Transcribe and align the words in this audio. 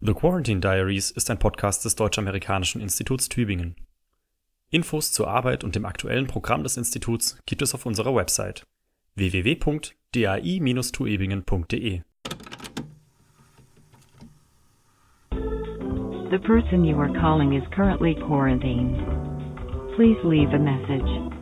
The 0.00 0.14
Quarantine 0.14 0.60
Diaries 0.60 1.10
ist 1.10 1.28
ein 1.28 1.40
Podcast 1.40 1.84
des 1.84 1.96
Deutsch-Amerikanischen 1.96 2.80
Instituts 2.80 3.28
Tübingen. 3.28 3.74
Infos 4.70 5.10
zur 5.10 5.26
Arbeit 5.26 5.64
und 5.64 5.74
dem 5.74 5.84
aktuellen 5.84 6.28
Programm 6.28 6.62
des 6.62 6.76
Instituts 6.76 7.36
gibt 7.46 7.62
es 7.62 7.74
auf 7.74 7.84
unserer 7.84 8.14
Website 8.14 8.62
www.dai-tuebingen.de. 9.16 12.02
The 16.30 16.38
person 16.46 16.84
you 16.84 16.96
are 17.00 17.12
calling 17.20 17.54
is 17.54 17.64
currently 17.74 18.14
quarantined. 18.14 18.98
Please 19.96 20.18
leave 20.22 20.54
a 20.54 20.60
message. 20.60 21.37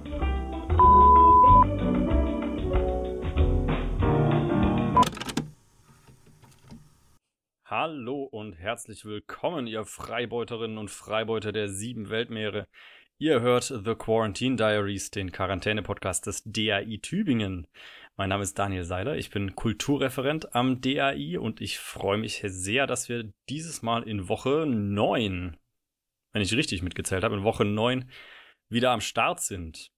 Hallo 7.78 8.22
und 8.22 8.54
herzlich 8.54 9.04
willkommen, 9.04 9.66
ihr 9.66 9.84
Freibeuterinnen 9.84 10.78
und 10.78 10.90
Freibeuter 10.90 11.52
der 11.52 11.68
sieben 11.68 12.08
Weltmeere. 12.08 12.66
Ihr 13.18 13.42
hört 13.42 13.64
The 13.64 13.94
Quarantine 13.94 14.56
Diaries, 14.56 15.10
den 15.10 15.30
Quarantäne-Podcast 15.30 16.26
des 16.26 16.42
DAI 16.46 16.98
Tübingen. 17.02 17.66
Mein 18.16 18.30
Name 18.30 18.44
ist 18.44 18.58
Daniel 18.58 18.84
Seiler, 18.84 19.16
ich 19.16 19.28
bin 19.28 19.54
Kulturreferent 19.54 20.54
am 20.54 20.80
DAI 20.80 21.38
und 21.38 21.60
ich 21.60 21.78
freue 21.78 22.16
mich 22.16 22.42
sehr, 22.46 22.86
dass 22.86 23.10
wir 23.10 23.30
dieses 23.50 23.82
Mal 23.82 24.04
in 24.04 24.30
Woche 24.30 24.64
9, 24.66 25.58
wenn 26.32 26.42
ich 26.42 26.54
richtig 26.54 26.80
mitgezählt 26.80 27.24
habe, 27.24 27.36
in 27.36 27.44
Woche 27.44 27.66
9 27.66 28.10
wieder 28.70 28.92
am 28.92 29.02
Start 29.02 29.42
sind. 29.42 29.92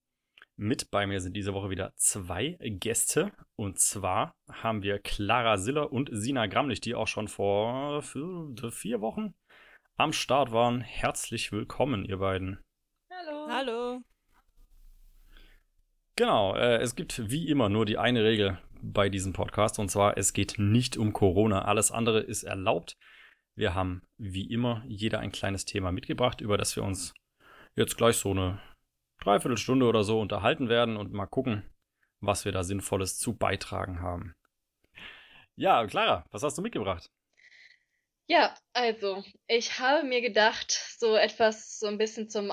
Mit 0.61 0.91
bei 0.91 1.07
mir 1.07 1.21
sind 1.21 1.37
diese 1.37 1.55
Woche 1.55 1.71
wieder 1.71 1.93
zwei 1.95 2.59
Gäste. 2.61 3.31
Und 3.55 3.79
zwar 3.79 4.35
haben 4.51 4.83
wir 4.83 4.99
Clara 4.99 5.57
Siller 5.57 5.93
und 5.93 6.11
Sina 6.11 6.47
Gramlich, 6.49 6.81
die 6.81 6.97
auch 6.97 7.07
schon 7.07 7.29
vor 7.29 8.03
vier 8.03 9.01
Wochen 9.01 9.35
am 9.97 10.13
Start 10.13 10.51
waren. 10.51 10.81
Herzlich 10.81 11.53
willkommen, 11.53 12.05
ihr 12.05 12.19
beiden. 12.19 12.59
Hallo. 13.09 13.47
Hallo. 13.49 14.01
Genau, 16.17 16.57
äh, 16.57 16.79
es 16.79 16.97
gibt 16.97 17.31
wie 17.31 17.49
immer 17.49 17.69
nur 17.69 17.87
die 17.87 17.99
eine 17.99 18.25
Regel 18.25 18.59
bei 18.83 19.09
diesem 19.09 19.35
Podcast. 19.35 19.79
Und 19.79 19.91
zwar, 19.93 20.19
es 20.19 20.33
geht 20.33 20.57
nicht 20.59 20.97
um 20.97 21.13
Corona. 21.13 21.67
Alles 21.67 21.93
andere 21.93 22.19
ist 22.19 22.43
erlaubt. 22.43 22.97
Wir 23.55 23.77
haben 23.77 24.03
wie 24.17 24.51
immer 24.51 24.83
jeder 24.89 25.21
ein 25.21 25.31
kleines 25.31 25.67
Thema 25.67 25.93
mitgebracht, 25.93 26.41
über 26.41 26.59
das 26.59 26.75
wir 26.75 26.83
uns 26.83 27.15
jetzt 27.77 27.97
gleich 27.97 28.17
so 28.17 28.33
eine 28.33 28.61
Dreiviertelstunde 29.21 29.87
oder 29.87 30.05
so 30.05 30.21
unterhalten 30.21 30.69
werden 30.69 30.97
und 30.97 31.13
mal 31.13 31.27
gucken, 31.27 31.69
was 32.21 32.45
wir 32.45 32.53
da 32.53 32.65
Sinnvolles 32.65 33.19
zu 33.19 33.37
beitragen 33.37 34.01
haben. 34.01 34.35
Ja, 35.57 35.87
Clara, 35.87 36.25
was 36.31 36.43
hast 36.43 36.59
du 36.59 36.63
mitgebracht? 36.63 37.11
Ja, 38.27 38.55
also, 38.75 39.25
ich 39.47 39.79
habe 39.79 40.07
mir 40.07 40.21
gedacht, 40.21 40.71
so 40.99 41.17
etwas 41.17 41.79
so 41.79 41.87
ein 41.87 41.99
bisschen 41.99 42.29
zum 42.29 42.53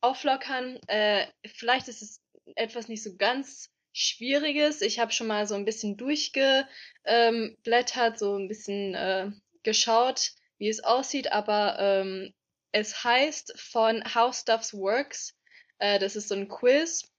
Auflockern. 0.00 0.78
Äh, 0.86 1.26
vielleicht 1.46 1.88
ist 1.88 2.02
es 2.02 2.22
etwas 2.56 2.88
nicht 2.88 3.02
so 3.02 3.16
ganz 3.16 3.70
Schwieriges. 3.92 4.82
Ich 4.82 4.98
habe 4.98 5.12
schon 5.12 5.26
mal 5.26 5.46
so 5.46 5.54
ein 5.54 5.64
bisschen 5.64 5.96
durchgeblättert, 5.96 8.18
so 8.18 8.36
ein 8.36 8.48
bisschen 8.48 8.94
äh, 8.94 9.30
geschaut, 9.62 10.32
wie 10.58 10.68
es 10.68 10.82
aussieht, 10.82 11.32
aber 11.32 11.78
ähm, 11.78 12.34
es 12.72 13.04
heißt 13.04 13.60
von 13.60 14.02
How 14.14 14.34
Stuffs 14.34 14.74
Works 14.74 15.36
äh, 15.80 15.98
das 15.98 16.16
ist 16.16 16.28
so 16.28 16.34
ein 16.34 16.48
Quiz. 16.48 17.10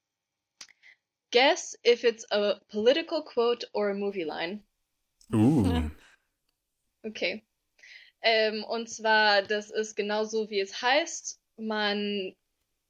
Guess 1.32 1.78
if 1.86 2.04
it's 2.04 2.26
a 2.32 2.60
political 2.70 3.24
quote 3.24 3.68
or 3.74 3.90
a 3.90 3.94
movie 3.94 4.24
line. 4.24 4.64
Uh. 5.34 5.90
Okay. 7.04 7.44
Ähm, 8.22 8.64
und 8.64 8.88
zwar, 8.88 9.42
das 9.42 9.72
ist 9.72 9.96
genauso 9.96 10.52
wie 10.52 10.60
es 10.60 10.84
heißt. 10.84 11.40
Man, 11.58 12.36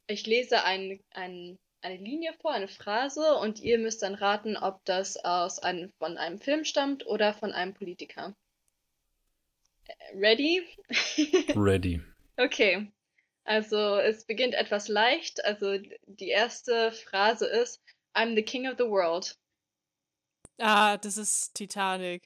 ich 0.07 0.27
lese 0.27 0.65
ein, 0.65 0.99
ein, 1.11 1.57
eine 1.81 1.95
Linie 1.95 2.33
vor, 2.41 2.51
eine 2.51 2.67
Phrase, 2.67 3.35
und 3.35 3.61
ihr 3.61 3.77
müsst 3.77 4.01
dann 4.01 4.15
raten, 4.15 4.57
ob 4.57 4.83
das 4.83 5.15
aus 5.15 5.59
einem, 5.59 5.93
von 5.97 6.17
einem 6.17 6.39
Film 6.39 6.65
stammt 6.65 7.07
oder 7.07 7.33
von 7.33 7.53
einem 7.53 7.73
Politiker. 7.73 8.35
Äh, 9.85 10.17
ready? 10.17 10.67
Ready. 11.55 12.01
Okay. 12.35 12.91
Also 13.43 13.97
es 13.97 14.25
beginnt 14.25 14.53
etwas 14.53 14.87
leicht. 14.87 15.43
Also 15.45 15.77
die 16.05 16.29
erste 16.29 16.91
Phrase 16.91 17.45
ist 17.45 17.81
I'm 18.13 18.35
the 18.35 18.43
king 18.43 18.67
of 18.67 18.75
the 18.77 18.85
world. 18.85 19.35
Ah, 20.59 20.97
das 20.97 21.17
ist 21.17 21.53
Titanic. 21.55 22.23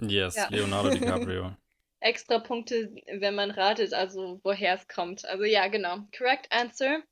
Yes, 0.00 0.36
Ja. 0.36 0.48
Leonardo 0.50 0.90
DiCaprio. 0.90 1.56
Extra 2.00 2.38
Punkte, 2.38 2.94
wenn 3.06 3.34
man 3.34 3.50
ratet, 3.50 3.92
also 3.92 4.40
woher 4.44 4.74
es 4.74 4.86
kommt. 4.86 5.24
Also 5.24 5.44
ja, 5.44 5.66
genau. 5.68 6.06
Correct 6.16 6.50
answer. 6.50 7.02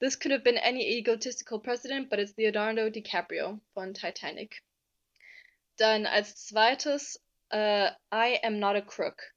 This 0.00 0.18
could 0.18 0.32
have 0.32 0.42
been 0.42 0.58
any 0.58 0.82
egotistical 0.98 1.60
president, 1.60 2.08
but 2.10 2.18
it's 2.18 2.36
Leonardo 2.36 2.88
DiCaprio 2.90 3.60
von 3.74 3.94
Titanic. 3.94 4.62
Dann 5.76 6.06
als 6.06 6.46
zweites 6.46 7.20
äh, 7.50 7.90
I 8.12 8.38
am 8.42 8.58
not 8.58 8.76
a 8.76 8.80
crook. 8.80 9.31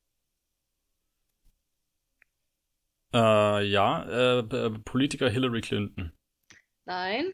Äh, 3.15 3.63
ja, 3.63 4.39
äh, 4.39 4.43
P- 4.43 4.69
Politiker 4.85 5.29
Hillary 5.29 5.61
Clinton. 5.61 6.11
Nein. 6.85 7.33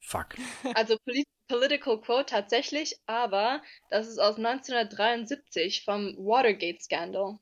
Fuck. 0.00 0.36
Also 0.76 0.96
Poli 1.04 1.24
Political 1.48 2.00
Quote 2.00 2.26
tatsächlich, 2.26 2.98
aber 3.06 3.62
das 3.90 4.08
ist 4.08 4.18
aus 4.18 4.38
1973 4.38 5.84
vom 5.84 6.16
Watergate-Skandal. 6.16 7.38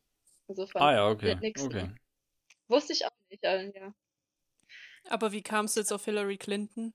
Also 0.49 0.67
von 0.67 0.83
Ah 0.83 0.93
ja, 0.93 1.09
okay. 1.09 1.37
Okay. 1.61 1.91
Wusste 2.69 2.93
ich 2.95 3.07
auch 3.07 3.11
nicht, 3.31 3.45
äh, 3.45 3.71
ja. 3.79 3.95
Aber 5.09 5.33
wie 5.33 5.43
kamst 5.43 5.77
du 5.77 5.81
jetzt 5.81 5.93
auf 5.93 6.05
Hillary 6.05 6.37
Clinton? 6.39 6.95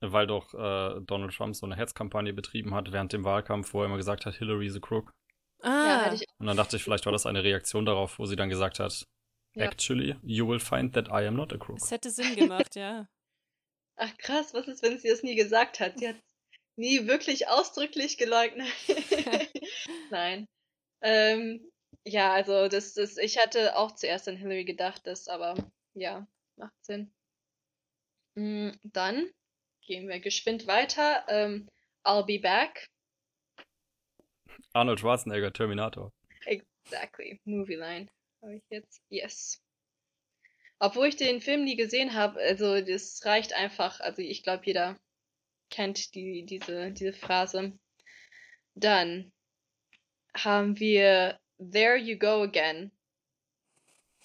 Weil 0.00 0.26
doch 0.26 0.52
äh, 0.52 1.00
Donald 1.00 1.34
Trump 1.34 1.56
so 1.56 1.64
eine 1.66 1.76
Hetzkampagne 1.76 2.32
betrieben 2.34 2.74
hat 2.74 2.92
während 2.92 3.12
dem 3.12 3.24
Wahlkampf, 3.24 3.72
wo 3.72 3.80
er 3.80 3.86
immer 3.86 3.96
gesagt 3.96 4.26
hat, 4.26 4.34
Hillary 4.34 4.66
is 4.66 4.76
a 4.76 4.80
crook. 4.80 5.12
Ja, 5.62 5.70
Ah, 5.70 6.04
hatte 6.04 6.16
ich 6.16 6.26
Und 6.38 6.46
dann 6.46 6.56
dachte 6.56 6.76
ich, 6.76 6.84
vielleicht 6.84 7.06
war 7.06 7.12
das 7.12 7.26
eine 7.26 7.42
Reaktion 7.42 7.86
darauf, 7.86 8.18
wo 8.18 8.26
sie 8.26 8.36
dann 8.36 8.50
gesagt 8.50 8.78
hat, 8.78 9.04
Ja. 9.56 9.64
actually, 9.64 10.14
you 10.22 10.46
will 10.46 10.60
find 10.60 10.92
that 10.94 11.08
I 11.08 11.26
am 11.26 11.34
not 11.34 11.52
a 11.52 11.56
crook. 11.58 11.78
es 11.82 11.90
hätte 11.90 12.10
Sinn 12.10 12.36
gemacht, 12.36 12.76
ja. 12.76 13.08
Ach 13.96 14.16
krass, 14.18 14.52
was 14.52 14.68
ist, 14.68 14.82
wenn 14.82 14.98
sie 14.98 15.08
das 15.08 15.22
nie 15.22 15.34
gesagt 15.34 15.80
hat? 15.80 15.98
Sie 15.98 16.08
hat 16.08 16.16
nie 16.76 17.06
wirklich 17.06 17.48
ausdrücklich 17.48 18.18
geleugnet. 18.18 18.68
Nein. 20.10 20.46
Ähm, 21.00 21.70
ja, 22.04 22.34
also 22.34 22.68
das, 22.68 22.92
das, 22.94 23.16
ich 23.16 23.38
hatte 23.38 23.76
auch 23.76 23.92
zuerst 23.94 24.28
an 24.28 24.36
Hillary 24.36 24.64
gedacht, 24.64 25.06
das 25.06 25.28
aber 25.28 25.54
ja, 25.94 26.26
macht 26.56 26.74
Sinn. 26.84 27.10
Mm, 28.34 28.72
Dann 28.82 29.30
gehen 29.86 30.08
wir 30.08 30.20
geschwind 30.20 30.66
weiter. 30.66 31.24
Ähm, 31.28 31.68
I'll 32.04 32.26
be 32.26 32.38
back. 32.38 32.86
Arnold 34.74 35.00
Schwarzenegger, 35.00 35.52
Terminator. 35.52 36.12
Exactly. 36.44 37.40
Movie 37.44 37.76
line. 37.76 38.08
Habe 38.46 38.58
ich 38.58 38.70
jetzt? 38.70 39.02
Yes. 39.08 39.60
Obwohl 40.78 41.08
ich 41.08 41.16
den 41.16 41.40
Film 41.40 41.64
nie 41.64 41.74
gesehen 41.74 42.14
habe, 42.14 42.38
also 42.38 42.80
das 42.80 43.20
reicht 43.24 43.52
einfach. 43.52 43.98
Also 43.98 44.22
ich 44.22 44.44
glaube, 44.44 44.62
jeder 44.66 44.96
kennt 45.68 46.14
die, 46.14 46.46
diese, 46.46 46.92
diese 46.92 47.12
Phrase. 47.12 47.76
Dann 48.76 49.32
haben 50.36 50.78
wir 50.78 51.40
There 51.58 51.96
You 51.96 52.16
Go 52.20 52.42
Again. 52.42 52.92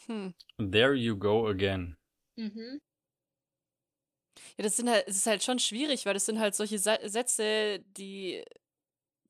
Hm. 0.06 0.36
There 0.58 0.94
you 0.94 1.18
go 1.18 1.48
again. 1.48 1.98
Mhm. 2.36 2.80
Ja, 4.58 4.64
das 4.64 4.78
sind 4.78 4.88
halt, 4.88 5.08
es 5.08 5.16
ist 5.16 5.26
halt 5.26 5.44
schon 5.44 5.58
schwierig, 5.58 6.06
weil 6.06 6.14
das 6.14 6.28
sind 6.28 6.40
halt 6.40 6.54
solche 6.54 6.78
Sa 6.78 7.00
Sätze, 7.10 7.80
die 7.98 8.44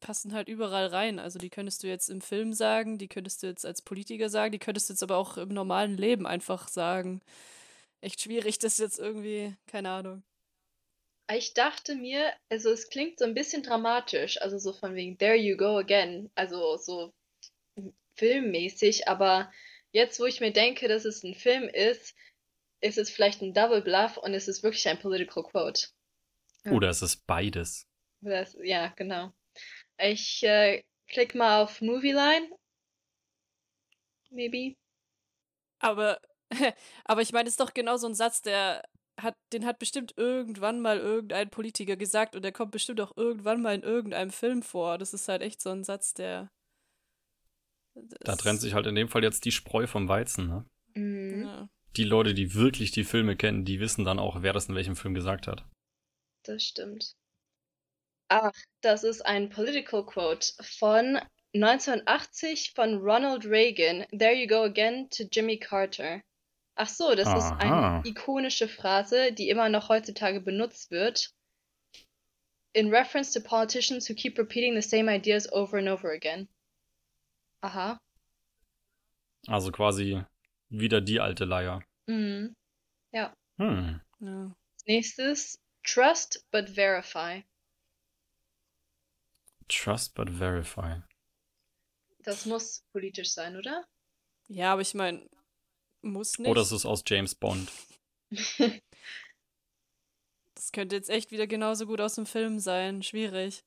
passen 0.02 0.34
halt 0.34 0.50
überall 0.50 0.88
rein. 0.88 1.20
Also 1.20 1.40
die 1.40 1.50
könntest 1.50 1.84
du 1.84 1.88
jetzt 1.88 2.10
im 2.10 2.20
Film 2.20 2.54
sagen, 2.54 2.98
die 2.98 3.08
könntest 3.08 3.42
du 3.42 3.48
jetzt 3.48 3.66
als 3.66 3.82
Politiker 3.82 4.30
sagen, 4.30 4.52
die 4.52 4.60
könntest 4.60 4.90
du 4.90 4.94
jetzt 4.94 5.04
aber 5.04 5.16
auch 5.16 5.38
im 5.38 5.50
normalen 5.50 5.96
Leben 5.96 6.28
einfach 6.28 6.68
sagen. 6.68 7.22
Echt 8.02 8.20
schwierig, 8.20 8.60
das 8.60 8.80
jetzt 8.80 9.00
irgendwie, 9.00 9.56
keine 9.68 9.92
Ahnung. 9.92 10.24
Ich 11.34 11.54
dachte 11.54 11.96
mir, 11.96 12.34
also 12.50 12.72
es 12.72 12.90
klingt 12.90 13.20
so 13.20 13.26
ein 13.26 13.34
bisschen 13.34 13.64
dramatisch, 13.64 14.42
also 14.42 14.58
so 14.58 14.74
von 14.74 14.96
wegen 14.96 15.18
There 15.18 15.38
You 15.38 15.56
Go 15.56 15.78
Again, 15.78 16.30
also 16.36 16.76
so 16.78 17.14
filmmäßig, 18.16 19.08
aber 19.08 19.50
jetzt, 19.94 20.20
wo 20.20 20.26
ich 20.26 20.42
mir 20.42 20.52
denke, 20.52 20.90
dass 20.90 21.06
es 21.06 21.24
ein 21.24 21.36
Film 21.36 21.70
ist, 21.70 22.16
ist 22.82 22.98
es 22.98 23.10
vielleicht 23.10 23.42
ein 23.42 23.54
Double 23.54 23.82
Bluff 23.82 24.18
und 24.18 24.34
es 24.34 24.48
ist 24.48 24.64
wirklich 24.64 24.88
ein 24.90 25.00
Political 25.00 25.44
Quote. 25.44 25.88
Ja. 26.66 26.72
Oder 26.74 26.90
es 26.90 27.02
ist 27.02 27.26
beides. 27.28 27.88
Das, 28.22 28.58
ja, 28.62 28.88
genau. 28.98 29.32
Ich 30.04 30.44
äh, 30.44 30.84
klick 31.08 31.36
mal 31.36 31.62
auf 31.62 31.82
Movie 31.82 32.12
Line. 32.12 32.50
Maybe. 34.30 34.76
Aber, 35.80 36.20
aber 37.06 37.22
ich 37.22 37.34
meine, 37.34 37.48
es 37.48 37.54
ist 37.54 37.60
doch 37.60 37.74
genau 37.74 37.98
so 37.98 38.08
ein 38.08 38.16
Satz, 38.16 38.42
der 38.42 38.84
hat, 39.20 39.36
den 39.54 39.66
hat 39.66 39.78
bestimmt 39.80 40.14
irgendwann 40.18 40.80
mal 40.80 40.98
irgendein 40.98 41.50
Politiker 41.50 41.96
gesagt 41.96 42.36
und 42.36 42.44
der 42.44 42.52
kommt 42.52 42.72
bestimmt 42.72 43.02
auch 43.02 43.16
irgendwann 43.18 43.62
mal 43.62 43.76
in 43.76 43.84
irgendeinem 43.84 44.32
Film 44.32 44.64
vor. 44.64 44.98
Das 44.98 45.14
ist 45.14 45.28
halt 45.28 45.42
echt 45.42 45.62
so 45.62 45.70
ein 45.70 45.84
Satz, 45.84 46.14
der 46.14 46.50
Da 47.94 48.36
trennt 48.36 48.62
sich 48.62 48.74
halt 48.74 48.88
in 48.88 48.96
dem 48.96 49.10
Fall 49.10 49.24
jetzt 49.24 49.46
die 49.46 49.52
Spreu 49.52 49.86
vom 49.86 50.08
Weizen, 50.08 50.48
ne? 50.48 50.66
Mhm, 50.96 51.44
Ja. 51.44 51.70
Die 51.98 52.06
Leute, 52.06 52.34
die 52.34 52.54
wirklich 52.54 52.92
die 52.92 53.04
Filme 53.04 53.36
kennen, 53.36 53.66
die 53.66 53.82
wissen 53.82 54.06
dann 54.06 54.18
auch, 54.18 54.42
wer 54.44 54.54
das 54.54 54.70
in 54.70 54.76
welchem 54.76 54.96
Film 54.96 55.14
gesagt 55.14 55.46
hat. 55.48 55.66
das 56.44 56.64
stimmt. 56.64 57.14
Ach, 58.34 58.54
das 58.80 59.04
ist 59.04 59.26
ein 59.26 59.50
Political 59.50 60.06
Quote 60.06 60.54
von 60.62 61.20
1980 61.54 62.72
von 62.74 63.00
Ronald 63.00 63.46
Reagan. 63.46 64.06
There 64.18 64.34
you 64.34 64.48
go 64.48 64.64
again 64.64 65.10
to 65.10 65.26
Jimmy 65.30 65.58
Carter. 65.58 66.24
Ach 66.76 66.88
so, 66.88 67.14
das 67.14 67.28
ist 67.28 67.52
Aha. 67.52 67.58
eine 67.58 68.08
ikonische 68.08 68.70
Phrase, 68.70 69.34
die 69.34 69.50
immer 69.50 69.68
noch 69.68 69.90
heutzutage 69.90 70.40
benutzt 70.40 70.92
wird. 70.92 71.34
In 72.72 72.90
reference 72.90 73.34
to 73.34 73.42
politicians 73.42 74.08
who 74.08 74.14
keep 74.14 74.38
repeating 74.38 74.76
the 74.76 74.82
same 74.82 75.10
ideas 75.10 75.52
over 75.52 75.78
and 75.78 75.90
over 75.90 76.14
again. 76.14 76.48
Aha. 77.60 78.00
Also 79.48 79.72
quasi 79.74 80.24
wieder 80.70 81.02
die 81.02 81.20
alte 81.20 81.44
Leier. 81.44 81.84
Mhm. 82.08 82.56
Hm. 83.58 84.00
Ja. 84.22 84.56
Nächstes, 84.86 85.60
trust 85.84 86.46
but 86.54 86.70
verify. 86.70 87.44
Trust 89.72 90.14
but 90.14 90.30
verify. 90.30 91.02
Das 92.24 92.46
muss 92.46 92.84
politisch 92.92 93.32
sein, 93.34 93.58
oder? 93.58 93.86
ja, 94.48 94.74
aber 94.74 94.82
ich 94.82 94.94
meine, 94.94 95.28
muss 96.02 96.38
nicht. 96.38 96.50
Oder 96.50 96.62
es 96.62 96.72
ist 96.72 96.86
aus 96.86 97.04
James 97.08 97.36
Bond. 97.36 97.72
Das 100.62 100.72
könnte 100.72 100.96
jetzt 100.96 101.10
echt 101.10 101.32
wieder 101.32 101.48
genauso 101.48 101.88
gut 101.88 102.00
aus 102.02 102.14
dem 102.14 102.28
Film 102.28 102.60
sein. 102.60 103.02
Schwierig. 103.02 103.64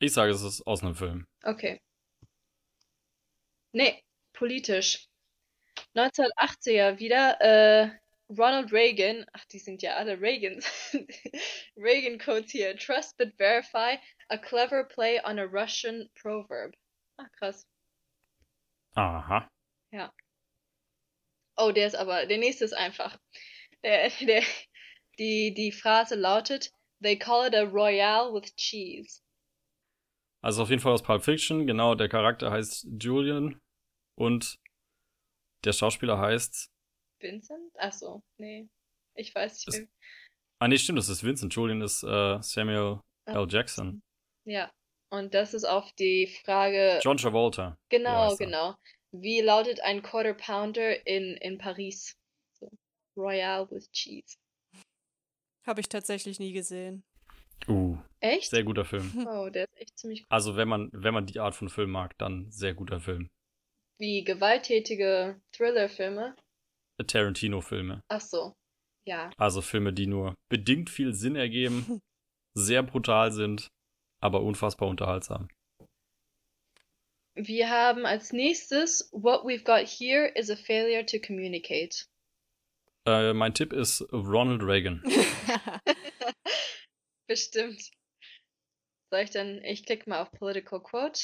Ich 0.00 0.12
sage, 0.12 0.32
es 0.32 0.42
ist 0.42 0.66
aus 0.66 0.82
einem 0.82 0.96
Film. 0.96 1.28
Okay. 1.44 1.80
Nee, 3.72 4.02
politisch. 4.32 5.06
1980er 5.94 6.98
wieder, 6.98 7.40
äh, 7.40 7.90
Ronald 8.28 8.72
Reagan, 8.72 9.24
ach, 9.32 9.44
die 9.46 9.58
sind 9.58 9.80
ja 9.82 9.96
alle 9.96 10.20
Reagans. 10.20 10.66
Reagan 11.76 12.18
Codes 12.18 12.52
hier. 12.52 12.76
Trust 12.76 13.16
but 13.16 13.32
verify, 13.38 13.96
a 14.28 14.36
clever 14.36 14.84
play 14.84 15.18
on 15.24 15.38
a 15.38 15.46
Russian 15.46 16.08
proverb. 16.14 16.74
Ah, 17.18 17.28
krass. 17.38 17.64
Aha. 18.94 19.48
Oh, 21.56 21.72
der 21.72 21.86
ist 21.86 21.96
aber, 21.96 22.26
der 22.26 22.38
nächste 22.38 22.64
ist 22.64 22.74
einfach. 22.74 23.18
Der, 23.82 24.10
der, 24.20 24.42
die, 25.18 25.54
die 25.54 25.72
Phrase 25.72 26.14
lautet, 26.14 26.70
they 27.00 27.16
call 27.16 27.46
it 27.46 27.54
a 27.54 27.64
royale 27.64 28.32
with 28.32 28.54
cheese. 28.56 29.22
Also 30.42 30.62
auf 30.62 30.70
jeden 30.70 30.80
Fall 30.80 30.92
aus 30.92 31.02
Pulp 31.02 31.24
Fiction. 31.24 31.66
Genau, 31.66 31.94
der 31.94 32.08
Charakter 32.08 32.50
heißt 32.50 32.86
Julian 33.00 33.60
und 34.14 34.60
der 35.64 35.72
Schauspieler 35.72 36.18
heißt. 36.18 36.70
Vincent? 37.20 37.72
Ach 37.78 37.92
so, 37.92 38.22
nee. 38.38 38.68
Ich 39.14 39.34
weiß 39.34 39.54
nicht 39.58 39.68
Ist- 39.68 39.78
mehr. 39.78 39.88
Ah, 40.60 40.68
nee, 40.68 40.78
stimmt, 40.78 40.98
das 40.98 41.08
ist 41.08 41.22
Vincent. 41.22 41.54
Julian 41.54 41.82
ist 41.82 42.02
äh, 42.02 42.38
Samuel. 42.42 43.00
L. 43.26 43.46
Jackson. 43.48 44.02
Ja. 44.44 44.70
Und 45.10 45.34
das 45.34 45.54
ist 45.54 45.64
auf 45.64 45.92
die 45.92 46.26
Frage, 46.44 46.98
John 47.02 47.16
Travolta. 47.16 47.76
genau, 47.90 48.34
genau. 48.36 48.74
Wie 49.12 49.40
lautet 49.40 49.80
ein 49.80 50.02
Quarter 50.02 50.34
Pounder 50.34 51.06
in, 51.06 51.36
in 51.36 51.58
Paris? 51.58 52.14
So. 52.58 52.70
Royale 53.16 53.70
with 53.70 53.90
cheese. 53.92 54.36
Habe 55.66 55.80
ich 55.80 55.88
tatsächlich 55.88 56.38
nie 56.40 56.52
gesehen. 56.52 57.04
Uh, 57.68 57.98
Echt? 58.20 58.50
sehr 58.50 58.64
guter 58.64 58.84
Film. 58.84 59.10
Oh, 59.28 59.48
der 59.50 59.64
ist 59.64 59.76
echt 59.80 59.98
ziemlich 59.98 60.24
Also 60.28 60.56
wenn 60.56 60.68
man, 60.68 60.90
wenn 60.92 61.12
man 61.14 61.26
die 61.26 61.38
Art 61.40 61.54
von 61.54 61.68
Film 61.68 61.90
mag, 61.90 62.16
dann 62.18 62.50
sehr 62.50 62.74
guter 62.74 63.00
Film. 63.00 63.28
wie 63.98 64.24
gewalttätige 64.24 65.40
Thriller-Filme. 65.52 66.34
Tarantino-Filme. 67.06 68.02
Ach 68.08 68.20
so. 68.20 68.54
Ja. 69.06 69.30
Also 69.38 69.62
Filme, 69.62 69.92
die 69.92 70.06
nur 70.06 70.34
bedingt 70.50 70.90
viel 70.90 71.14
Sinn 71.14 71.36
ergeben, 71.36 72.00
sehr 72.54 72.82
brutal 72.82 73.32
sind, 73.32 73.68
aber 74.20 74.42
unfassbar 74.42 74.88
unterhaltsam. 74.88 75.48
Wir 77.34 77.70
haben 77.70 78.04
als 78.04 78.32
nächstes, 78.32 79.08
what 79.12 79.44
we've 79.44 79.64
got 79.64 79.88
here 79.88 80.26
is 80.34 80.50
a 80.50 80.56
failure 80.56 81.06
to 81.06 81.18
communicate. 81.24 82.06
Äh, 83.06 83.32
mein 83.32 83.54
Tipp 83.54 83.72
ist 83.72 84.02
Ronald 84.12 84.62
Reagan. 84.62 85.02
Bestimmt. 87.28 87.90
Soll 89.10 89.20
ich 89.20 89.30
dann, 89.30 89.62
ich 89.64 89.86
klicke 89.86 90.10
mal 90.10 90.20
auf 90.20 90.32
Political 90.32 90.82
Quote. 90.82 91.20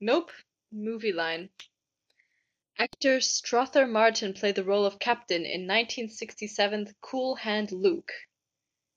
Nope. 0.00 0.32
Movie 0.70 1.12
line. 1.12 1.48
Actor 2.78 3.20
Strother 3.20 3.86
Martin 3.86 4.32
played 4.34 4.54
the 4.54 4.64
role 4.64 4.86
of 4.86 4.98
Captain 4.98 5.44
in 5.44 5.66
1967's 5.66 6.94
Cool 7.00 7.34
Hand 7.36 7.72
Luke 7.72 8.12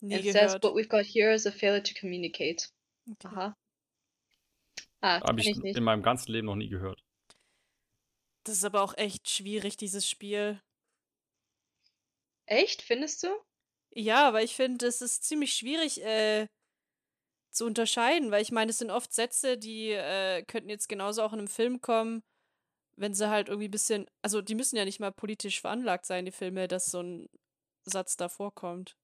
nie 0.02 0.16
and 0.16 0.24
says 0.26 0.52
gehört. 0.54 0.64
what 0.64 0.76
we've 0.76 0.90
got 0.90 1.06
here 1.06 1.32
is 1.32 1.46
a 1.46 1.52
failure 1.52 1.82
to 1.82 1.94
communicate. 1.94 2.70
Okay. 3.12 3.28
Aha. 3.36 3.56
Ah, 5.02 5.20
Habe 5.28 5.42
ich 5.42 5.50
ich 5.50 5.58
nicht. 5.58 5.78
in 5.78 5.84
meinem 5.84 6.04
ganzen 6.04 6.32
Leben 6.32 6.46
noch 6.46 6.56
nie 6.56 6.70
gehört. 6.70 7.02
Das 8.44 8.56
ist 8.56 8.66
aber 8.66 8.82
auch 8.82 8.96
echt 8.98 9.30
schwierig, 9.30 9.78
dieses 9.78 10.08
Spiel. 10.08 10.62
Echt, 12.46 12.82
findest 12.84 13.24
du? 13.24 13.28
Ja, 13.94 14.28
aber 14.28 14.44
ich 14.44 14.56
finde, 14.56 14.86
es 14.88 15.02
ist 15.02 15.24
ziemlich 15.24 15.54
schwierig 15.54 16.04
äh, 16.04 16.48
zu 17.52 17.66
unterscheiden, 17.66 18.32
weil 18.32 18.42
ich 18.42 18.52
meine, 18.52 18.72
es 18.72 18.78
sind 18.78 18.92
oft 18.92 19.14
Sätze, 19.14 19.58
die 19.58 19.92
äh, 19.92 20.44
könnten 20.44 20.70
jetzt 20.70 20.88
genauso 20.88 21.24
auch 21.24 21.34
in 21.34 21.40
einem 21.40 21.48
Film 21.48 21.82
kommen, 21.82 22.24
wenn 22.96 23.14
sie 23.14 23.30
halt 23.30 23.50
irgendwie 23.50 23.68
ein 23.68 23.72
bisschen, 23.72 24.08
also 24.22 24.42
die 24.42 24.56
müssen 24.56 24.76
ja 24.76 24.86
nicht 24.86 25.00
mal 25.00 25.12
politisch 25.12 25.62
veranlagt 25.62 26.06
sein, 26.06 26.26
die 26.26 26.32
Filme, 26.32 26.68
dass 26.68 26.86
so 26.86 27.02
ein 27.02 27.30
Satz 27.84 28.18
da 28.18 28.30
vorkommt. 28.30 28.96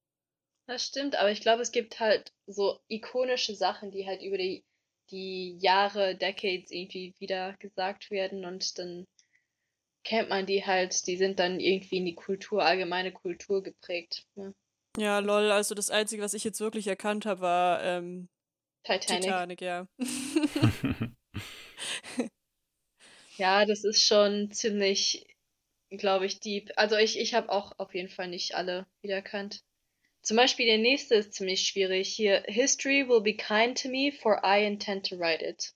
Das 0.68 0.86
stimmt, 0.86 1.16
aber 1.16 1.32
ich 1.32 1.42
glaube, 1.42 1.62
es 1.62 1.72
gibt 1.72 2.00
halt 2.00 2.34
so 2.46 2.80
ikonische 2.90 3.56
Sachen, 3.56 3.92
die 3.92 4.06
halt 4.06 4.22
über 4.22 4.38
die, 4.38 4.66
die 5.10 5.58
Jahre, 5.60 6.16
Decades 6.16 6.72
irgendwie 6.72 7.16
wieder 7.20 7.56
gesagt 7.60 8.12
werden 8.12 8.44
und 8.46 8.78
dann 8.78 9.08
kennt 10.04 10.30
man 10.30 10.46
die 10.46 10.66
halt, 10.66 11.08
die 11.08 11.18
sind 11.18 11.40
dann 11.40 11.60
irgendwie 11.60 11.98
in 11.98 12.06
die 12.06 12.16
Kultur, 12.16 12.64
allgemeine 12.64 13.12
Kultur 13.12 13.64
geprägt. 13.64 14.26
Ne? 14.36 14.54
Ja, 14.98 15.20
lol, 15.20 15.52
also 15.52 15.76
das 15.76 15.90
Einzige, 15.90 16.24
was 16.24 16.34
ich 16.34 16.44
jetzt 16.44 16.60
wirklich 16.60 16.88
erkannt 16.88 17.26
habe, 17.26 17.42
war 17.42 17.84
ähm, 17.84 18.30
Titanic. 18.84 19.24
Titanic, 19.24 19.62
ja. 19.62 19.88
Ja, 23.38 23.66
das 23.66 23.84
ist 23.84 24.04
schon 24.06 24.52
ziemlich, 24.52 25.26
glaube 25.90 26.26
ich, 26.26 26.40
deep. 26.40 26.72
Also 26.76 26.96
ich, 26.98 27.20
ich 27.20 27.34
habe 27.34 27.50
auch 27.52 27.72
auf 27.78 27.94
jeden 27.94 28.10
Fall 28.10 28.28
nicht 28.28 28.56
alle 28.56 28.86
wiedererkannt. 29.02 29.64
Zum 30.22 30.38
Beispiel 30.38 30.66
der 30.66 30.78
nächste 30.80 31.16
ist 31.16 31.34
ziemlich 31.34 31.62
schwierig. 31.68 32.10
Hier, 32.10 32.44
History 32.48 33.08
will 33.08 33.22
be 33.22 33.34
kind 33.36 33.82
to 33.82 33.90
me, 33.90 34.12
for 34.12 34.42
I 34.44 34.66
intend 34.66 35.08
to 35.10 35.18
write 35.18 35.46
it. 35.46 35.74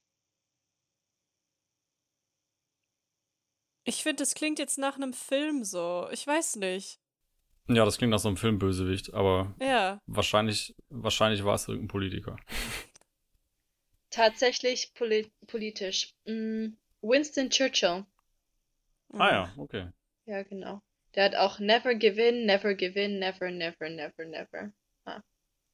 Ich 3.84 4.04
finde, 4.04 4.18
das 4.24 4.36
klingt 4.36 4.60
jetzt 4.60 4.78
nach 4.78 4.96
einem 4.96 5.14
Film 5.14 5.64
so. 5.64 6.08
Ich 6.12 6.26
weiß 6.28 6.58
nicht. 6.58 7.00
ja, 7.68 7.86
das 7.86 7.98
klingt 7.98 8.12
nach 8.12 8.20
so 8.20 8.28
einem 8.28 8.38
Filmbösewicht, 8.38 9.14
aber 9.14 9.56
Ja. 9.60 10.00
wahrscheinlich, 10.06 10.76
wahrscheinlich 10.90 11.44
war 11.44 11.56
es 11.56 11.68
irgendein 11.68 11.88
Politiker. 11.88 12.38
Tatsächlich 14.12 14.94
poli 14.94 15.32
politisch. 15.48 16.14
Mm, 16.26 16.74
Winston 17.02 17.50
Churchill. 17.50 18.06
Ah 19.14 19.32
ja, 19.32 19.54
okay. 19.58 19.90
Ja, 20.26 20.44
genau. 20.44 20.82
Der 21.16 21.26
hat 21.26 21.36
auch 21.36 21.60
Never 21.60 21.96
give 21.96 22.22
in, 22.22 22.46
never 22.46 22.74
give 22.74 23.00
in, 23.00 23.20
never, 23.20 23.52
never, 23.52 23.90
never, 23.90 24.26
never. 24.26 24.72
Ah. 25.06 25.22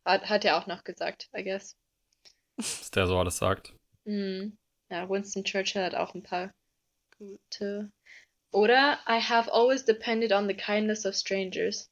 Hat, 0.06 0.30
hat 0.30 0.46
er 0.46 0.58
auch 0.58 0.68
noch 0.68 0.84
gesagt, 0.84 1.30
I 1.38 1.44
guess. 1.44 1.78
Was 2.56 2.90
der 2.92 3.06
so 3.08 3.18
alles 3.20 3.38
sagt. 3.38 3.74
Mm. 4.06 4.58
Ja, 4.90 5.10
Winston 5.10 5.44
Churchill 5.44 5.84
hat 5.84 5.96
auch 5.96 6.16
ein 6.16 6.24
paar 6.24 6.54
gute. 7.18 7.92
Oder 8.52 9.00
I 9.08 9.20
have 9.20 9.52
always 9.52 9.84
depended 9.86 10.32
on 10.32 10.48
the 10.48 10.56
kindness 10.56 11.06
of 11.06 11.14
strangers. 11.14 11.92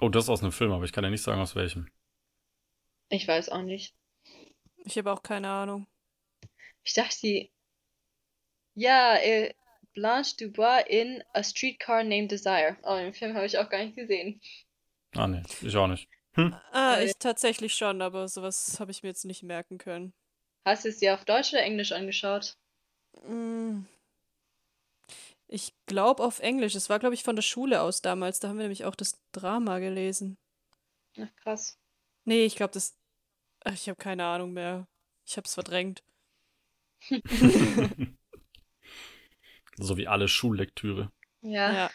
Oh, 0.00 0.08
das 0.08 0.24
ist 0.24 0.30
aus 0.30 0.42
einem 0.42 0.52
Film, 0.52 0.72
aber 0.72 0.84
ich 0.84 0.92
kann 0.92 1.04
ja 1.04 1.10
nicht 1.10 1.22
sagen, 1.22 1.40
aus 1.40 1.54
welchem. 1.54 1.88
Ich 3.08 3.26
weiß 3.26 3.48
auch 3.50 3.62
nicht. 3.62 3.94
Ich 4.84 4.98
habe 4.98 5.12
auch 5.12 5.22
keine 5.22 5.48
Ahnung. 5.48 5.86
Ich 6.86 6.94
dachte. 6.94 7.48
Ja, 8.74 9.16
äh, 9.16 9.52
Blanche 9.94 10.36
Dubois 10.36 10.84
in 10.88 11.22
A 11.32 11.42
Streetcar 11.42 12.04
Named 12.04 12.30
Desire. 12.30 12.76
Oh, 12.82 12.96
den 12.96 13.12
Film 13.12 13.34
habe 13.34 13.46
ich 13.46 13.58
auch 13.58 13.68
gar 13.68 13.82
nicht 13.84 13.96
gesehen. 13.96 14.40
Ah, 15.14 15.26
nee, 15.26 15.42
ich 15.62 15.76
auch 15.76 15.88
nicht. 15.88 16.08
Ah, 16.72 16.96
Äh. 16.98 17.06
ich 17.06 17.16
tatsächlich 17.18 17.74
schon, 17.74 18.02
aber 18.02 18.28
sowas 18.28 18.78
habe 18.78 18.90
ich 18.90 19.02
mir 19.02 19.08
jetzt 19.08 19.24
nicht 19.24 19.42
merken 19.42 19.78
können. 19.78 20.12
Hast 20.64 20.84
du 20.84 20.90
es 20.90 20.98
dir 20.98 21.14
auf 21.14 21.24
Deutsch 21.24 21.52
oder 21.52 21.62
Englisch 21.62 21.92
angeschaut? 21.92 22.56
Mm. 23.26 23.84
Ich 25.48 25.72
glaube 25.86 26.22
auf 26.22 26.40
Englisch. 26.40 26.74
Es 26.74 26.90
war, 26.90 26.98
glaube 26.98 27.14
ich, 27.14 27.22
von 27.22 27.36
der 27.36 27.42
Schule 27.42 27.80
aus 27.80 28.02
damals. 28.02 28.40
Da 28.40 28.48
haben 28.48 28.58
wir 28.58 28.64
nämlich 28.64 28.84
auch 28.84 28.96
das 28.96 29.18
Drama 29.32 29.78
gelesen. 29.78 30.36
Ach, 31.18 31.34
krass. 31.42 31.78
Nee, 32.24 32.44
ich 32.44 32.56
glaube, 32.56 32.74
das. 32.74 32.94
Ach, 33.64 33.72
ich 33.72 33.88
habe 33.88 33.96
keine 33.96 34.24
Ahnung 34.26 34.52
mehr. 34.52 34.86
Ich 35.24 35.36
habe 35.36 35.46
es 35.46 35.54
verdrängt. 35.54 36.02
So 39.78 39.96
wie 39.96 40.08
alle 40.08 40.28
Schullektüre. 40.28 41.10
Ja. 41.42 41.72
Ja. 41.72 41.90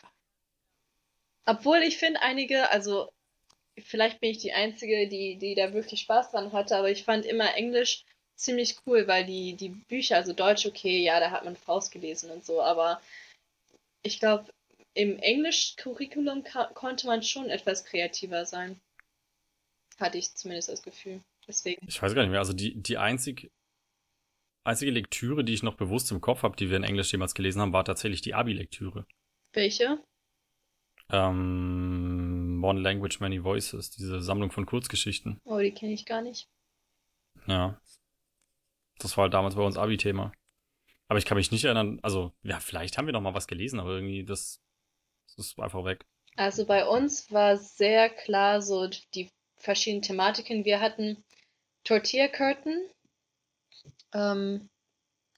Obwohl 1.45 1.77
ich 1.79 1.97
finde 1.97 2.21
einige, 2.21 2.69
also 2.69 3.11
vielleicht 3.77 4.19
bin 4.19 4.29
ich 4.29 4.37
die 4.37 4.53
Einzige, 4.53 5.07
die, 5.07 5.37
die 5.37 5.55
da 5.55 5.73
wirklich 5.73 6.01
Spaß 6.01 6.31
dran 6.31 6.53
hatte, 6.53 6.77
aber 6.77 6.91
ich 6.91 7.03
fand 7.03 7.25
immer 7.25 7.55
Englisch 7.55 8.05
ziemlich 8.35 8.77
cool, 8.85 9.07
weil 9.07 9.25
die, 9.25 9.55
die 9.55 9.69
Bücher, 9.69 10.17
also 10.17 10.33
Deutsch, 10.33 10.65
okay, 10.65 11.03
ja, 11.03 11.19
da 11.19 11.31
hat 11.31 11.43
man 11.43 11.55
Faust 11.55 11.91
gelesen 11.91 12.29
und 12.31 12.45
so, 12.45 12.61
aber 12.61 13.01
ich 14.03 14.19
glaube, 14.19 14.51
im 14.93 15.17
Englisch-Curriculum 15.19 16.43
konnte 16.73 17.07
man 17.07 17.23
schon 17.23 17.49
etwas 17.49 17.85
kreativer 17.85 18.45
sein. 18.45 18.79
Hatte 19.99 20.17
ich 20.17 20.33
zumindest 20.35 20.69
das 20.69 20.81
Gefühl. 20.81 21.21
Deswegen. 21.47 21.87
Ich 21.87 22.01
weiß 22.01 22.13
gar 22.13 22.23
nicht 22.23 22.31
mehr. 22.31 22.39
Also 22.39 22.53
die, 22.53 22.75
die 22.75 22.97
einzig, 22.97 23.51
einzige 24.63 24.91
Lektüre, 24.91 25.43
die 25.43 25.53
ich 25.53 25.63
noch 25.63 25.75
bewusst 25.75 26.11
im 26.11 26.21
Kopf 26.21 26.43
habe, 26.43 26.55
die 26.55 26.69
wir 26.69 26.77
in 26.77 26.83
Englisch 26.83 27.11
jemals 27.11 27.33
gelesen 27.33 27.61
haben, 27.61 27.73
war 27.73 27.85
tatsächlich 27.85 28.21
die 28.21 28.33
Abi-Lektüre. 28.33 29.05
Welche? 29.53 29.99
Ähm, 31.09 32.61
One 32.63 32.79
Language, 32.81 33.19
Many 33.19 33.43
Voices, 33.43 33.89
diese 33.91 34.21
Sammlung 34.21 34.51
von 34.51 34.65
Kurzgeschichten. 34.65 35.39
Oh, 35.43 35.59
die 35.59 35.73
kenne 35.73 35.93
ich 35.93 36.05
gar 36.05 36.21
nicht. 36.21 36.47
Ja. 37.47 37.79
Das 38.99 39.17
war 39.17 39.23
halt 39.23 39.33
damals 39.33 39.55
bei 39.55 39.63
uns 39.63 39.77
Abi-Thema. 39.77 40.31
Aber 41.07 41.17
ich 41.17 41.25
kann 41.25 41.37
mich 41.37 41.51
nicht 41.51 41.65
erinnern, 41.65 41.99
also, 42.03 42.31
ja, 42.43 42.59
vielleicht 42.59 42.97
haben 42.97 43.05
wir 43.05 43.13
noch 43.13 43.21
mal 43.21 43.33
was 43.33 43.47
gelesen, 43.47 43.79
aber 43.79 43.95
irgendwie, 43.95 44.23
das, 44.23 44.61
das 45.35 45.47
ist 45.47 45.59
einfach 45.59 45.83
weg. 45.83 46.05
Also 46.37 46.65
bei 46.65 46.87
uns 46.87 47.29
war 47.31 47.57
sehr 47.57 48.09
klar 48.09 48.61
so 48.61 48.87
die 49.13 49.29
verschiedenen 49.57 50.01
Thematiken. 50.01 50.63
Wir 50.63 50.79
hatten 50.79 51.23
Tortilla 51.83 52.29
Curtain, 52.29 52.89
ähm, 54.13 54.69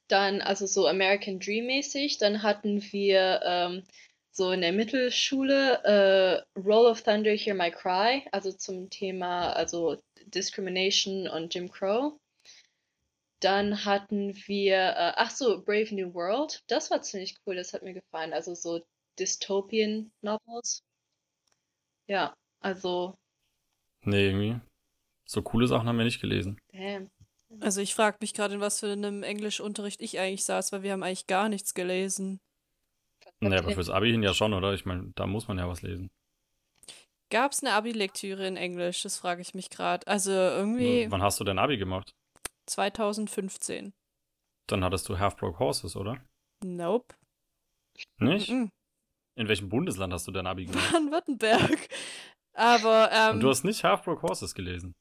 dann 0.08 0.42
also 0.42 0.66
so 0.66 0.88
American 0.88 1.40
Dream 1.40 1.68
mäßig. 1.68 2.18
Dann 2.18 2.44
hatten 2.44 2.82
wir 2.92 3.42
ähm, 3.44 3.84
so 4.32 4.52
in 4.52 4.62
der 4.62 4.74
Mittelschule 4.74 5.84
äh, 5.84 6.60
Roll 6.60 6.88
of 6.88 7.04
Thunder, 7.04 7.32
Hear 7.32 7.56
My 7.56 7.72
Cry, 7.72 8.26
also 8.32 8.52
zum 8.52 8.90
Thema 8.90 9.54
also 9.54 10.02
Discrimination 10.26 11.28
und 11.28 11.54
Jim 11.54 11.70
Crow. 11.72 12.14
Dann 13.40 13.84
hatten 13.86 14.34
wir, 14.48 14.78
äh, 14.78 15.14
ach 15.16 15.30
so, 15.30 15.62
Brave 15.62 15.94
New 15.94 16.14
World. 16.14 16.64
Das 16.68 16.90
war 16.92 17.02
ziemlich 17.02 17.36
cool, 17.46 17.56
das 17.56 17.74
hat 17.74 17.84
mir 17.84 17.94
gefallen. 17.94 18.34
Also 18.34 18.56
so 18.56 18.82
Dystopian 19.20 20.12
Novels. 20.22 20.82
Ja, 22.08 22.36
also, 22.62 23.16
Nee, 24.06 24.28
irgendwie. 24.28 24.60
So 25.26 25.42
coole 25.42 25.68
Sachen 25.68 25.88
haben 25.88 25.98
wir 25.98 26.06
nicht 26.06 26.22
gelesen. 26.22 26.58
damn. 26.72 27.10
Also 27.60 27.82
ich 27.82 27.94
frage 27.96 28.18
mich 28.22 28.34
gerade, 28.34 28.56
in 28.56 28.62
was 28.62 28.80
für 28.80 28.92
einem 28.92 29.24
Englischunterricht 29.24 30.02
ich 30.02 30.20
eigentlich 30.20 30.46
saß, 30.46 30.72
weil 30.72 30.84
wir 30.84 30.92
haben 30.94 31.04
eigentlich 31.04 31.28
gar 31.28 31.50
nichts 31.50 31.74
gelesen. 31.74 32.40
Nee, 33.40 33.58
aber 33.58 33.72
fürs 33.72 33.90
Abi 33.90 34.12
hin 34.12 34.24
ja 34.24 34.34
schon, 34.34 34.54
oder? 34.54 34.74
Ich 34.74 34.86
meine, 34.86 35.12
da 35.16 35.28
muss 35.28 35.48
man 35.48 35.58
ja 35.58 35.68
was 35.68 35.82
lesen. 35.82 36.10
Gab 37.30 37.52
es 37.52 37.64
eine 37.64 37.74
Abi-Lektüre 37.74 38.46
in 38.48 38.58
Englisch? 38.58 39.02
Das 39.02 39.18
frage 39.18 39.42
ich 39.42 39.54
mich 39.54 39.70
gerade. 39.70 40.06
Also 40.08 40.32
irgendwie 40.32 41.10
Wann 41.10 41.24
hast 41.24 41.40
du 41.40 41.44
denn 41.44 41.58
Abi 41.58 41.78
gemacht? 41.78 42.14
2015. 42.68 43.94
Dann 44.68 44.84
hattest 44.84 45.10
du 45.10 45.20
Half 45.20 45.36
Broke 45.38 45.60
Horses, 45.60 45.96
oder? 45.96 46.22
Nope. 46.64 47.16
Nicht? 48.20 48.50
Mhm. 48.50 48.70
In 49.36 49.48
welchem 49.48 49.70
Bundesland 49.70 50.14
hast 50.14 50.28
du 50.28 50.32
dein 50.32 50.48
Abi 50.48 50.66
gemacht? 50.66 50.90
Baden-Württemberg. 50.94 51.90
Aber 52.54 53.10
ähm, 53.12 53.36
Und 53.36 53.40
du 53.42 53.50
hast 53.50 53.64
nicht 53.64 53.84
Half 53.84 54.04
Broke 54.04 54.22
Horses 54.22 54.54
gelesen. 54.54 54.94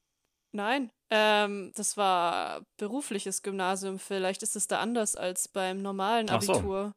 nein, 0.53 0.89
ähm, 1.15 1.71
das 1.75 1.95
war 1.95 2.65
berufliches 2.77 3.43
Gymnasium. 3.43 3.99
Vielleicht 3.99 4.41
ist 4.41 4.55
es 4.55 4.67
da 4.67 4.79
anders 4.79 5.15
als 5.15 5.47
beim 5.47 5.83
normalen 5.83 6.27
Ach 6.31 6.41
so. 6.41 6.53
Abitur. 6.53 6.93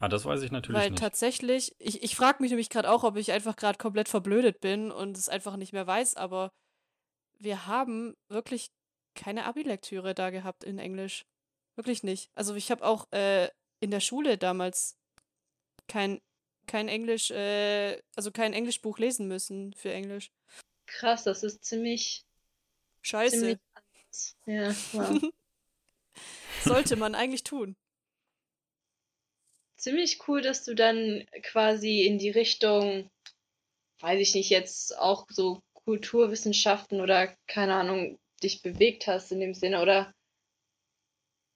Ah, 0.00 0.08
das 0.08 0.24
weiß 0.24 0.42
ich 0.42 0.50
natürlich 0.50 0.78
Weil 0.78 0.90
nicht. 0.90 1.00
tatsächlich, 1.00 1.74
ich, 1.78 2.02
ich 2.02 2.16
frage 2.16 2.42
mich 2.42 2.50
nämlich 2.50 2.70
gerade 2.70 2.90
auch, 2.90 3.04
ob 3.04 3.16
ich 3.16 3.30
einfach 3.30 3.54
gerade 3.54 3.78
komplett 3.78 4.08
verblödet 4.08 4.60
bin 4.60 4.90
und 4.90 5.16
es 5.16 5.28
einfach 5.28 5.56
nicht 5.56 5.72
mehr 5.72 5.86
weiß, 5.86 6.16
aber 6.16 6.50
wir 7.38 7.66
haben 7.66 8.14
wirklich 8.28 8.72
keine 9.14 9.44
Abi-Lektüre 9.44 10.12
da 10.12 10.30
gehabt 10.30 10.64
in 10.64 10.78
Englisch. 10.78 11.24
Wirklich 11.76 12.02
nicht. 12.02 12.30
Also 12.34 12.56
ich 12.56 12.70
habe 12.72 12.84
auch 12.84 13.10
äh, 13.12 13.48
in 13.80 13.92
der 13.92 14.00
Schule 14.00 14.38
damals 14.38 14.96
kein, 15.88 16.20
kein 16.66 16.88
Englisch, 16.88 17.30
äh, 17.30 18.02
also 18.16 18.32
kein 18.32 18.52
Englischbuch 18.52 18.98
lesen 18.98 19.28
müssen 19.28 19.72
für 19.72 19.92
Englisch. 19.92 20.30
Krass, 20.86 21.22
das 21.24 21.42
ist 21.42 21.64
ziemlich, 21.64 22.26
Scheiße. 23.06 23.56
Ja, 24.46 24.74
wow. 24.92 25.22
Sollte 26.64 26.96
man 26.96 27.14
eigentlich 27.14 27.44
tun. 27.44 27.76
Ziemlich 29.76 30.26
cool, 30.26 30.42
dass 30.42 30.64
du 30.64 30.74
dann 30.74 31.24
quasi 31.42 32.02
in 32.02 32.18
die 32.18 32.30
Richtung, 32.30 33.08
weiß 34.00 34.20
ich 34.20 34.34
nicht, 34.34 34.50
jetzt 34.50 34.98
auch 34.98 35.26
so 35.30 35.60
Kulturwissenschaften 35.84 37.00
oder 37.00 37.32
keine 37.46 37.76
Ahnung, 37.76 38.18
dich 38.42 38.62
bewegt 38.62 39.06
hast 39.06 39.30
in 39.30 39.38
dem 39.38 39.54
Sinne. 39.54 39.82
Oder 39.82 40.12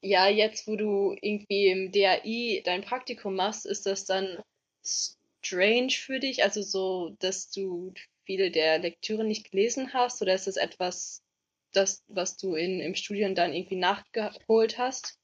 ja, 0.02 0.28
jetzt, 0.28 0.68
wo 0.68 0.76
du 0.76 1.16
irgendwie 1.20 1.66
im 1.66 1.90
DAI 1.90 2.62
dein 2.64 2.82
Praktikum 2.82 3.34
machst, 3.34 3.66
ist 3.66 3.86
das 3.86 4.04
dann 4.04 4.40
strange 4.84 5.90
für 5.90 6.20
dich? 6.20 6.44
Also 6.44 6.62
so, 6.62 7.16
dass 7.18 7.50
du 7.50 7.92
viele 8.24 8.52
der 8.52 8.78
Lektüre 8.78 9.24
nicht 9.24 9.50
gelesen 9.50 9.92
hast? 9.92 10.22
Oder 10.22 10.34
ist 10.34 10.46
das 10.46 10.56
etwas, 10.56 11.24
das, 11.72 12.02
was 12.08 12.36
du 12.36 12.54
in, 12.54 12.80
im 12.80 12.94
Studium 12.94 13.34
dann 13.34 13.52
irgendwie 13.52 13.76
nachgeholt 13.76 14.78
hast? 14.78 15.18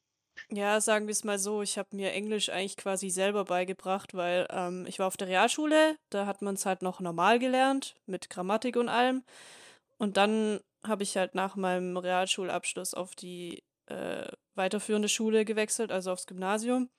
Ja, 0.50 0.80
sagen 0.80 1.06
wir 1.06 1.12
es 1.12 1.24
mal 1.24 1.38
so, 1.38 1.62
ich 1.62 1.76
habe 1.76 1.96
mir 1.96 2.12
Englisch 2.12 2.50
eigentlich 2.50 2.76
quasi 2.76 3.10
selber 3.10 3.44
beigebracht, 3.44 4.14
weil 4.14 4.46
ähm, 4.50 4.86
ich 4.86 4.98
war 4.98 5.08
auf 5.08 5.16
der 5.16 5.28
Realschule, 5.28 5.96
da 6.10 6.26
hat 6.26 6.42
man 6.42 6.54
es 6.54 6.66
halt 6.66 6.82
noch 6.82 7.00
normal 7.00 7.38
gelernt, 7.38 7.96
mit 8.06 8.30
Grammatik 8.30 8.76
und 8.76 8.88
allem. 8.88 9.24
Und 9.98 10.16
dann 10.16 10.60
habe 10.86 11.02
ich 11.02 11.16
halt 11.16 11.34
nach 11.34 11.56
meinem 11.56 11.96
Realschulabschluss 11.96 12.94
auf 12.94 13.16
die 13.16 13.62
äh, 13.86 14.28
weiterführende 14.54 15.08
Schule 15.08 15.44
gewechselt, 15.44 15.90
also 15.90 16.12
aufs 16.12 16.26
Gymnasium. 16.26 16.90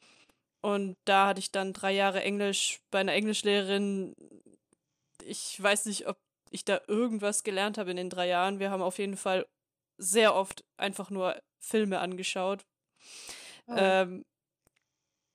Und 0.62 0.98
da 1.06 1.28
hatte 1.28 1.40
ich 1.40 1.52
dann 1.52 1.74
drei 1.74 1.94
Jahre 1.94 2.24
Englisch 2.24 2.82
bei 2.92 3.00
einer 3.00 3.14
Englischlehrerin. 3.14 4.14
Ich 5.24 5.62
weiß 5.62 5.86
nicht, 5.86 6.08
ob 6.08 6.18
ich 6.52 6.66
da 6.66 6.82
irgendwas 6.88 7.44
gelernt 7.44 7.78
habe 7.78 7.92
in 7.92 7.98
den 7.98 8.10
drei 8.10 8.28
Jahren. 8.28 8.60
Wir 8.60 8.72
haben 8.72 8.82
auf 8.82 9.00
jeden 9.00 9.18
Fall 9.18 9.46
sehr 9.98 10.36
oft 10.36 10.64
einfach 10.78 11.10
nur 11.10 11.40
Filme 11.60 12.00
angeschaut. 12.00 12.66
Oh. 13.68 13.76
Ähm, 13.76 14.26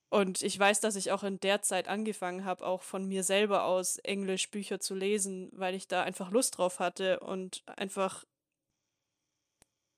und 0.09 0.43
ich 0.43 0.57
weiß, 0.57 0.79
dass 0.79 0.95
ich 0.95 1.11
auch 1.11 1.23
in 1.23 1.39
der 1.39 1.63
Zeit 1.63 1.87
angefangen 1.87 2.45
habe, 2.45 2.65
auch 2.65 2.83
von 2.83 3.07
mir 3.07 3.23
selber 3.23 3.63
aus 3.63 3.97
Englisch 3.97 4.51
Bücher 4.51 4.79
zu 4.79 4.93
lesen, 4.93 5.49
weil 5.53 5.73
ich 5.73 5.87
da 5.87 6.03
einfach 6.03 6.29
Lust 6.29 6.57
drauf 6.57 6.79
hatte 6.79 7.19
und 7.19 7.63
einfach, 7.65 8.23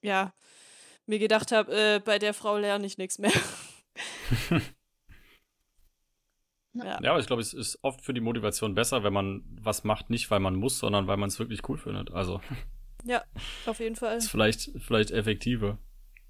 ja, 0.02 0.34
mir 1.06 1.20
gedacht 1.20 1.52
habe, 1.52 1.76
äh, 1.76 2.00
bei 2.00 2.18
der 2.18 2.34
Frau 2.34 2.58
lerne 2.58 2.86
ich 2.86 2.98
nichts 2.98 3.20
mehr. 3.20 3.34
ja. 6.76 7.00
Ja, 7.02 7.12
aber 7.12 7.20
ich 7.20 7.28
glaube, 7.28 7.42
es 7.42 7.54
ist 7.54 7.80
oft 7.82 8.02
für 8.02 8.14
die 8.14 8.22
Motivation 8.22 8.76
besser, 8.76 9.04
wenn 9.04 9.14
man 9.14 9.44
was 9.62 9.84
macht, 9.84 10.10
nicht 10.10 10.30
weil 10.32 10.40
man 10.40 10.56
muss, 10.56 10.80
sondern 10.80 11.08
weil 11.08 11.18
man 11.18 11.30
es 11.30 11.40
wirklich 11.40 11.68
cool 11.70 11.78
findet. 11.78 12.12
Also 12.12 12.42
ja, 13.06 13.24
auf 13.66 13.80
jeden 13.80 13.96
Fall. 13.96 14.18
ist 14.18 14.30
vielleicht, 14.30 14.72
vielleicht 14.80 15.12
effektiver. 15.12 15.78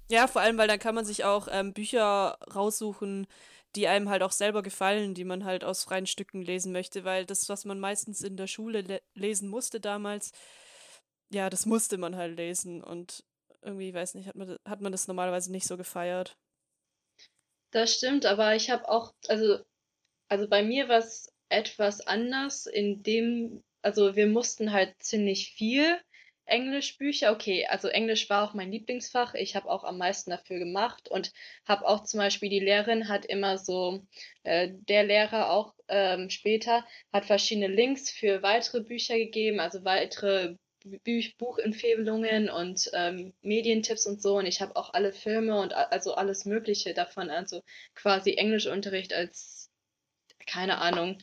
Ja, 0.08 0.28
vor 0.28 0.40
allem, 0.40 0.56
weil 0.56 0.68
dann 0.68 0.78
kann 0.78 0.94
man 0.94 1.04
sich 1.04 1.24
auch 1.24 1.48
ähm, 1.50 1.72
Bücher 1.72 2.38
raussuchen, 2.54 3.26
die 3.74 3.88
einem 3.88 4.08
halt 4.08 4.22
auch 4.22 4.32
selber 4.32 4.62
gefallen, 4.62 5.14
die 5.14 5.24
man 5.24 5.44
halt 5.44 5.64
aus 5.64 5.84
freien 5.84 6.06
Stücken 6.06 6.42
lesen 6.42 6.72
möchte, 6.72 7.04
weil 7.04 7.26
das, 7.26 7.48
was 7.48 7.64
man 7.64 7.80
meistens 7.80 8.22
in 8.22 8.36
der 8.36 8.46
Schule 8.46 8.82
le 8.82 9.02
lesen 9.14 9.48
musste 9.48 9.80
damals, 9.80 10.32
ja, 11.30 11.50
das 11.50 11.66
musste 11.66 11.98
man 11.98 12.16
halt 12.16 12.36
lesen 12.36 12.82
und 12.82 13.24
irgendwie, 13.62 13.92
weiß 13.92 14.14
nicht, 14.14 14.28
hat 14.28 14.36
man, 14.36 14.56
hat 14.64 14.80
man 14.80 14.92
das 14.92 15.08
normalerweise 15.08 15.50
nicht 15.50 15.66
so 15.66 15.76
gefeiert. 15.76 16.36
Das 17.72 17.94
stimmt, 17.94 18.24
aber 18.24 18.54
ich 18.54 18.70
habe 18.70 18.88
auch, 18.88 19.12
also, 19.28 19.58
also 20.28 20.48
bei 20.48 20.62
mir 20.62 20.88
war 20.88 20.98
es 20.98 21.32
etwas 21.48 22.06
anders, 22.06 22.66
in 22.66 23.02
dem, 23.02 23.62
also 23.82 24.16
wir 24.16 24.26
mussten 24.26 24.72
halt 24.72 24.94
ziemlich 24.98 25.52
viel 25.52 25.98
Englischbücher. 26.46 27.32
Okay, 27.32 27.66
also 27.66 27.88
Englisch 27.88 28.30
war 28.30 28.48
auch 28.48 28.54
mein 28.54 28.70
Lieblingsfach. 28.72 29.34
Ich 29.34 29.56
habe 29.56 29.68
auch 29.68 29.84
am 29.84 29.98
meisten 29.98 30.30
dafür 30.30 30.58
gemacht 30.58 31.08
und 31.08 31.32
habe 31.66 31.86
auch 31.86 32.04
zum 32.04 32.18
Beispiel 32.18 32.48
die 32.48 32.60
Lehrerin 32.60 33.08
hat 33.08 33.26
immer 33.26 33.58
so, 33.58 34.06
äh, 34.44 34.70
der 34.88 35.04
Lehrer 35.04 35.50
auch 35.50 35.74
ähm, 35.88 36.30
später 36.30 36.86
hat 37.12 37.24
verschiedene 37.26 37.68
Links 37.68 38.10
für 38.10 38.42
weitere 38.42 38.80
Bücher 38.80 39.16
gegeben, 39.16 39.60
also 39.60 39.84
weitere 39.84 40.56
Bü 40.84 41.22
Buchempfehlungen 41.38 42.48
und 42.48 42.90
ähm, 42.92 43.32
Medientipps 43.42 44.06
und 44.06 44.22
so. 44.22 44.38
Und 44.38 44.46
ich 44.46 44.60
habe 44.60 44.76
auch 44.76 44.94
alle 44.94 45.12
Filme 45.12 45.60
und 45.60 45.74
also 45.74 46.14
alles 46.14 46.44
Mögliche 46.44 46.94
davon, 46.94 47.28
also 47.30 47.62
quasi 47.94 48.34
Englischunterricht 48.34 49.12
als, 49.12 49.55
keine 50.46 50.78
Ahnung, 50.78 51.18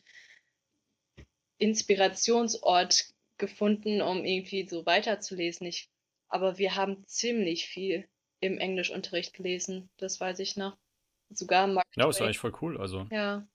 Inspirationsort 1.58 3.06
gefunden, 3.38 4.02
um 4.02 4.24
irgendwie 4.24 4.68
so 4.68 4.86
weiterzulesen. 4.86 5.66
Ich, 5.66 5.88
aber 6.28 6.58
wir 6.58 6.74
haben 6.76 7.04
ziemlich 7.06 7.66
viel 7.66 8.08
im 8.40 8.58
Englischunterricht 8.58 9.34
gelesen, 9.34 9.88
das 9.96 10.20
weiß 10.20 10.38
ich 10.40 10.56
noch. 10.56 10.76
sogar 11.30 11.66
Mark 11.66 11.86
Ja, 11.96 12.08
ist 12.08 12.20
ja 12.20 12.26
eigentlich 12.26 12.38
voll 12.38 12.54
cool. 12.60 12.78
Also. 12.80 13.06
Ja, 13.10 13.46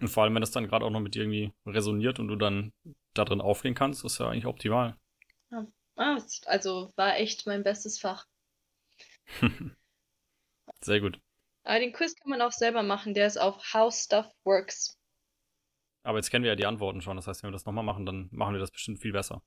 Und 0.00 0.08
vor 0.08 0.22
allem, 0.22 0.34
wenn 0.34 0.40
das 0.42 0.50
dann 0.50 0.66
gerade 0.66 0.84
auch 0.84 0.90
noch 0.90 1.00
mit 1.00 1.14
dir 1.14 1.22
irgendwie 1.22 1.52
resoniert 1.66 2.18
und 2.18 2.28
du 2.28 2.36
dann 2.36 2.72
da 3.14 3.24
drin 3.24 3.40
aufgehen 3.40 3.74
kannst, 3.74 4.04
ist 4.04 4.18
ja 4.18 4.28
eigentlich 4.28 4.46
optimal. 4.46 4.96
ah, 5.96 6.16
es- 6.16 6.42
also 6.46 6.92
war 6.96 7.16
echt 7.18 7.46
mein 7.46 7.62
bestes 7.62 7.98
Fach. 8.00 8.26
Sehr 10.82 11.00
gut. 11.00 11.18
Aber 11.64 11.78
den 11.78 11.92
Quiz 11.92 12.14
kann 12.16 12.30
man 12.30 12.42
auch 12.42 12.52
selber 12.52 12.82
machen, 12.82 13.14
der 13.14 13.26
ist 13.26 13.38
auf 13.38 13.72
How 13.72 13.94
Stuff 13.94 14.26
Works. 14.44 14.96
Aber 16.04 16.18
jetzt 16.18 16.30
kennen 16.30 16.42
wir 16.44 16.50
ja 16.50 16.56
die 16.56 16.66
Antworten 16.66 17.00
schon. 17.00 17.16
Das 17.16 17.26
heißt, 17.26 17.42
wenn 17.42 17.48
wir 17.50 17.52
das 17.52 17.64
nochmal 17.64 17.84
machen, 17.84 18.04
dann 18.06 18.28
machen 18.32 18.54
wir 18.54 18.60
das 18.60 18.72
bestimmt 18.72 19.00
viel 19.00 19.12
besser. 19.12 19.42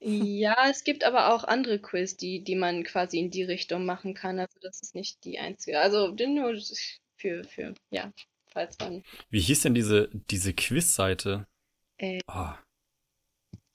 Ja, 0.00 0.68
es 0.68 0.82
gibt 0.84 1.04
aber 1.04 1.32
auch 1.32 1.44
andere 1.44 1.80
Quiz, 1.80 2.16
die, 2.16 2.42
die 2.42 2.56
man 2.56 2.82
quasi 2.84 3.18
in 3.18 3.30
die 3.30 3.44
Richtung 3.44 3.84
machen 3.84 4.14
kann. 4.14 4.38
Also 4.38 4.58
das 4.60 4.80
ist 4.82 4.94
nicht 4.94 5.24
die 5.24 5.38
einzige. 5.38 5.80
Also 5.80 6.08
nur 6.14 6.56
für, 7.16 7.44
für, 7.44 7.74
ja, 7.90 8.12
falls 8.50 8.78
man. 8.80 9.02
Wie 9.30 9.40
hieß 9.40 9.62
denn 9.62 9.74
diese, 9.74 10.08
diese 10.12 10.54
Quiz-Seite? 10.54 11.46
Äh. 11.98 12.20
Ah, 12.26 12.58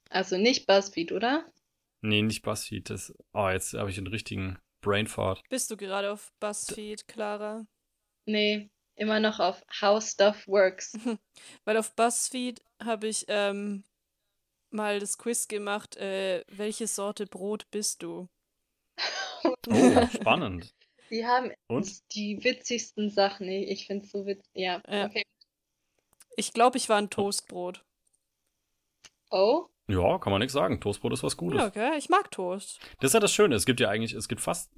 Also 0.09 0.38
nicht 0.38 0.67
BuzzFeed, 0.67 1.12
oder? 1.13 1.45
nee, 2.01 2.21
nicht 2.21 2.41
BuzzFeed. 2.43 2.89
Das, 2.89 3.13
oh, 3.33 3.50
jetzt 3.50 3.74
habe 3.74 3.89
ich 3.89 3.97
einen 3.97 4.07
richtigen 4.07 4.57
Brainfart. 4.81 5.41
Bist 5.50 5.72
du 5.72 5.77
gerade 5.77 6.12
auf 6.12 6.31
BuzzFeed, 6.39 7.07
Clara? 7.07 7.65
Nee, 8.25 8.69
immer 8.96 9.19
noch 9.19 9.39
auf 9.39 9.63
How 9.81 10.03
Stuff 10.03 10.48
Works. 10.48 10.93
Weil 11.65 11.77
auf 11.77 11.96
BuzzFeed 11.96 12.62
habe 12.84 13.07
ich 13.07 13.25
ähm, 13.27 13.84
mal 14.69 15.00
das 15.00 15.17
Quiz 15.17 15.48
gemacht, 15.48 15.96
äh, 15.98 16.43
welche 16.48 16.88
Sorte 16.88 17.25
Brot 17.25 17.69
bist 17.72 18.03
du? 18.03 18.27
Oh, 19.69 20.07
spannend. 20.07 20.74
Die 21.10 21.25
haben 21.25 21.53
Und? 21.67 22.13
die 22.15 22.43
witzigsten 22.43 23.10
Sachen. 23.10 23.48
Ich, 23.48 23.86
finde 23.88 24.05
es 24.05 24.12
so 24.12 24.25
witzig. 24.25 24.50
Ja, 24.53 24.81
Ja. 24.89 25.05
okay. 25.05 25.24
Ich 26.36 26.53
glaube, 26.53 26.77
ich 26.77 26.89
war 26.89 26.98
ein 26.98 27.10
Toastbrot. 27.10 27.86
Oh, 29.29 29.67
Ja, 29.88 30.17
kann 30.20 30.32
man 30.32 30.39
nichts 30.39 30.53
sagen. 30.53 30.79
Toastbrot 30.79 31.13
ist 31.13 31.24
was 31.24 31.38
Gutes. 31.38 31.60
Ja, 31.60 31.67
okay. 31.67 31.98
Ich 31.98 32.10
mag 32.10 32.29
Toast. 32.32 32.79
Das 33.00 33.10
ist 33.10 33.13
ja 33.13 33.20
das 33.20 33.32
Schöne. 33.32 33.56
Es 33.56 33.65
gibt 33.65 33.79
ja 33.79 33.89
eigentlich, 33.89 34.13
es 34.13 34.27
gibt 34.27 34.41
fast, 34.41 34.72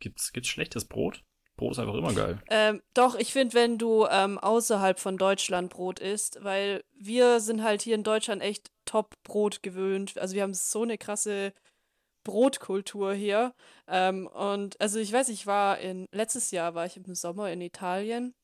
gibt's, 0.00 0.32
gibt's 0.32 0.48
schlechtes 0.48 0.86
Brot? 0.86 1.22
Brot 1.56 1.72
ist 1.72 1.78
einfach 1.78 1.94
immer 1.94 2.12
geil. 2.12 2.42
Ähm, 2.50 2.82
doch, 2.94 3.14
ich 3.14 3.32
finde, 3.32 3.54
wenn 3.54 3.78
du 3.78 4.06
ähm, 4.10 4.38
außerhalb 4.38 4.98
von 4.98 5.16
Deutschland 5.18 5.70
Brot 5.70 6.00
isst, 6.00 6.42
weil 6.42 6.82
wir 6.98 7.38
sind 7.38 7.62
halt 7.62 7.82
hier 7.82 7.94
in 7.94 8.02
Deutschland 8.02 8.42
echt 8.42 8.70
Top-Brot 8.86 9.62
gewöhnt. 9.62 10.18
Also 10.18 10.34
wir 10.34 10.42
haben 10.42 10.54
so 10.54 10.82
eine 10.82 10.98
krasse 10.98 11.52
Brotkultur 12.24 13.14
hier. 13.14 13.54
Ähm, 13.86 14.26
und 14.26 14.80
also 14.80 14.98
ich 14.98 15.12
weiß, 15.12 15.28
ich 15.28 15.46
war 15.46 15.78
in, 15.78 16.06
letztes 16.10 16.50
Jahr 16.50 16.74
war 16.74 16.86
ich 16.86 16.96
im 16.96 17.14
Sommer 17.14 17.52
in 17.52 17.60
Italien. 17.60 18.34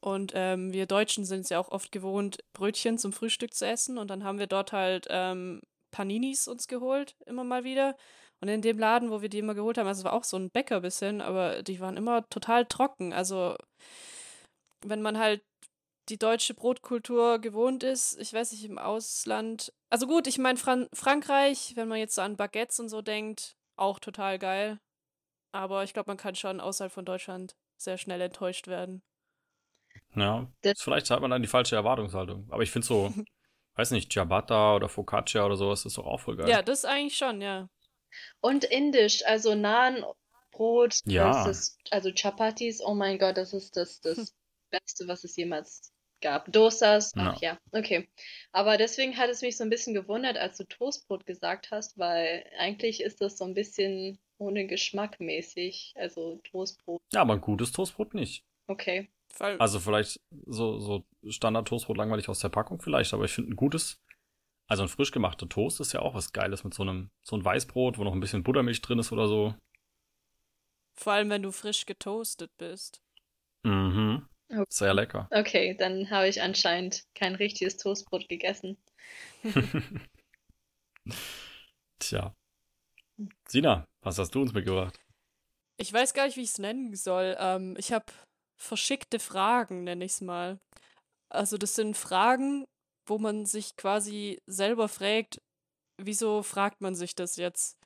Und 0.00 0.32
ähm, 0.34 0.72
wir 0.72 0.86
Deutschen 0.86 1.24
sind 1.24 1.40
es 1.40 1.48
ja 1.48 1.58
auch 1.58 1.70
oft 1.70 1.92
gewohnt, 1.92 2.38
Brötchen 2.52 2.98
zum 2.98 3.12
Frühstück 3.12 3.54
zu 3.54 3.66
essen. 3.66 3.98
Und 3.98 4.08
dann 4.08 4.24
haben 4.24 4.38
wir 4.38 4.46
dort 4.46 4.72
halt 4.72 5.06
ähm, 5.10 5.60
Paninis 5.90 6.48
uns 6.48 6.66
geholt, 6.68 7.16
immer 7.26 7.44
mal 7.44 7.64
wieder. 7.64 7.96
Und 8.40 8.48
in 8.48 8.62
dem 8.62 8.78
Laden, 8.78 9.10
wo 9.10 9.22
wir 9.22 9.28
die 9.28 9.38
immer 9.38 9.54
geholt 9.54 9.78
haben, 9.78 9.86
also 9.86 10.00
es 10.00 10.04
war 10.04 10.12
auch 10.12 10.24
so 10.24 10.36
ein 10.36 10.50
Bäcker 10.50 10.80
bisschen, 10.80 11.20
aber 11.20 11.62
die 11.62 11.80
waren 11.80 11.96
immer 11.96 12.28
total 12.28 12.66
trocken. 12.66 13.12
Also 13.12 13.56
wenn 14.84 15.02
man 15.02 15.18
halt 15.18 15.42
die 16.08 16.18
deutsche 16.18 16.54
Brotkultur 16.54 17.38
gewohnt 17.40 17.82
ist, 17.82 18.18
ich 18.20 18.32
weiß 18.32 18.52
nicht, 18.52 18.64
im 18.64 18.78
Ausland. 18.78 19.72
Also 19.90 20.06
gut, 20.06 20.26
ich 20.26 20.38
meine, 20.38 20.58
Fran 20.58 20.88
Frankreich, 20.92 21.72
wenn 21.76 21.88
man 21.88 21.98
jetzt 21.98 22.14
so 22.14 22.22
an 22.22 22.36
Baguettes 22.36 22.78
und 22.78 22.88
so 22.88 23.02
denkt, 23.02 23.56
auch 23.76 23.98
total 23.98 24.38
geil. 24.38 24.78
Aber 25.52 25.82
ich 25.84 25.94
glaube, 25.94 26.10
man 26.10 26.16
kann 26.16 26.34
schon 26.34 26.60
außerhalb 26.60 26.92
von 26.92 27.04
Deutschland 27.04 27.56
sehr 27.80 27.98
schnell 27.98 28.20
enttäuscht 28.20 28.68
werden. 28.68 29.02
Ja, 30.14 30.50
Das- 30.62 30.80
vielleicht 30.82 31.10
hat 31.10 31.20
man 31.20 31.30
dann 31.30 31.42
die 31.42 31.48
falsche 31.48 31.76
Erwartungshaltung. 31.76 32.46
Aber 32.50 32.62
ich 32.62 32.70
finde 32.70 32.86
so, 32.86 33.12
weiß 33.76 33.90
nicht, 33.90 34.12
Ciabatta 34.12 34.76
oder 34.76 34.88
Focaccia 34.88 35.44
oder 35.44 35.56
sowas 35.56 35.84
ist 35.84 35.98
doch 35.98 36.06
auch 36.06 36.20
voll 36.20 36.36
geil. 36.36 36.48
Ja, 36.48 36.62
das 36.62 36.84
eigentlich 36.84 37.16
schon, 37.16 37.40
ja. 37.42 37.68
und 38.40 38.64
indisch, 38.64 39.24
also 39.26 39.54
Nahenbrot, 39.54 41.00
Ja. 41.04 41.44
das 41.44 41.46
ist, 41.46 41.78
also 41.90 42.10
Chapatis, 42.14 42.80
oh 42.80 42.94
mein 42.94 43.18
Gott, 43.18 43.36
das 43.36 43.52
ist 43.52 43.76
das, 43.76 44.00
das 44.00 44.34
Beste, 44.70 45.06
was 45.08 45.24
es 45.24 45.36
jemals 45.36 45.92
gab. 46.22 46.50
Dosas, 46.50 47.12
ach 47.16 47.40
ja, 47.42 47.58
okay. 47.72 48.08
Aber 48.52 48.78
deswegen 48.78 49.16
hat 49.18 49.28
es 49.28 49.42
mich 49.42 49.56
so 49.58 49.64
ein 49.64 49.70
bisschen 49.70 49.92
gewundert, 49.94 50.38
als 50.38 50.56
du 50.56 50.64
Toastbrot 50.64 51.26
gesagt 51.26 51.70
hast, 51.70 51.98
weil 51.98 52.44
eigentlich 52.58 53.02
ist 53.02 53.20
das 53.20 53.36
so 53.36 53.44
ein 53.44 53.52
bisschen 53.54 54.18
ohne 54.38 54.66
Geschmack 54.66 55.20
mäßig, 55.20 55.92
also 55.96 56.40
Toastbrot, 56.50 57.02
Ja, 57.12 57.20
aber 57.20 57.34
ein 57.34 57.40
gutes 57.42 57.72
Toastbrot 57.72 58.14
nicht. 58.14 58.44
okay. 58.66 59.10
Allem, 59.40 59.60
Also 59.60 59.80
vielleicht 59.80 60.20
so, 60.46 60.78
so 60.78 61.04
Standard-Toastbrot 61.28 61.96
langweilig 61.96 62.28
aus 62.28 62.40
der 62.40 62.48
Packung 62.48 62.80
vielleicht, 62.80 63.12
aber 63.14 63.24
ich 63.24 63.32
finde 63.32 63.52
ein 63.52 63.56
gutes, 63.56 64.00
also 64.68 64.82
ein 64.82 64.88
frisch 64.88 65.10
gemachter 65.12 65.48
Toast 65.48 65.80
ist 65.80 65.92
ja 65.92 66.00
auch 66.00 66.14
was 66.14 66.32
Geiles 66.32 66.64
mit 66.64 66.74
so 66.74 66.82
einem, 66.82 67.10
so 67.22 67.36
ein 67.36 67.44
Weißbrot, 67.44 67.98
wo 67.98 68.04
noch 68.04 68.12
ein 68.12 68.20
bisschen 68.20 68.42
Buttermilch 68.42 68.82
drin 68.82 68.98
ist 68.98 69.12
oder 69.12 69.28
so. 69.28 69.54
vor 70.98 71.12
allem, 71.12 71.30
wenn 71.30 71.42
du 71.42 71.52
frisch 71.52 71.86
getoastet 71.86 72.50
bist. 72.56 73.02
Mhm. 73.64 74.26
Okay. 74.48 74.64
Sehr 74.68 74.94
lecker. 74.94 75.28
Okay, 75.32 75.76
dann 75.76 76.08
habe 76.10 76.28
ich 76.28 76.40
anscheinend 76.40 77.04
kein 77.14 77.34
richtiges 77.34 77.76
Toastbrot 77.76 78.28
gegessen. 78.28 78.76
Tja. 81.98 82.34
Sina, 83.48 83.86
was 84.02 84.18
hast 84.18 84.34
du 84.34 84.42
uns 84.42 84.52
mitgebracht? 84.52 84.98
Ich 85.78 85.92
weiß 85.92 86.14
gar 86.14 86.26
nicht, 86.26 86.36
wie 86.36 86.42
ich 86.42 86.50
es 86.50 86.58
nennen 86.58 86.94
soll. 86.94 87.36
Ähm, 87.38 87.76
ich 87.78 87.92
habe 87.92 88.06
verschickte 88.56 89.18
Fragen, 89.18 89.84
nenne 89.84 90.04
ich 90.04 90.12
es 90.12 90.20
mal. 90.20 90.58
Also 91.28 91.58
das 91.58 91.74
sind 91.74 91.96
Fragen, 91.96 92.66
wo 93.06 93.18
man 93.18 93.46
sich 93.46 93.76
quasi 93.76 94.40
selber 94.46 94.88
fragt, 94.88 95.40
wieso 95.98 96.42
fragt 96.42 96.80
man 96.80 96.94
sich 96.94 97.14
das 97.14 97.36
jetzt? 97.36 97.78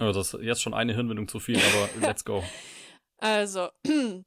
Oh, 0.00 0.12
das 0.12 0.34
ist 0.34 0.42
jetzt 0.42 0.62
schon 0.62 0.74
eine 0.74 0.94
Hirnwindung 0.94 1.28
zu 1.28 1.40
viel, 1.40 1.58
aber 1.58 1.88
let's 2.00 2.24
go. 2.24 2.44
Also, 3.18 3.68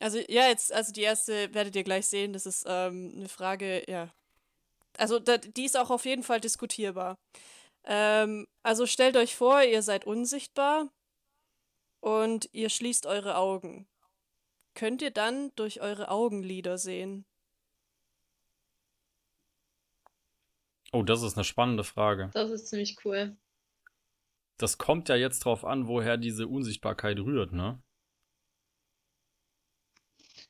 also 0.00 0.18
ja, 0.28 0.48
jetzt, 0.48 0.72
also 0.72 0.92
die 0.92 1.02
erste 1.02 1.52
werdet 1.54 1.74
ihr 1.74 1.84
gleich 1.84 2.06
sehen, 2.06 2.32
das 2.32 2.46
ist 2.46 2.64
ähm, 2.66 3.12
eine 3.16 3.28
Frage, 3.28 3.84
ja. 3.90 4.10
Also 4.98 5.18
da, 5.18 5.38
die 5.38 5.64
ist 5.64 5.76
auch 5.76 5.90
auf 5.90 6.04
jeden 6.06 6.22
Fall 6.22 6.40
diskutierbar. 6.40 7.18
Ähm, 7.84 8.46
also 8.62 8.86
stellt 8.86 9.16
euch 9.16 9.36
vor, 9.36 9.62
ihr 9.62 9.82
seid 9.82 10.06
unsichtbar 10.06 10.88
und 12.00 12.48
ihr 12.52 12.70
schließt 12.70 13.06
eure 13.06 13.36
Augen. 13.36 13.86
Könnt 14.76 15.00
ihr 15.00 15.10
dann 15.10 15.52
durch 15.56 15.80
eure 15.80 16.10
Augenlider 16.10 16.76
sehen? 16.76 17.24
Oh, 20.92 21.02
das 21.02 21.22
ist 21.22 21.36
eine 21.36 21.44
spannende 21.44 21.82
Frage. 21.82 22.30
Das 22.34 22.50
ist 22.50 22.68
ziemlich 22.68 22.98
cool. 23.04 23.36
Das 24.58 24.76
kommt 24.76 25.08
ja 25.08 25.16
jetzt 25.16 25.40
drauf 25.46 25.64
an, 25.64 25.88
woher 25.88 26.18
diese 26.18 26.46
Unsichtbarkeit 26.46 27.18
rührt, 27.18 27.52
ne? 27.52 27.82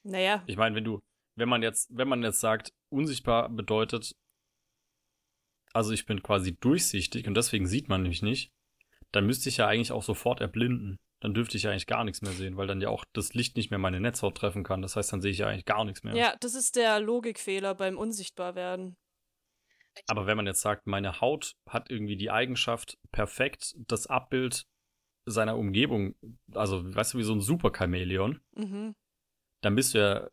Naja, 0.03 0.43
Ich 0.47 0.57
meine, 0.57 0.75
wenn 0.75 0.85
du, 0.85 1.01
wenn 1.37 1.49
man 1.49 1.63
jetzt, 1.63 1.89
wenn 1.97 2.09
man 2.09 2.23
jetzt 2.25 2.41
sagt, 2.41 2.73
unsichtbar 2.91 3.49
bedeutet, 3.49 4.17
also 5.73 5.93
ich 5.93 6.05
bin 6.05 6.23
quasi 6.23 6.57
durchsichtig 6.57 7.29
und 7.29 7.35
deswegen 7.35 7.69
sieht 7.69 7.89
man 7.89 8.03
mich 8.03 8.23
nicht, 8.23 8.51
dann 9.13 9.25
müsste 9.27 9.49
ich 9.49 9.59
ja 9.59 9.69
eigentlich 9.69 9.93
auch 9.93 10.03
sofort 10.03 10.41
erblinden. 10.41 10.99
Dann 11.27 11.35
dürfte 11.35 11.57
ich 11.57 11.65
ja 11.65 11.73
eigentlich 11.73 11.89
gar 11.89 12.05
nichts 12.05 12.23
mehr 12.23 12.31
sehen, 12.31 12.57
weil 12.57 12.69
dann 12.69 12.81
ja 12.81 12.89
auch 12.89 13.05
das 13.13 13.35
Licht 13.35 13.57
nicht 13.57 13.71
mehr 13.71 13.81
meine 13.81 13.99
Netzhaut 13.99 14.37
treffen 14.37 14.63
kann. 14.63 14.81
Das 14.81 14.95
heißt, 14.95 15.13
dann 15.13 15.21
sehe 15.21 15.33
ich 15.33 15.39
ja 15.39 15.49
eigentlich 15.49 15.65
gar 15.65 15.85
nichts 15.85 16.05
mehr. 16.05 16.15
ja, 16.15 16.37
das 16.39 16.55
ist 16.55 16.77
der 16.77 17.01
Logikfehler 17.01 17.75
beim 17.75 17.99
Unsichtbarwerden. 17.99 18.97
Aber 20.07 20.29
wenn 20.29 20.37
man 20.37 20.47
jetzt 20.47 20.61
sagt, 20.61 20.87
meine 20.87 21.21
Haut 21.21 21.57
hat 21.69 21.91
irgendwie 21.91 22.17
die 22.17 22.31
Eigenschaft, 22.31 22.97
perfekt 23.11 23.75
das 23.89 24.07
Abbild 24.07 24.69
seiner 25.25 25.57
Umgebung, 25.59 26.15
also 26.55 26.95
weißt 26.95 27.15
du, 27.15 27.19
wie 27.19 27.25
so 27.25 27.35
ein 27.35 27.41
Super-Chamäleon, 27.41 28.41
Mhm. 28.55 28.95
dann 29.65 29.75
bist 29.75 29.95
du 29.95 29.99
ja 29.99 30.29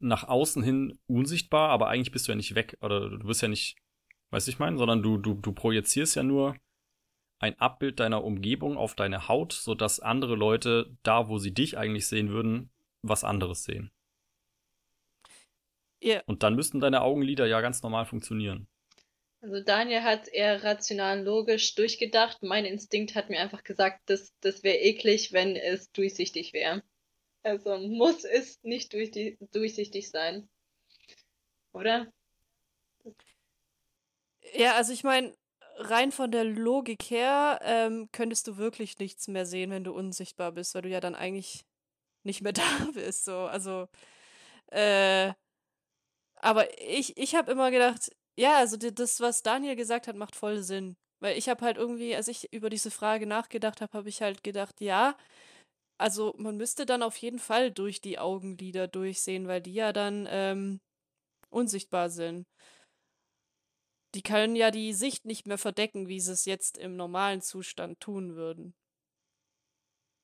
nach 0.00 0.24
außen 0.24 0.62
hin 0.62 0.98
unsichtbar, 1.06 1.70
aber 1.70 1.88
eigentlich 1.88 2.12
bist 2.12 2.28
du 2.28 2.32
ja 2.32 2.36
nicht 2.36 2.54
weg 2.54 2.76
oder 2.82 3.08
du 3.08 3.26
bist 3.26 3.40
ja 3.40 3.48
nicht, 3.48 3.78
weißt 4.32 4.48
du, 4.48 4.50
ich 4.50 4.58
meine, 4.58 4.76
sondern 4.76 5.02
du, 5.02 5.16
du, 5.16 5.32
du 5.32 5.52
projizierst 5.52 6.14
ja 6.14 6.22
nur 6.22 6.56
ein 7.38 7.58
Abbild 7.58 8.00
deiner 8.00 8.24
Umgebung 8.24 8.76
auf 8.76 8.94
deine 8.94 9.28
Haut, 9.28 9.52
sodass 9.52 10.00
andere 10.00 10.36
Leute 10.36 10.96
da, 11.02 11.28
wo 11.28 11.38
sie 11.38 11.52
dich 11.52 11.76
eigentlich 11.76 12.06
sehen 12.06 12.30
würden, 12.30 12.70
was 13.02 13.24
anderes 13.24 13.64
sehen. 13.64 13.90
Ja, 16.00 16.22
Und 16.26 16.42
dann 16.42 16.54
müssten 16.54 16.80
deine 16.80 17.02
Augenlider 17.02 17.46
ja 17.46 17.60
ganz 17.60 17.82
normal 17.82 18.06
funktionieren. 18.06 18.68
Also 19.40 19.60
Daniel 19.60 20.02
hat 20.02 20.28
eher 20.28 20.64
rational 20.64 21.22
logisch 21.22 21.74
durchgedacht. 21.74 22.42
Mein 22.42 22.64
Instinkt 22.64 23.14
hat 23.14 23.30
mir 23.30 23.40
einfach 23.40 23.64
gesagt, 23.64 24.00
das, 24.06 24.34
das 24.40 24.62
wäre 24.62 24.78
eklig, 24.78 25.32
wenn 25.32 25.56
es 25.56 25.90
durchsichtig 25.92 26.52
wäre. 26.52 26.82
Also 27.42 27.78
muss 27.78 28.24
es 28.24 28.62
nicht 28.62 28.92
durch 28.92 29.10
die, 29.10 29.38
durchsichtig 29.52 30.10
sein. 30.10 30.48
Oder? 31.72 32.10
Ja, 34.54 34.74
also 34.74 34.92
ich 34.92 35.04
meine, 35.04 35.34
rein 35.76 36.12
von 36.12 36.30
der 36.30 36.44
Logik 36.44 37.04
her 37.10 37.60
ähm, 37.62 38.08
könntest 38.12 38.46
du 38.48 38.56
wirklich 38.56 38.98
nichts 38.98 39.28
mehr 39.28 39.46
sehen, 39.46 39.70
wenn 39.70 39.84
du 39.84 39.92
unsichtbar 39.92 40.52
bist, 40.52 40.74
weil 40.74 40.82
du 40.82 40.88
ja 40.88 41.00
dann 41.00 41.14
eigentlich 41.14 41.64
nicht 42.24 42.42
mehr 42.42 42.52
da 42.54 42.62
bist. 42.94 43.24
So, 43.24 43.38
also, 43.40 43.88
äh, 44.72 45.32
aber 46.36 46.66
ich, 46.80 47.16
ich 47.16 47.34
habe 47.34 47.50
immer 47.52 47.70
gedacht, 47.70 48.10
ja, 48.38 48.58
also 48.58 48.76
das, 48.76 49.20
was 49.20 49.42
Daniel 49.42 49.76
gesagt 49.76 50.08
hat, 50.08 50.16
macht 50.16 50.36
voll 50.36 50.62
Sinn. 50.62 50.96
Weil 51.20 51.38
ich 51.38 51.48
habe 51.48 51.64
halt 51.64 51.78
irgendwie, 51.78 52.14
als 52.14 52.28
ich 52.28 52.52
über 52.52 52.68
diese 52.70 52.90
Frage 52.90 53.26
nachgedacht 53.26 53.80
habe, 53.80 53.92
habe 53.94 54.08
ich 54.08 54.20
halt 54.22 54.44
gedacht, 54.44 54.80
ja, 54.80 55.16
also 55.98 56.34
man 56.38 56.56
müsste 56.56 56.86
dann 56.86 57.02
auf 57.02 57.16
jeden 57.18 57.38
Fall 57.38 57.70
durch 57.72 58.00
die 58.00 58.18
Augenlider 58.18 58.88
durchsehen, 58.88 59.48
weil 59.48 59.62
die 59.62 59.74
ja 59.74 59.92
dann 59.92 60.28
ähm, 60.30 60.80
unsichtbar 61.50 62.10
sind. 62.10 62.46
Die 64.16 64.22
können 64.22 64.56
ja 64.56 64.70
die 64.70 64.94
Sicht 64.94 65.26
nicht 65.26 65.46
mehr 65.46 65.58
verdecken, 65.58 66.08
wie 66.08 66.20
sie 66.20 66.32
es 66.32 66.46
jetzt 66.46 66.78
im 66.78 66.96
normalen 66.96 67.42
Zustand 67.42 68.00
tun 68.00 68.34
würden. 68.34 68.74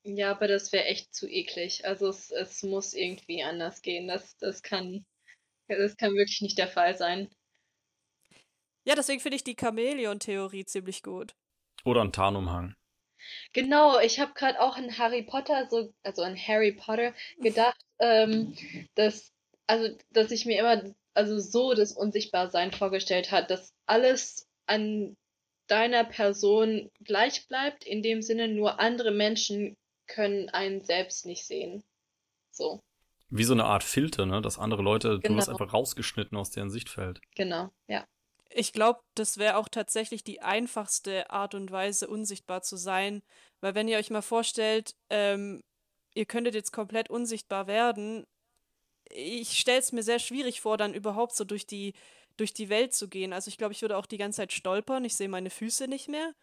Ja, 0.03 0.31
aber 0.31 0.49
das 0.49 0.73
wäre 0.73 0.87
echt 0.87 1.15
zu 1.15 1.29
eklig. 1.29 1.85
Also 1.85 2.09
es, 2.09 2.31
es 2.31 2.63
muss 2.63 2.95
irgendwie 2.95 3.43
anders 3.43 3.83
gehen. 3.83 4.09
Das, 4.09 4.35
das 4.39 4.63
kann, 4.63 5.05
das 5.69 5.99
kann 5.99 6.15
wirklich 6.15 6.41
nicht 6.41 6.57
der 6.57 6.69
Fall 6.69 6.97
sein. 6.97 7.29
Ja, 8.85 8.95
deswegen 8.95 9.21
finde 9.21 9.37
ich 9.37 9.45
die 9.45 9.57
Chamäleon-Theorie 9.61 10.65
ziemlich 10.65 11.03
gut. 11.03 11.35
Oder 11.85 12.01
ein 12.01 12.13
Tarnumhang. 12.13 12.75
Genau, 13.53 14.01
ich 14.01 14.19
habe 14.19 14.33
gerade 14.33 14.59
auch 14.59 14.79
an 14.79 14.97
Harry 14.97 15.23
Potter, 15.23 15.69
so, 15.69 15.93
also 16.03 16.23
an 16.23 16.35
Harry 16.35 16.73
Potter 16.73 17.13
gedacht, 17.43 17.85
ähm, 17.99 18.57
dass, 18.95 19.35
also, 19.67 19.95
dass 20.13 20.31
ich 20.31 20.47
mir 20.47 20.59
immer, 20.59 20.95
also 21.15 21.39
so 21.39 21.75
das 21.75 21.93
Unsichtbarsein 21.93 22.73
vorgestellt 22.73 23.31
hat, 23.31 23.51
dass 23.51 23.73
alles 23.87 24.49
an 24.67 25.17
deiner 25.67 26.05
Person 26.05 26.91
gleich 27.05 27.47
bleibt, 27.49 27.85
in 27.85 28.03
dem 28.03 28.23
Sinne 28.23 28.49
nur 28.49 28.81
andere 28.81 29.11
Menschen 29.11 29.77
können 30.07 30.49
einen 30.51 30.83
selbst 30.85 31.27
nicht 31.27 31.47
sehen. 31.47 31.83
So. 32.51 32.81
Wie 33.31 33.45
so 33.45 33.55
eine 33.55 33.65
Art 33.65 33.83
Filter, 33.83 34.27
ne? 34.27 34.43
Dass 34.43 34.59
andere 34.59 34.83
Leute, 34.83 35.19
Genau. 35.21 35.29
du 35.29 35.37
wirst 35.37 35.49
einfach 35.49 35.73
rausgeschnitten 35.73 36.37
aus 36.37 36.51
deren 36.51 36.71
Sichtfeld. 36.71 37.21
Genau, 37.35 37.71
ja. 37.87 38.07
Ich 38.51 38.75
glaube, 38.75 39.01
das 39.15 39.39
wäre 39.39 39.57
auch 39.57 39.69
tatsächlich 39.71 40.23
die 40.25 40.43
einfachste 40.43 41.31
Art 41.31 41.55
und 41.55 41.71
Weise, 41.71 42.09
unsichtbar 42.09 42.61
zu 42.61 42.77
sein. 42.77 43.23
Weil 43.63 43.75
wenn 43.75 43.89
ihr 43.89 43.97
euch 43.97 44.11
mal 44.11 44.21
vorstellt, 44.21 44.95
ähm, 45.09 45.63
ihr 46.15 46.27
könntet 46.27 46.55
jetzt 46.55 46.73
komplett 46.73 47.09
unsichtbar 47.09 47.67
werden, 47.67 48.27
ich 49.13 49.59
stelle 49.59 49.79
es 49.79 49.93
mir 49.93 50.03
sehr 50.03 50.19
schwierig 50.19 50.61
vor, 50.61 50.77
dann 50.77 50.95
überhaupt 50.95 51.35
so 51.35 51.45
durch 51.45 51.67
die, 51.67 51.95
durch 52.37 52.53
die 52.53 52.69
Welt 52.69 52.95
zu 52.95 53.09
gehen. 53.09 53.33
Also 53.33 53.49
ich 53.49 53.59
glaube, 53.59 53.73
ich 53.73 53.83
würde 53.83 53.97
auch 53.97 54.07
die 54.07 54.19
ganze 54.19 54.39
Zeit 54.39 54.53
stolpern, 54.53 55.05
ich 55.05 55.15
sehe 55.15 55.29
meine 55.29 55.51
Füße 55.51 55.89
nicht 55.89 56.09
mehr. 56.09 56.35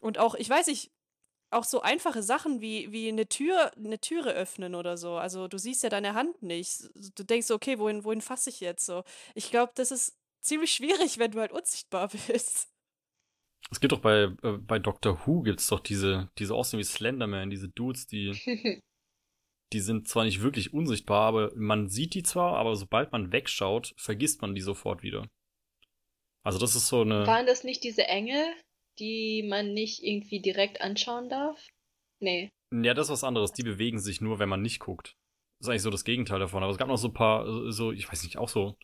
Und 0.00 0.18
auch, 0.18 0.34
ich 0.34 0.48
weiß 0.48 0.68
nicht, 0.68 0.90
auch 1.50 1.64
so 1.64 1.82
einfache 1.82 2.22
Sachen 2.22 2.60
wie, 2.60 2.90
wie 2.92 3.08
eine 3.08 3.28
Tür, 3.28 3.72
eine 3.76 4.00
Türe 4.00 4.32
öffnen 4.32 4.74
oder 4.74 4.96
so. 4.96 5.16
Also 5.16 5.48
du 5.48 5.58
siehst 5.58 5.82
ja 5.82 5.88
deine 5.88 6.14
Hand 6.14 6.42
nicht. 6.42 6.90
Du 7.16 7.24
denkst, 7.24 7.46
so, 7.46 7.54
okay, 7.54 7.78
wohin, 7.78 8.04
wohin 8.04 8.20
fasse 8.20 8.50
ich 8.50 8.60
jetzt 8.60 8.84
so? 8.86 9.04
Ich 9.34 9.50
glaube, 9.50 9.72
das 9.76 9.90
ist 9.90 10.16
ziemlich 10.40 10.72
schwierig, 10.72 11.18
wenn 11.18 11.30
du 11.30 11.40
halt 11.40 11.52
unsichtbar 11.52 12.08
bist. 12.28 12.68
Es 13.70 13.80
gibt 13.80 13.92
doch 13.92 14.00
bei, 14.00 14.30
äh, 14.42 14.58
bei 14.58 14.78
Doctor 14.78 15.26
Who 15.26 15.42
gibt's 15.42 15.68
doch 15.68 15.80
diese, 15.80 16.28
diese 16.38 16.54
aussehen 16.54 16.80
wie 16.80 16.84
Slenderman, 16.84 17.50
diese 17.50 17.68
Dudes, 17.68 18.06
die, 18.06 18.32
die 19.74 19.80
sind 19.80 20.08
zwar 20.08 20.24
nicht 20.24 20.40
wirklich 20.40 20.72
unsichtbar, 20.72 21.22
aber 21.22 21.52
man 21.56 21.88
sieht 21.88 22.14
die 22.14 22.22
zwar, 22.22 22.56
aber 22.56 22.76
sobald 22.76 23.12
man 23.12 23.32
wegschaut, 23.32 23.92
vergisst 23.96 24.40
man 24.40 24.54
die 24.54 24.60
sofort 24.60 25.02
wieder. 25.02 25.28
Also 26.44 26.58
das 26.58 26.76
ist 26.76 26.88
so 26.88 27.02
eine. 27.02 27.26
Waren 27.26 27.46
das 27.46 27.64
nicht 27.64 27.82
diese 27.82 28.06
Engel, 28.06 28.44
die 28.98 29.42
man 29.42 29.72
nicht 29.72 30.02
irgendwie 30.02 30.40
direkt 30.40 30.80
anschauen 30.80 31.28
darf? 31.28 31.66
Nee. 32.20 32.50
Ja, 32.72 32.94
das 32.94 33.06
ist 33.08 33.12
was 33.12 33.24
anderes. 33.24 33.52
Die 33.52 33.62
bewegen 33.62 33.98
sich 33.98 34.20
nur, 34.20 34.38
wenn 34.38 34.48
man 34.48 34.62
nicht 34.62 34.78
guckt. 34.78 35.16
Das 35.58 35.66
ist 35.66 35.70
eigentlich 35.70 35.82
so 35.82 35.90
das 35.90 36.04
Gegenteil 36.04 36.38
davon. 36.38 36.62
Aber 36.62 36.72
es 36.72 36.78
gab 36.78 36.88
noch 36.88 36.96
so 36.96 37.08
ein 37.08 37.14
paar, 37.14 37.72
so, 37.72 37.92
ich 37.92 38.10
weiß 38.10 38.22
nicht, 38.24 38.38
auch 38.38 38.48
so, 38.48 38.76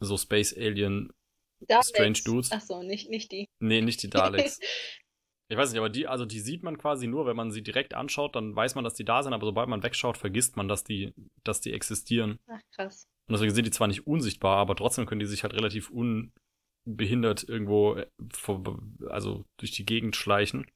so 0.00 0.16
Space 0.16 0.56
Alien. 0.56 1.12
Daleks. 1.60 1.88
Strange 1.88 2.18
Dudes. 2.24 2.52
Ach 2.52 2.60
so, 2.60 2.82
nicht, 2.82 3.08
nicht 3.10 3.32
die. 3.32 3.46
Nee, 3.60 3.80
nicht 3.80 4.02
die 4.02 4.10
Daleks. 4.10 4.58
Ich 5.48 5.56
weiß 5.56 5.70
nicht, 5.70 5.78
aber 5.78 5.90
die, 5.90 6.08
also 6.08 6.24
die 6.24 6.40
sieht 6.40 6.64
man 6.64 6.76
quasi 6.76 7.06
nur, 7.06 7.26
wenn 7.26 7.36
man 7.36 7.52
sie 7.52 7.62
direkt 7.62 7.94
anschaut, 7.94 8.34
dann 8.34 8.56
weiß 8.56 8.74
man, 8.74 8.82
dass 8.82 8.94
die 8.94 9.04
da 9.04 9.22
sind, 9.22 9.32
aber 9.32 9.46
sobald 9.46 9.68
man 9.68 9.82
wegschaut, 9.82 10.16
vergisst 10.16 10.56
man, 10.56 10.66
dass 10.66 10.82
die, 10.82 11.14
dass 11.44 11.60
die 11.60 11.72
existieren. 11.72 12.40
Ach 12.48 12.60
krass. 12.74 13.06
Und 13.28 13.34
deswegen 13.34 13.54
sind 13.54 13.64
die 13.64 13.70
zwar 13.70 13.86
nicht 13.86 14.06
unsichtbar, 14.06 14.56
aber 14.56 14.74
trotzdem 14.74 15.06
können 15.06 15.20
die 15.20 15.26
sich 15.26 15.44
halt 15.44 15.54
relativ 15.54 15.90
unbehindert 15.90 17.48
irgendwo, 17.48 17.94
äh, 17.94 18.06
vor, 18.32 18.62
also 19.08 19.44
durch 19.56 19.72
die 19.72 19.86
Gegend 19.86 20.16
schleichen. 20.16 20.66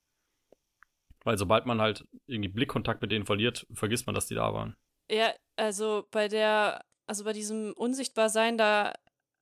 Weil 1.24 1.36
sobald 1.36 1.66
man 1.66 1.80
halt 1.80 2.06
irgendwie 2.26 2.48
Blickkontakt 2.48 3.02
mit 3.02 3.10
denen 3.10 3.26
verliert, 3.26 3.66
vergisst 3.72 4.06
man, 4.06 4.14
dass 4.14 4.26
die 4.26 4.34
da 4.34 4.54
waren. 4.54 4.76
Ja, 5.10 5.34
also 5.56 6.06
bei 6.10 6.28
der, 6.28 6.84
also 7.06 7.24
bei 7.24 7.32
diesem 7.32 7.72
Unsichtbarsein 7.72 8.56
da, 8.56 8.94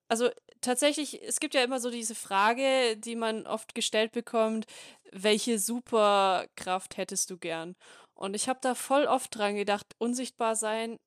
also 0.08 0.30
tatsächlich, 0.60 1.22
es 1.22 1.40
gibt 1.40 1.54
ja 1.54 1.62
immer 1.62 1.80
so 1.80 1.90
diese 1.90 2.14
Frage, 2.14 2.96
die 2.96 3.16
man 3.16 3.46
oft 3.46 3.74
gestellt 3.74 4.12
bekommt, 4.12 4.66
welche 5.12 5.58
Superkraft 5.58 6.96
hättest 6.96 7.30
du 7.30 7.38
gern? 7.38 7.76
Und 8.14 8.34
ich 8.34 8.48
habe 8.48 8.58
da 8.62 8.74
voll 8.74 9.04
oft 9.04 9.36
dran 9.36 9.54
gedacht, 9.54 9.86
unsichtbar 9.98 10.56
sein 10.56 10.98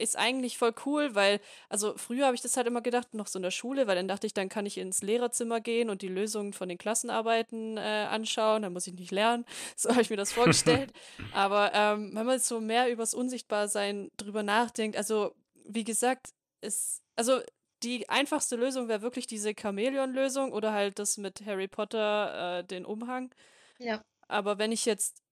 ist 0.00 0.16
eigentlich 0.16 0.58
voll 0.58 0.74
cool, 0.86 1.14
weil, 1.14 1.40
also 1.68 1.94
früher 1.96 2.26
habe 2.26 2.34
ich 2.34 2.40
das 2.40 2.56
halt 2.56 2.66
immer 2.66 2.80
gedacht, 2.80 3.14
noch 3.14 3.26
so 3.26 3.38
in 3.38 3.42
der 3.42 3.50
Schule, 3.50 3.86
weil 3.86 3.96
dann 3.96 4.08
dachte 4.08 4.26
ich, 4.26 4.34
dann 4.34 4.48
kann 4.48 4.66
ich 4.66 4.78
ins 4.78 5.02
Lehrerzimmer 5.02 5.60
gehen 5.60 5.90
und 5.90 6.02
die 6.02 6.08
Lösungen 6.08 6.52
von 6.52 6.68
den 6.68 6.78
Klassenarbeiten 6.78 7.76
äh, 7.76 8.06
anschauen, 8.10 8.62
dann 8.62 8.72
muss 8.72 8.86
ich 8.86 8.94
nicht 8.94 9.12
lernen. 9.12 9.44
So 9.76 9.90
habe 9.90 10.02
ich 10.02 10.10
mir 10.10 10.16
das 10.16 10.32
vorgestellt. 10.32 10.92
Aber 11.32 11.72
ähm, 11.74 12.10
wenn 12.14 12.26
man 12.26 12.38
so 12.38 12.60
mehr 12.60 12.90
übers 12.90 13.14
Unsichtbarsein 13.14 14.10
drüber 14.16 14.42
nachdenkt, 14.42 14.96
also 14.96 15.34
wie 15.64 15.84
gesagt, 15.84 16.30
ist, 16.60 17.02
also 17.16 17.40
die 17.82 18.08
einfachste 18.08 18.56
Lösung 18.56 18.88
wäre 18.88 19.02
wirklich 19.02 19.26
diese 19.26 19.54
Chamäleon-Lösung 19.58 20.52
oder 20.52 20.72
halt 20.72 20.98
das 20.98 21.16
mit 21.18 21.44
Harry 21.46 21.68
Potter, 21.68 22.58
äh, 22.60 22.64
den 22.64 22.84
Umhang. 22.84 23.34
Ja. 23.78 24.04
Aber 24.28 24.58
wenn 24.58 24.72
ich 24.72 24.84
jetzt 24.84 25.22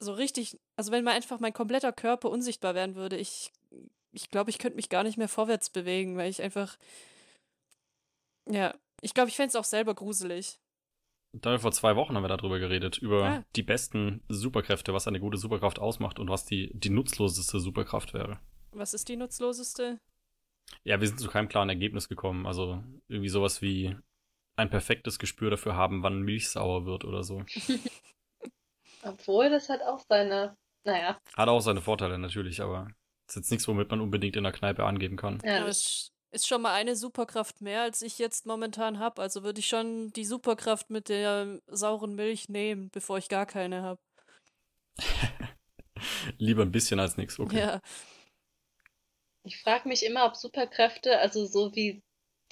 so 0.00 0.12
richtig, 0.12 0.58
also 0.76 0.92
wenn 0.92 1.04
mal 1.04 1.12
einfach 1.14 1.40
mein 1.40 1.52
kompletter 1.52 1.92
Körper 1.92 2.30
unsichtbar 2.30 2.74
werden 2.74 2.94
würde, 2.94 3.16
ich, 3.16 3.52
ich 4.12 4.30
glaube, 4.30 4.50
ich 4.50 4.58
könnte 4.58 4.76
mich 4.76 4.88
gar 4.88 5.02
nicht 5.02 5.16
mehr 5.16 5.28
vorwärts 5.28 5.70
bewegen, 5.70 6.16
weil 6.16 6.30
ich 6.30 6.42
einfach, 6.42 6.76
ja, 8.48 8.74
ich 9.00 9.14
glaube, 9.14 9.28
ich 9.30 9.36
fände 9.36 9.48
es 9.48 9.56
auch 9.56 9.64
selber 9.64 9.94
gruselig. 9.94 10.58
Da 11.32 11.58
vor 11.58 11.72
zwei 11.72 11.96
Wochen 11.96 12.14
haben 12.14 12.22
wir 12.22 12.28
darüber 12.28 12.58
geredet, 12.60 12.98
über 12.98 13.24
Ah. 13.24 13.44
die 13.56 13.62
besten 13.64 14.22
Superkräfte, 14.28 14.94
was 14.94 15.08
eine 15.08 15.18
gute 15.18 15.36
Superkraft 15.38 15.80
ausmacht 15.80 16.20
und 16.20 16.28
was 16.30 16.44
die, 16.44 16.70
die 16.74 16.90
nutzloseste 16.90 17.58
Superkraft 17.58 18.14
wäre. 18.14 18.38
Was 18.70 18.94
ist 18.94 19.08
die 19.08 19.16
nutzloseste? 19.16 19.98
Ja, 20.84 21.00
wir 21.00 21.08
sind 21.08 21.20
zu 21.20 21.28
keinem 21.28 21.48
klaren 21.48 21.68
Ergebnis 21.68 22.08
gekommen. 22.08 22.46
Also 22.46 22.82
irgendwie 23.08 23.28
sowas 23.28 23.62
wie 23.62 23.96
ein 24.56 24.70
perfektes 24.70 25.18
Gespür 25.18 25.50
dafür 25.50 25.74
haben, 25.74 26.02
wann 26.02 26.22
Milch 26.22 26.48
sauer 26.48 26.86
wird 26.86 27.04
oder 27.04 27.24
so. 27.24 27.44
Obwohl, 29.02 29.50
das 29.50 29.68
hat 29.68 29.82
auch 29.82 30.00
seine, 30.08 30.56
naja, 30.84 31.18
Hat 31.36 31.48
auch 31.48 31.60
seine 31.60 31.80
Vorteile 31.80 32.18
natürlich, 32.18 32.60
aber 32.60 32.88
ist 33.28 33.36
jetzt 33.36 33.50
nichts, 33.50 33.68
womit 33.68 33.90
man 33.90 34.00
unbedingt 34.00 34.36
in 34.36 34.44
der 34.44 34.52
Kneipe 34.52 34.84
angeben 34.84 35.16
kann. 35.16 35.40
ja, 35.44 35.64
das, 35.64 36.10
es 36.30 36.42
ist 36.42 36.48
schon 36.48 36.62
mal 36.62 36.72
eine 36.72 36.96
Superkraft 36.96 37.60
mehr, 37.60 37.82
als 37.82 38.02
ich 38.02 38.18
jetzt 38.18 38.46
momentan 38.46 38.98
habe. 38.98 39.22
Also 39.22 39.44
würde 39.44 39.60
ich 39.60 39.68
schon 39.68 40.12
die 40.12 40.24
Superkraft 40.24 40.90
mit 40.90 41.08
der 41.08 41.60
sauren 41.66 42.14
Milch 42.14 42.48
nehmen, 42.48 42.90
bevor 42.90 43.18
ich 43.18 43.28
gar 43.28 43.46
keine 43.46 43.82
habe. 43.82 44.00
Lieber 46.38 46.62
ein 46.62 46.72
bisschen 46.72 46.98
als 46.98 47.16
nichts, 47.16 47.38
okay. 47.38 47.60
Ja. 47.60 47.80
Ich 49.44 49.60
frage 49.60 49.88
mich 49.88 50.04
immer, 50.04 50.26
ob 50.26 50.36
Superkräfte, 50.36 51.18
also 51.18 51.46
so 51.46 51.74
wie 51.74 52.02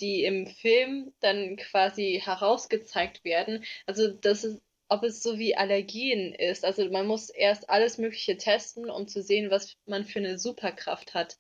die 0.01 0.25
im 0.25 0.47
Film 0.47 1.13
dann 1.21 1.57
quasi 1.57 2.21
herausgezeigt 2.23 3.25
werden, 3.25 3.65
also 3.87 4.09
das 4.09 4.45
ist, 4.45 4.61
ob 4.89 5.03
es 5.05 5.23
so 5.23 5.39
wie 5.39 5.57
Allergien 5.57 6.35
ist. 6.35 6.65
Also 6.65 6.89
man 6.91 7.07
muss 7.07 7.31
erst 7.31 7.71
alles 7.71 7.99
Mögliche 7.99 8.37
testen, 8.37 8.91
um 8.91 9.09
zu 9.09 9.23
sehen, 9.23 9.51
was 9.51 9.75
man 9.87 10.05
für 10.05 10.19
eine 10.19 10.39
Superkraft 10.39 11.15
hat. 11.15 11.39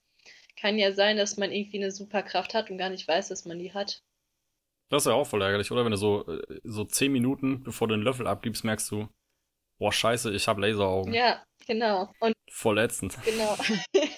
Kann 0.58 0.78
ja 0.78 0.92
sein, 0.92 1.16
dass 1.16 1.36
man 1.36 1.52
irgendwie 1.52 1.78
eine 1.78 1.90
Superkraft 1.90 2.54
hat 2.54 2.70
und 2.70 2.78
gar 2.78 2.88
nicht 2.88 3.06
weiß, 3.06 3.28
dass 3.28 3.44
man 3.44 3.58
die 3.58 3.74
hat. 3.74 4.00
Das 4.88 5.02
ist 5.02 5.06
ja 5.10 5.14
auch 5.14 5.26
voll 5.26 5.42
ärgerlich, 5.42 5.70
oder? 5.70 5.84
Wenn 5.84 5.92
du 5.92 5.98
so, 5.98 6.26
äh, 6.26 6.60
so 6.64 6.84
zehn 6.84 7.12
Minuten, 7.12 7.62
bevor 7.62 7.88
du 7.88 7.94
den 7.94 8.04
Löffel 8.04 8.26
abgibst, 8.26 8.64
merkst 8.64 8.90
du, 8.90 9.08
boah, 9.78 9.92
scheiße, 9.92 10.32
ich 10.32 10.48
habe 10.48 10.60
Laseraugen. 10.60 11.12
Ja, 11.12 11.42
genau. 11.66 12.10
Und 12.20 12.34
Voll 12.50 12.78
ätzend. 12.78 13.18
Genau. 13.24 13.56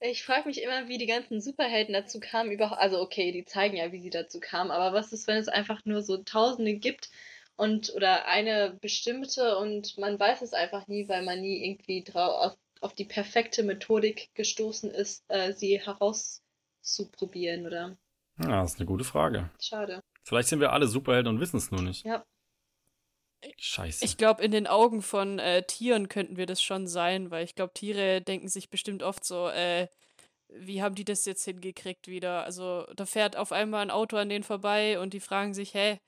Ich 0.00 0.22
frage 0.22 0.46
mich 0.46 0.62
immer, 0.62 0.86
wie 0.88 0.98
die 0.98 1.06
ganzen 1.06 1.40
Superhelden 1.40 1.92
dazu 1.92 2.20
kamen, 2.20 2.52
überhaupt. 2.52 2.80
Also, 2.80 3.00
okay, 3.00 3.32
die 3.32 3.44
zeigen 3.44 3.76
ja, 3.76 3.90
wie 3.90 4.00
sie 4.00 4.10
dazu 4.10 4.38
kamen, 4.38 4.70
aber 4.70 4.96
was 4.96 5.12
ist, 5.12 5.26
wenn 5.26 5.36
es 5.36 5.48
einfach 5.48 5.84
nur 5.84 6.02
so 6.02 6.18
Tausende 6.18 6.74
gibt 6.74 7.10
und 7.56 7.92
oder 7.94 8.26
eine 8.26 8.78
bestimmte 8.80 9.58
und 9.58 9.98
man 9.98 10.18
weiß 10.18 10.42
es 10.42 10.52
einfach 10.52 10.86
nie, 10.86 11.08
weil 11.08 11.24
man 11.24 11.40
nie 11.40 11.64
irgendwie 11.66 12.04
drau 12.04 12.30
auf, 12.30 12.56
auf 12.80 12.94
die 12.94 13.04
perfekte 13.04 13.64
Methodik 13.64 14.30
gestoßen 14.34 14.90
ist, 14.92 15.24
äh, 15.28 15.52
sie 15.52 15.80
herauszuprobieren, 15.80 17.66
oder? 17.66 17.98
Ja, 18.40 18.62
das 18.62 18.74
ist 18.74 18.78
eine 18.78 18.86
gute 18.86 19.02
Frage. 19.02 19.50
Schade. 19.60 20.00
Vielleicht 20.22 20.48
sind 20.48 20.60
wir 20.60 20.72
alle 20.72 20.86
Superhelden 20.86 21.34
und 21.34 21.40
wissen 21.40 21.56
es 21.56 21.72
nur 21.72 21.82
nicht. 21.82 22.04
Ja. 22.04 22.24
Scheiße. 23.56 24.04
Ich 24.04 24.16
glaube, 24.16 24.42
in 24.42 24.50
den 24.50 24.66
Augen 24.66 25.02
von 25.02 25.38
äh, 25.38 25.62
Tieren 25.62 26.08
könnten 26.08 26.36
wir 26.36 26.46
das 26.46 26.62
schon 26.62 26.86
sein, 26.86 27.30
weil 27.30 27.44
ich 27.44 27.54
glaube, 27.54 27.72
Tiere 27.72 28.20
denken 28.20 28.48
sich 28.48 28.68
bestimmt 28.70 29.02
oft 29.02 29.24
so, 29.24 29.48
äh, 29.48 29.88
wie 30.48 30.82
haben 30.82 30.94
die 30.94 31.04
das 31.04 31.24
jetzt 31.24 31.44
hingekriegt 31.44 32.08
wieder? 32.08 32.44
Also 32.44 32.86
da 32.96 33.06
fährt 33.06 33.36
auf 33.36 33.52
einmal 33.52 33.82
ein 33.82 33.90
Auto 33.90 34.16
an 34.16 34.28
denen 34.28 34.44
vorbei 34.44 34.98
und 34.98 35.12
die 35.12 35.20
fragen 35.20 35.54
sich, 35.54 35.74
hä, 35.74 36.00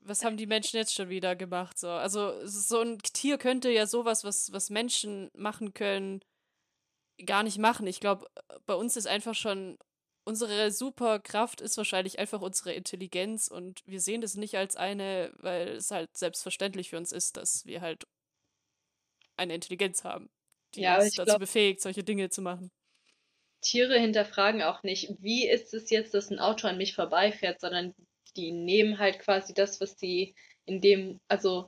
was 0.00 0.24
haben 0.24 0.36
die 0.36 0.46
Menschen 0.46 0.76
jetzt 0.76 0.94
schon 0.94 1.10
wieder 1.10 1.36
gemacht? 1.36 1.78
So, 1.78 1.90
also 1.90 2.44
so 2.44 2.80
ein 2.80 2.98
Tier 2.98 3.38
könnte 3.38 3.70
ja 3.70 3.86
sowas, 3.86 4.24
was, 4.24 4.52
was 4.52 4.70
Menschen 4.70 5.30
machen 5.34 5.74
können, 5.74 6.22
gar 7.24 7.42
nicht 7.42 7.58
machen. 7.58 7.86
Ich 7.86 8.00
glaube, 8.00 8.26
bei 8.66 8.74
uns 8.74 8.96
ist 8.96 9.06
einfach 9.06 9.34
schon 9.34 9.78
unsere 10.24 10.70
Superkraft 10.70 11.60
ist 11.60 11.76
wahrscheinlich 11.76 12.18
einfach 12.18 12.40
unsere 12.40 12.72
Intelligenz 12.72 13.48
und 13.48 13.82
wir 13.86 14.00
sehen 14.00 14.20
das 14.20 14.34
nicht 14.36 14.56
als 14.56 14.76
eine, 14.76 15.32
weil 15.38 15.68
es 15.70 15.90
halt 15.90 16.16
selbstverständlich 16.16 16.90
für 16.90 16.98
uns 16.98 17.12
ist, 17.12 17.36
dass 17.36 17.66
wir 17.66 17.80
halt 17.80 18.04
eine 19.36 19.54
Intelligenz 19.54 20.04
haben, 20.04 20.30
die 20.74 20.80
Ja, 20.80 20.96
uns 20.96 21.14
dazu 21.14 21.24
glaub- 21.24 21.38
befähigt, 21.38 21.80
solche 21.82 22.04
Dinge 22.04 22.30
zu 22.30 22.40
machen. 22.42 22.70
Tiere 23.62 23.98
hinterfragen 23.98 24.60
auch 24.62 24.82
nicht, 24.82 25.14
wie 25.20 25.48
ist 25.48 25.72
es 25.72 25.88
jetzt, 25.90 26.12
dass 26.14 26.30
ein 26.30 26.38
Auto 26.38 26.66
an 26.68 26.76
mich 26.78 26.94
vorbeifährt, 26.94 27.60
sondern 27.60 27.94
die 28.36 28.50
nehmen 28.52 28.98
halt 28.98 29.20
quasi 29.20 29.54
das, 29.54 29.80
was 29.80 29.98
sie 29.98 30.34
in 30.66 30.80
dem, 30.80 31.20
also 31.28 31.66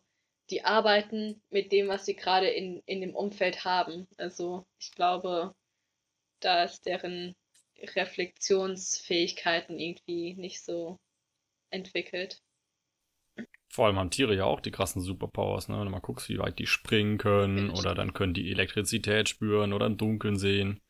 die 0.50 0.64
arbeiten 0.64 1.42
mit 1.50 1.72
dem, 1.72 1.88
was 1.88 2.04
sie 2.04 2.16
gerade 2.16 2.48
in, 2.48 2.82
in 2.86 3.00
dem 3.00 3.14
Umfeld 3.14 3.64
haben. 3.64 4.06
Also 4.18 4.66
ich 4.78 4.90
glaube, 4.92 5.54
da 6.40 6.64
ist 6.64 6.86
deren 6.86 7.34
Reflexionsfähigkeiten 7.84 9.78
irgendwie 9.78 10.34
nicht 10.34 10.62
so 10.64 10.98
entwickelt. 11.70 12.40
Vor 13.72 13.86
allem 13.86 13.98
haben 13.98 14.10
Tiere 14.10 14.36
ja 14.36 14.44
auch 14.44 14.60
die 14.60 14.70
krassen 14.70 15.02
Superpowers, 15.02 15.68
ne? 15.68 15.78
Wenn 15.78 15.86
du 15.86 15.90
mal 15.90 16.00
guckst, 16.00 16.28
wie 16.28 16.38
weit 16.38 16.58
die 16.58 16.66
springen 16.66 17.18
können 17.18 17.70
oder 17.70 17.94
dann 17.94 18.12
können 18.12 18.34
die 18.34 18.50
Elektrizität 18.50 19.28
spüren 19.28 19.72
oder 19.72 19.86
im 19.86 19.96
Dunkeln 19.96 20.38
sehen 20.38 20.80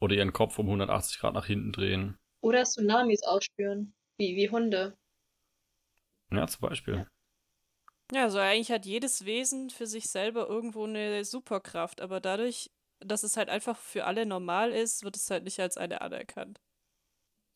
oder 0.00 0.14
ihren 0.14 0.34
Kopf 0.34 0.58
um 0.58 0.66
180 0.66 1.18
Grad 1.18 1.34
nach 1.34 1.46
hinten 1.46 1.72
drehen. 1.72 2.18
Oder 2.42 2.64
Tsunamis 2.64 3.22
ausspüren, 3.22 3.94
wie, 4.18 4.36
wie 4.36 4.50
Hunde. 4.50 4.98
Ja, 6.30 6.46
zum 6.46 6.60
Beispiel. 6.68 7.06
Ja, 8.12 8.24
also 8.24 8.38
eigentlich 8.38 8.70
hat 8.70 8.84
jedes 8.84 9.24
Wesen 9.24 9.70
für 9.70 9.86
sich 9.86 10.10
selber 10.10 10.46
irgendwo 10.46 10.84
eine 10.84 11.24
Superkraft, 11.24 12.02
aber 12.02 12.20
dadurch, 12.20 12.70
dass 13.04 13.22
es 13.22 13.36
halt 13.36 13.48
einfach 13.48 13.78
für 13.78 14.04
alle 14.04 14.26
normal 14.26 14.72
ist, 14.72 15.04
wird 15.04 15.16
es 15.16 15.30
halt 15.30 15.44
nicht 15.44 15.60
als 15.60 15.76
eine 15.76 16.00
anerkannt. 16.00 16.60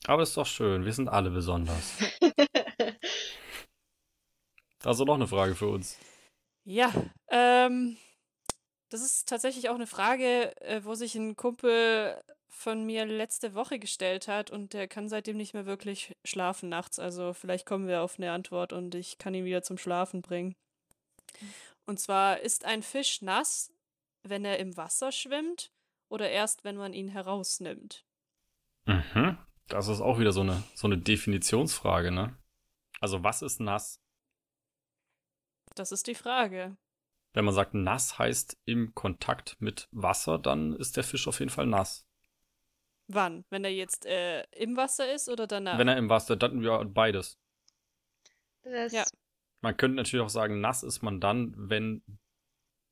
Aber 0.06 0.22
ist 0.22 0.36
doch 0.36 0.46
schön, 0.46 0.84
wir 0.84 0.92
sind 0.92 1.08
alle 1.08 1.30
besonders. 1.30 1.94
Also 4.84 5.04
noch 5.04 5.14
eine 5.14 5.26
Frage 5.26 5.54
für 5.54 5.66
uns. 5.66 5.98
Ja, 6.64 6.92
ähm, 7.30 7.96
das 8.90 9.02
ist 9.02 9.28
tatsächlich 9.28 9.68
auch 9.68 9.74
eine 9.74 9.86
Frage, 9.86 10.56
äh, 10.60 10.84
wo 10.84 10.94
sich 10.94 11.14
ein 11.14 11.36
Kumpel 11.36 12.22
von 12.48 12.84
mir 12.84 13.04
letzte 13.06 13.54
Woche 13.54 13.78
gestellt 13.78 14.28
hat 14.28 14.50
und 14.50 14.72
der 14.72 14.88
kann 14.88 15.08
seitdem 15.08 15.36
nicht 15.36 15.54
mehr 15.54 15.66
wirklich 15.66 16.16
schlafen 16.24 16.68
nachts. 16.68 16.98
Also 16.98 17.32
vielleicht 17.32 17.66
kommen 17.66 17.86
wir 17.86 18.02
auf 18.02 18.18
eine 18.18 18.32
Antwort 18.32 18.72
und 18.72 18.94
ich 18.94 19.18
kann 19.18 19.34
ihn 19.34 19.44
wieder 19.44 19.62
zum 19.62 19.78
Schlafen 19.78 20.22
bringen. 20.22 20.54
Und 21.86 22.00
zwar 22.00 22.40
ist 22.40 22.64
ein 22.64 22.82
Fisch 22.82 23.22
nass, 23.22 23.72
wenn 24.28 24.44
er 24.44 24.58
im 24.58 24.76
Wasser 24.76 25.12
schwimmt 25.12 25.72
oder 26.08 26.30
erst, 26.30 26.64
wenn 26.64 26.76
man 26.76 26.92
ihn 26.92 27.08
herausnimmt? 27.08 28.04
Mhm. 28.86 29.38
Das 29.68 29.88
ist 29.88 30.00
auch 30.00 30.18
wieder 30.18 30.32
so 30.32 30.40
eine, 30.40 30.62
so 30.74 30.86
eine 30.86 30.98
Definitionsfrage, 30.98 32.10
ne? 32.10 32.36
Also 33.00 33.22
was 33.22 33.42
ist 33.42 33.60
nass? 33.60 34.00
Das 35.74 35.92
ist 35.92 36.06
die 36.06 36.14
Frage. 36.14 36.76
Wenn 37.34 37.44
man 37.44 37.54
sagt, 37.54 37.74
nass 37.74 38.18
heißt 38.18 38.58
im 38.64 38.94
Kontakt 38.94 39.60
mit 39.60 39.88
Wasser, 39.92 40.38
dann 40.38 40.74
ist 40.74 40.96
der 40.96 41.04
Fisch 41.04 41.28
auf 41.28 41.38
jeden 41.38 41.50
Fall 41.50 41.66
nass. 41.66 42.06
Wann? 43.06 43.44
Wenn 43.50 43.64
er 43.64 43.72
jetzt 43.72 44.06
äh, 44.06 44.42
im 44.52 44.76
Wasser 44.76 45.12
ist 45.12 45.28
oder 45.28 45.46
danach? 45.46 45.78
Wenn 45.78 45.88
er 45.88 45.96
im 45.96 46.10
Wasser, 46.10 46.36
dann 46.36 46.62
ja 46.62 46.82
beides. 46.84 47.38
Das, 48.62 48.92
Ja. 48.92 49.04
Man 49.60 49.76
könnte 49.76 49.96
natürlich 49.96 50.24
auch 50.24 50.30
sagen, 50.30 50.60
nass 50.60 50.82
ist 50.82 51.02
man 51.02 51.20
dann, 51.20 51.54
wenn 51.56 52.02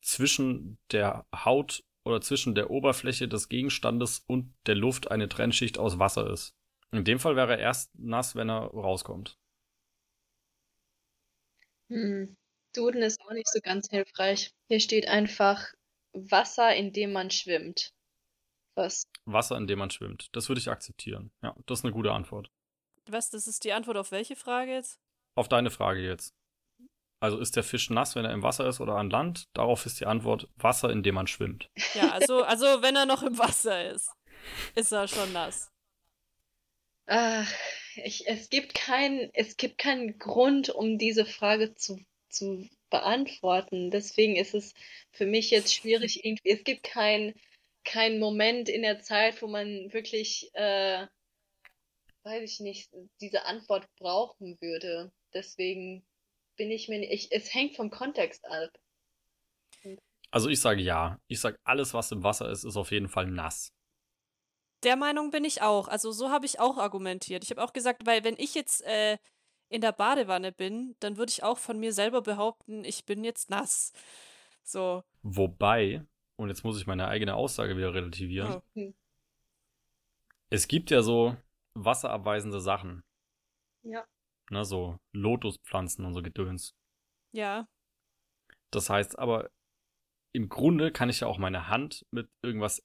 zwischen 0.07 0.79
der 0.93 1.27
Haut 1.35 1.85
oder 2.05 2.21
zwischen 2.21 2.55
der 2.55 2.71
Oberfläche 2.71 3.27
des 3.27 3.49
Gegenstandes 3.49 4.23
und 4.27 4.55
der 4.67 4.77
Luft 4.77 5.11
eine 5.11 5.29
Trennschicht 5.29 5.79
aus 5.79 5.99
Wasser 5.99 6.31
ist. 6.31 6.55
In 6.93 7.05
dem 7.05 7.19
Fall 7.19 7.35
wäre 7.35 7.53
er 7.53 7.59
erst 7.59 7.91
nass, 7.99 8.37
wenn 8.37 8.49
er 8.49 8.67
rauskommt. 8.67 9.37
Hm. 11.89 12.37
Duden 12.73 13.03
ist 13.03 13.21
auch 13.23 13.33
nicht 13.33 13.49
so 13.49 13.61
ganz 13.61 13.89
hilfreich. 13.91 14.53
Hier 14.69 14.81
steht 14.81 15.09
einfach 15.09 15.65
Wasser, 16.13 16.75
in 16.75 16.93
dem 16.93 17.13
man 17.13 17.31
schwimmt. 17.31 17.93
Was? 18.75 19.09
Wasser, 19.25 19.57
in 19.57 19.67
dem 19.67 19.79
man 19.79 19.91
schwimmt. 19.91 20.29
Das 20.33 20.49
würde 20.49 20.61
ich 20.61 20.69
akzeptieren. 20.69 21.33
Ja, 21.43 21.57
das 21.67 21.81
ist 21.81 21.85
eine 21.85 21.95
gute 21.95 22.13
Antwort. 22.13 22.51
Was, 23.07 23.31
das 23.31 23.47
ist 23.47 23.65
die 23.65 23.73
Antwort 23.73 23.97
auf 23.97 24.13
welche 24.13 24.37
Frage 24.37 24.73
jetzt? 24.73 25.01
Auf 25.35 25.49
deine 25.49 25.71
Frage 25.71 26.01
jetzt. 26.01 26.35
Also 27.19 27.39
ist 27.39 27.57
der 27.57 27.63
Fisch 27.63 27.89
nass, 27.91 28.15
wenn 28.15 28.25
er 28.25 28.33
im 28.33 28.43
Wasser 28.43 28.69
ist 28.69 28.81
oder 28.81 28.97
an 28.97 29.11
Land? 29.11 29.49
Darauf 29.55 29.87
ist 29.87 30.01
die 30.01 30.07
Antwort 30.07 30.49
Wasser, 30.57 30.91
in 30.91 31.03
dem 31.03 31.15
man 31.15 31.27
schwimmt. 31.27 31.71
Ja, 31.95 32.11
also, 32.11 32.43
also 32.43 32.83
wenn 32.83 32.97
er 32.97 33.07
noch 33.07 33.23
im 33.23 33.39
Wasser 33.39 33.91
ist, 33.91 34.11
ist 34.75 34.93
er 34.93 35.09
schon 35.09 35.33
nass. 35.33 35.73
Ach, 37.07 37.51
ich, 37.97 38.27
es 38.27 38.51
gibt 38.51 38.75
kein, 38.75 39.31
es 39.33 39.57
gibt 39.57 39.79
keinen 39.79 40.19
Grund, 40.19 40.71
um 40.71 40.99
diese 40.99 41.25
Frage 41.25 41.75
zu, 41.75 41.99
zu 42.29 42.69
beantworten. 42.91 43.91
Deswegen 43.91 44.37
ist 44.37 44.55
es 44.55 44.75
für 45.13 45.27
mich 45.27 45.51
jetzt 45.51 45.75
schwierig, 45.75 46.25
irgendwie. 46.25 46.51
Es 46.51 46.65
gibt 46.65 46.83
kein, 46.83 47.35
keinen 47.85 48.19
Moment 48.19 48.69
in 48.69 48.83
der 48.83 49.01
Zeit, 49.01 49.41
wo 49.41 49.47
man 49.47 49.93
wirklich, 49.93 50.51
äh, 50.55 51.07
weiß 52.25 52.43
ich 52.43 52.61
nicht, 52.61 52.91
diese 53.21 53.45
Antwort 53.45 53.87
brauchen 53.97 54.59
würde. 54.61 55.13
Deswegen 55.33 56.05
bin 56.57 56.71
ich 56.71 56.89
mir 56.89 56.99
nicht, 56.99 57.13
ich, 57.13 57.33
es 57.33 57.53
hängt 57.55 57.77
vom 57.77 57.91
Kontext 57.91 58.45
ab. 58.47 58.71
Also 60.31 60.49
ich 60.49 60.61
sage 60.61 60.83
ja. 60.83 61.21
Ich 61.29 61.41
sage, 61.41 61.59
alles, 61.65 61.95
was 61.95 62.13
im 62.13 62.23
Wasser 62.23 62.51
ist, 62.51 62.65
ist 62.65 62.77
auf 62.77 62.91
jeden 62.91 63.09
Fall 63.09 63.27
nass. 63.27 63.73
Der 64.83 64.97
Meinung 64.97 65.31
bin 65.31 65.45
ich 65.45 65.63
auch. 65.63 65.89
Also 65.89 66.13
so 66.13 66.31
habe 66.31 66.47
ich 66.47 66.61
auch 66.61 66.77
argumentiert. 66.77 67.45
Ich 67.45 67.51
habe 67.51 67.63
auch 67.63 67.73
gesagt, 67.73 68.07
weil 68.07 68.25
wenn 68.25 68.37
ich 68.39 68.55
jetzt 68.55 68.83
äh, 68.83 69.19
in 69.69 69.81
der 69.81 69.93
Badewanne 69.93 70.53
bin, 70.53 70.95
dann 71.01 71.17
würde 71.17 71.31
ich 71.31 71.43
auch 71.43 71.59
von 71.59 71.79
mir 71.79 71.93
selber 71.93 72.23
behaupten, 72.23 72.85
ich 72.85 73.05
bin 73.05 73.25
jetzt 73.25 73.51
nass. 73.51 73.93
So. 74.63 75.03
Wobei, 75.23 76.05
und 76.37 76.49
jetzt 76.49 76.65
muss 76.65 76.79
ich 76.79 76.87
meine 76.87 77.09
eigene 77.09 77.35
Aussage 77.35 77.77
wieder 77.77 77.95
relativieren, 77.95 78.63
Oh. 78.75 78.93
es 80.51 80.69
gibt 80.69 80.91
ja 80.91 81.03
so 81.03 81.37
wasserabweisende 81.75 82.61
Sachen. 82.61 83.03
Ja. 83.83 84.05
Ne, 84.51 84.65
so 84.65 84.99
Lotuspflanzen 85.13 86.05
und 86.05 86.15
so 86.15 86.23
Gedöns. 86.23 86.75
Ja. 87.33 87.69
Das 88.71 88.91
heißt 88.91 89.19
aber, 89.19 89.51
im 90.33 90.49
Grunde 90.49 90.93
kann 90.93 91.09
ich 91.09 91.21
ja 91.21 91.27
auch 91.27 91.39
meine 91.39 91.69
Hand 91.69 92.07
mit 92.11 92.29
irgendwas 92.43 92.83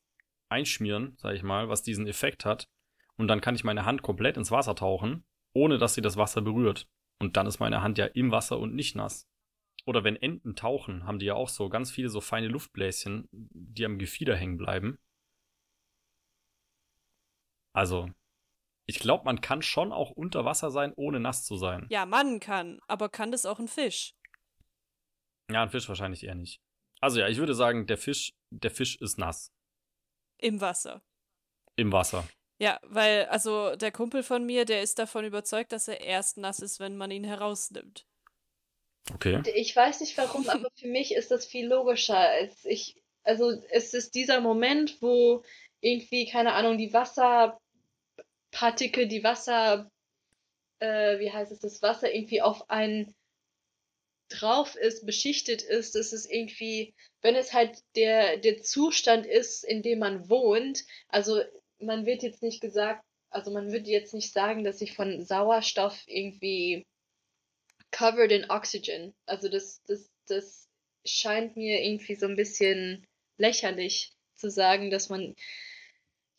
einschmieren, 0.50 1.16
sag 1.18 1.36
ich 1.36 1.44
mal, 1.44 1.70
was 1.70 1.84
diesen 1.84 2.08
Effekt 2.08 2.46
hat. 2.46 2.70
Und 3.18 3.28
dann 3.28 3.42
kann 3.42 3.56
ich 3.56 3.64
meine 3.64 3.86
Hand 3.86 4.02
komplett 4.02 4.38
ins 4.38 4.52
Wasser 4.52 4.76
tauchen, 4.76 5.26
ohne 5.54 5.78
dass 5.78 5.94
sie 5.94 6.02
das 6.02 6.18
Wasser 6.18 6.42
berührt. 6.42 6.88
Und 7.20 7.38
dann 7.38 7.48
ist 7.48 7.60
meine 7.60 7.82
Hand 7.82 7.98
ja 7.98 8.06
im 8.06 8.32
Wasser 8.32 8.58
und 8.60 8.74
nicht 8.74 8.96
nass. 8.96 9.28
Oder 9.86 10.04
wenn 10.04 10.16
Enten 10.16 10.56
tauchen, 10.56 11.06
haben 11.06 11.20
die 11.20 11.26
ja 11.26 11.34
auch 11.36 11.50
so 11.50 11.70
ganz 11.70 11.92
viele 11.92 12.10
so 12.10 12.22
feine 12.22 12.48
Luftbläschen, 12.48 13.28
die 13.32 13.86
am 13.86 14.00
Gefieder 14.00 14.36
hängen 14.36 14.58
bleiben. 14.58 15.00
Also, 17.74 18.10
ich 18.92 19.00
glaube, 19.00 19.24
man 19.24 19.40
kann 19.40 19.62
schon 19.62 19.94
auch 19.94 20.12
unter 20.12 20.44
Wasser 20.44 20.70
sein, 20.70 20.92
ohne 20.98 21.22
nass 21.22 21.46
zu 21.46 21.56
sein. 21.56 21.88
Ja, 21.90 22.06
Mann 22.06 22.42
kann. 22.42 22.82
Aber 22.90 23.08
kann 23.08 23.32
das 23.32 23.46
auch 23.46 23.58
ein 23.58 23.70
Fisch? 23.70 24.16
Ja, 25.50 25.64
ein 25.64 25.70
Fisch 25.70 25.88
wahrscheinlich 25.88 26.26
eher 26.26 26.36
nicht. 26.36 26.60
Also 27.00 27.22
ja, 27.22 27.30
ich 27.30 27.38
würde 27.38 27.56
sagen, 27.56 27.88
der 27.88 27.98
Fisch, 27.98 28.34
der 28.50 28.70
Fisch 28.70 28.98
ist 28.98 29.18
nass. 29.18 29.54
Im 30.40 30.60
Wasser. 30.60 31.02
Im 31.78 31.94
Wasser. 31.94 32.28
Ja, 32.60 32.82
weil, 32.84 33.28
also 33.28 33.78
der 33.78 33.94
Kumpel 33.94 34.24
von 34.24 34.46
mir, 34.46 34.66
der 34.66 34.82
ist 34.82 35.00
davon 35.00 35.24
überzeugt, 35.24 35.72
dass 35.72 35.88
er 35.88 36.02
erst 36.02 36.38
nass 36.38 36.60
ist, 36.60 36.82
wenn 36.82 36.98
man 36.98 37.12
ihn 37.12 37.24
herausnimmt. 37.24 38.06
Okay. 39.14 39.42
Ich 39.56 39.74
weiß 39.74 40.02
nicht 40.02 40.18
warum, 40.18 40.50
aber 40.50 40.68
für 40.76 40.90
mich 40.90 41.16
ist 41.16 41.32
das 41.32 41.46
viel 41.46 41.68
logischer 41.68 42.20
als 42.20 42.66
ich. 42.66 43.02
Also 43.24 43.52
es 43.70 43.94
ist 43.94 44.16
dieser 44.16 44.42
Moment, 44.42 45.02
wo 45.02 45.46
irgendwie, 45.80 46.28
keine 46.28 46.54
Ahnung, 46.54 46.78
die 46.78 46.92
Wasserpartikel, 48.52 49.08
die 49.08 49.24
Wasser, 49.24 49.90
äh, 50.80 51.20
wie 51.20 51.32
heißt 51.32 51.52
es, 51.52 51.60
das 51.60 51.82
Wasser 51.82 52.14
irgendwie 52.14 52.42
auf 52.42 52.70
einen 52.70 53.14
drauf 54.30 54.76
ist, 54.76 55.06
beschichtet 55.06 55.62
ist, 55.62 55.96
das 55.96 56.14
ist 56.14 56.26
irgendwie, 56.32 56.94
wenn 57.22 57.36
es 57.36 57.54
halt 57.54 57.80
der, 57.96 58.38
der 58.38 58.62
Zustand 58.62 59.26
ist, 59.26 59.64
in 59.64 59.82
dem 59.82 60.00
man 60.00 60.30
wohnt, 60.30 60.86
also 61.10 61.42
man 61.80 62.06
wird 62.06 62.24
jetzt 62.24 62.42
nicht 62.42 62.62
gesagt, 62.62 63.04
also 63.30 63.52
man 63.52 63.72
würde 63.72 63.90
jetzt 63.90 64.14
nicht 64.14 64.32
sagen, 64.32 64.64
dass 64.64 64.82
ich 64.82 64.96
von 64.96 65.24
Sauerstoff 65.26 66.02
irgendwie 66.06 66.86
covered 67.92 68.32
in 68.32 68.50
oxygen. 68.50 69.14
Also 69.26 69.50
das, 69.50 69.82
das, 69.88 70.10
das 70.28 70.70
scheint 71.06 71.58
mir 71.58 71.82
irgendwie 71.82 72.16
so 72.16 72.28
ein 72.28 72.36
bisschen 72.36 73.06
lächerlich 73.38 74.14
zu 74.36 74.50
sagen, 74.50 74.92
dass 74.92 75.10
man 75.10 75.36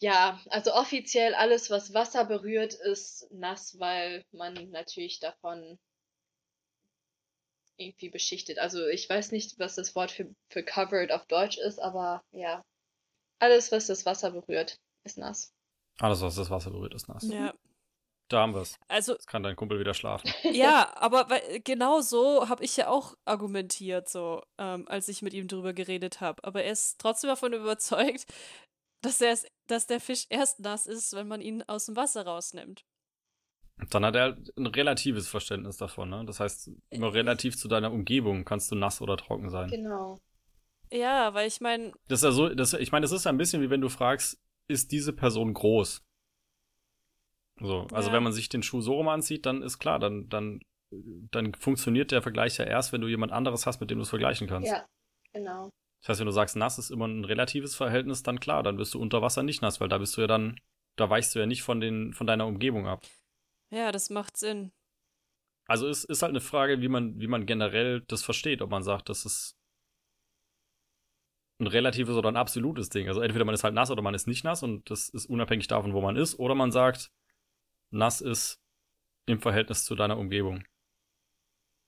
ja, 0.02 0.40
also 0.50 0.74
offiziell 0.74 1.32
alles, 1.34 1.70
was 1.70 1.94
Wasser 1.94 2.24
berührt, 2.24 2.74
ist 2.74 3.28
nass, 3.30 3.78
weil 3.78 4.24
man 4.32 4.54
natürlich 4.70 5.20
davon 5.20 5.78
irgendwie 7.76 8.10
beschichtet. 8.10 8.58
Also 8.58 8.84
ich 8.88 9.08
weiß 9.08 9.30
nicht, 9.30 9.60
was 9.60 9.76
das 9.76 9.94
Wort 9.94 10.10
für, 10.10 10.34
für 10.48 10.64
covered 10.64 11.12
auf 11.12 11.26
Deutsch 11.26 11.56
ist, 11.56 11.78
aber 11.80 12.24
ja, 12.32 12.64
alles, 13.38 13.70
was 13.70 13.86
das 13.86 14.04
Wasser 14.04 14.32
berührt, 14.32 14.76
ist 15.04 15.18
nass. 15.18 15.54
Alles, 15.98 16.20
was 16.20 16.34
das 16.34 16.50
Wasser 16.50 16.72
berührt, 16.72 16.94
ist 16.94 17.08
nass. 17.08 17.28
Ja. 17.28 17.54
Da 18.28 18.40
haben 18.40 18.54
wir 18.54 18.62
es. 18.62 18.76
Also, 18.88 19.12
Jetzt 19.12 19.28
kann 19.28 19.44
dein 19.44 19.56
Kumpel 19.56 19.78
wieder 19.78 19.94
schlafen. 19.94 20.32
ja, 20.52 20.92
aber 20.96 21.30
weil, 21.30 21.60
genau 21.60 22.00
so 22.00 22.48
habe 22.48 22.64
ich 22.64 22.76
ja 22.76 22.88
auch 22.88 23.14
argumentiert, 23.24 24.08
so, 24.08 24.42
ähm, 24.58 24.88
als 24.88 25.06
ich 25.08 25.22
mit 25.22 25.32
ihm 25.34 25.46
drüber 25.46 25.72
geredet 25.74 26.20
habe. 26.20 26.42
Aber 26.42 26.64
er 26.64 26.72
ist 26.72 26.98
trotzdem 26.98 27.28
davon 27.28 27.52
überzeugt, 27.52 28.24
dass, 29.02 29.20
er 29.20 29.32
es, 29.32 29.46
dass 29.66 29.86
der 29.86 30.00
Fisch 30.00 30.26
erst 30.28 30.60
nass 30.60 30.86
ist, 30.86 31.12
wenn 31.14 31.28
man 31.28 31.40
ihn 31.40 31.62
aus 31.66 31.86
dem 31.86 31.96
Wasser 31.96 32.24
rausnimmt. 32.26 32.84
Dann 33.90 34.04
hat 34.04 34.14
er 34.14 34.36
ein 34.56 34.66
relatives 34.66 35.28
Verständnis 35.28 35.76
davon, 35.76 36.10
ne? 36.10 36.24
Das 36.26 36.40
heißt, 36.40 36.70
immer 36.90 37.12
relativ 37.14 37.56
zu 37.56 37.68
deiner 37.68 37.90
Umgebung 37.90 38.44
kannst 38.44 38.70
du 38.70 38.74
nass 38.76 39.00
oder 39.00 39.16
trocken 39.16 39.50
sein. 39.50 39.70
Genau. 39.70 40.18
Ja, 40.92 41.32
weil 41.34 41.48
ich 41.48 41.60
meine, 41.60 41.92
Das 42.08 42.20
ist 42.20 42.24
ja 42.24 42.32
so, 42.32 42.48
das, 42.50 42.74
ich 42.74 42.92
meine, 42.92 43.04
das 43.04 43.12
ist 43.12 43.24
ja 43.24 43.30
ein 43.32 43.38
bisschen 43.38 43.62
wie 43.62 43.70
wenn 43.70 43.80
du 43.80 43.88
fragst, 43.88 44.38
ist 44.68 44.92
diese 44.92 45.12
Person 45.12 45.54
groß? 45.54 46.02
So, 47.60 47.86
also 47.92 48.08
Ja. 48.08 48.14
wenn 48.14 48.22
man 48.22 48.32
sich 48.32 48.48
den 48.48 48.62
Schuh 48.62 48.80
so 48.80 48.94
rum 48.94 49.08
anzieht, 49.08 49.46
dann 49.46 49.62
ist 49.62 49.78
klar, 49.78 49.98
dann, 49.98 50.28
dann, 50.28 50.60
dann 50.90 51.54
funktioniert 51.54 52.10
der 52.10 52.22
Vergleich 52.22 52.58
ja 52.58 52.64
erst, 52.66 52.92
wenn 52.92 53.00
du 53.00 53.08
jemand 53.08 53.32
anderes 53.32 53.66
hast, 53.66 53.80
mit 53.80 53.90
dem 53.90 53.98
du 53.98 54.02
es 54.02 54.10
vergleichen 54.10 54.46
kannst. 54.48 54.70
Ja, 54.70 54.84
genau. 55.32 55.70
Das 56.02 56.10
heißt, 56.10 56.20
wenn 56.20 56.26
du 56.26 56.32
sagst, 56.32 56.56
nass 56.56 56.78
ist 56.78 56.90
immer 56.90 57.06
ein 57.06 57.24
relatives 57.24 57.76
Verhältnis, 57.76 58.24
dann 58.24 58.40
klar, 58.40 58.64
dann 58.64 58.76
bist 58.76 58.94
du 58.94 59.00
unter 59.00 59.22
Wasser 59.22 59.44
nicht 59.44 59.62
nass, 59.62 59.80
weil 59.80 59.88
da 59.88 59.98
bist 59.98 60.16
du 60.16 60.20
ja 60.20 60.26
dann, 60.26 60.60
da 60.96 61.08
weichst 61.08 61.34
du 61.34 61.38
ja 61.38 61.46
nicht 61.46 61.62
von, 61.62 61.80
den, 61.80 62.12
von 62.12 62.26
deiner 62.26 62.46
Umgebung 62.46 62.88
ab. 62.88 63.06
ja, 63.70 63.92
das 63.92 64.10
macht 64.10 64.36
Sinn. 64.36 64.72
Also 65.66 65.88
es 65.88 66.02
ist 66.02 66.22
halt 66.22 66.30
eine 66.30 66.40
Frage, 66.40 66.80
wie 66.80 66.88
man, 66.88 67.20
wie 67.20 67.28
man 67.28 67.46
generell 67.46 68.02
das 68.08 68.24
versteht, 68.24 68.62
ob 68.62 68.70
man 68.70 68.82
sagt, 68.82 69.08
das 69.08 69.24
ist 69.24 69.56
ein 71.60 71.68
relatives 71.68 72.16
oder 72.16 72.28
ein 72.28 72.36
absolutes 72.36 72.88
Ding. 72.88 73.06
Also 73.06 73.20
entweder 73.20 73.44
man 73.44 73.54
ist 73.54 73.62
halt 73.62 73.74
nass 73.74 73.92
oder 73.92 74.02
man 74.02 74.14
ist 74.14 74.26
nicht 74.26 74.42
nass 74.42 74.64
und 74.64 74.90
das 74.90 75.08
ist 75.08 75.26
unabhängig 75.26 75.68
davon, 75.68 75.94
wo 75.94 76.00
man 76.00 76.16
ist, 76.16 76.36
oder 76.36 76.56
man 76.56 76.72
sagt, 76.72 77.12
nass 77.90 78.20
ist 78.20 78.60
im 79.26 79.40
Verhältnis 79.40 79.84
zu 79.84 79.94
deiner 79.94 80.18
Umgebung. 80.18 80.64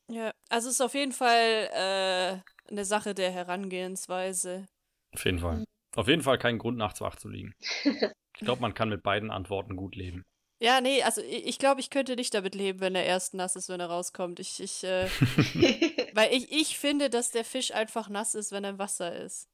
Ja, 0.08 0.32
also 0.48 0.68
es 0.68 0.76
ist 0.76 0.80
auf 0.80 0.94
jeden 0.94 1.12
Fall 1.12 1.68
äh, 1.72 2.53
eine 2.68 2.84
Sache 2.84 3.14
der 3.14 3.30
Herangehensweise. 3.30 4.66
Auf 5.12 5.24
jeden 5.24 5.38
Fall. 5.38 5.64
Auf 5.96 6.08
jeden 6.08 6.22
Fall 6.22 6.38
kein 6.38 6.58
Grund, 6.58 6.76
nachts 6.78 7.00
wach 7.00 7.16
zu 7.16 7.28
liegen. 7.28 7.54
Ich 8.36 8.40
glaube, 8.40 8.62
man 8.62 8.74
kann 8.74 8.88
mit 8.88 9.04
beiden 9.04 9.30
Antworten 9.30 9.76
gut 9.76 9.94
leben. 9.94 10.24
Ja, 10.60 10.80
nee, 10.80 11.04
also 11.04 11.20
ich, 11.20 11.46
ich 11.46 11.58
glaube, 11.60 11.80
ich 11.80 11.88
könnte 11.88 12.16
nicht 12.16 12.34
damit 12.34 12.56
leben, 12.56 12.80
wenn 12.80 12.96
er 12.96 13.04
erst 13.04 13.34
nass 13.34 13.54
ist, 13.54 13.68
wenn 13.68 13.78
er 13.78 13.86
rauskommt. 13.86 14.40
Ich, 14.40 14.60
ich, 14.60 14.82
äh, 14.82 15.06
weil 16.14 16.32
ich, 16.32 16.50
ich 16.50 16.78
finde, 16.78 17.10
dass 17.10 17.30
der 17.30 17.44
Fisch 17.44 17.72
einfach 17.72 18.08
nass 18.08 18.34
ist, 18.34 18.50
wenn 18.50 18.64
er 18.64 18.70
im 18.70 18.78
Wasser 18.78 19.14
ist. 19.14 19.48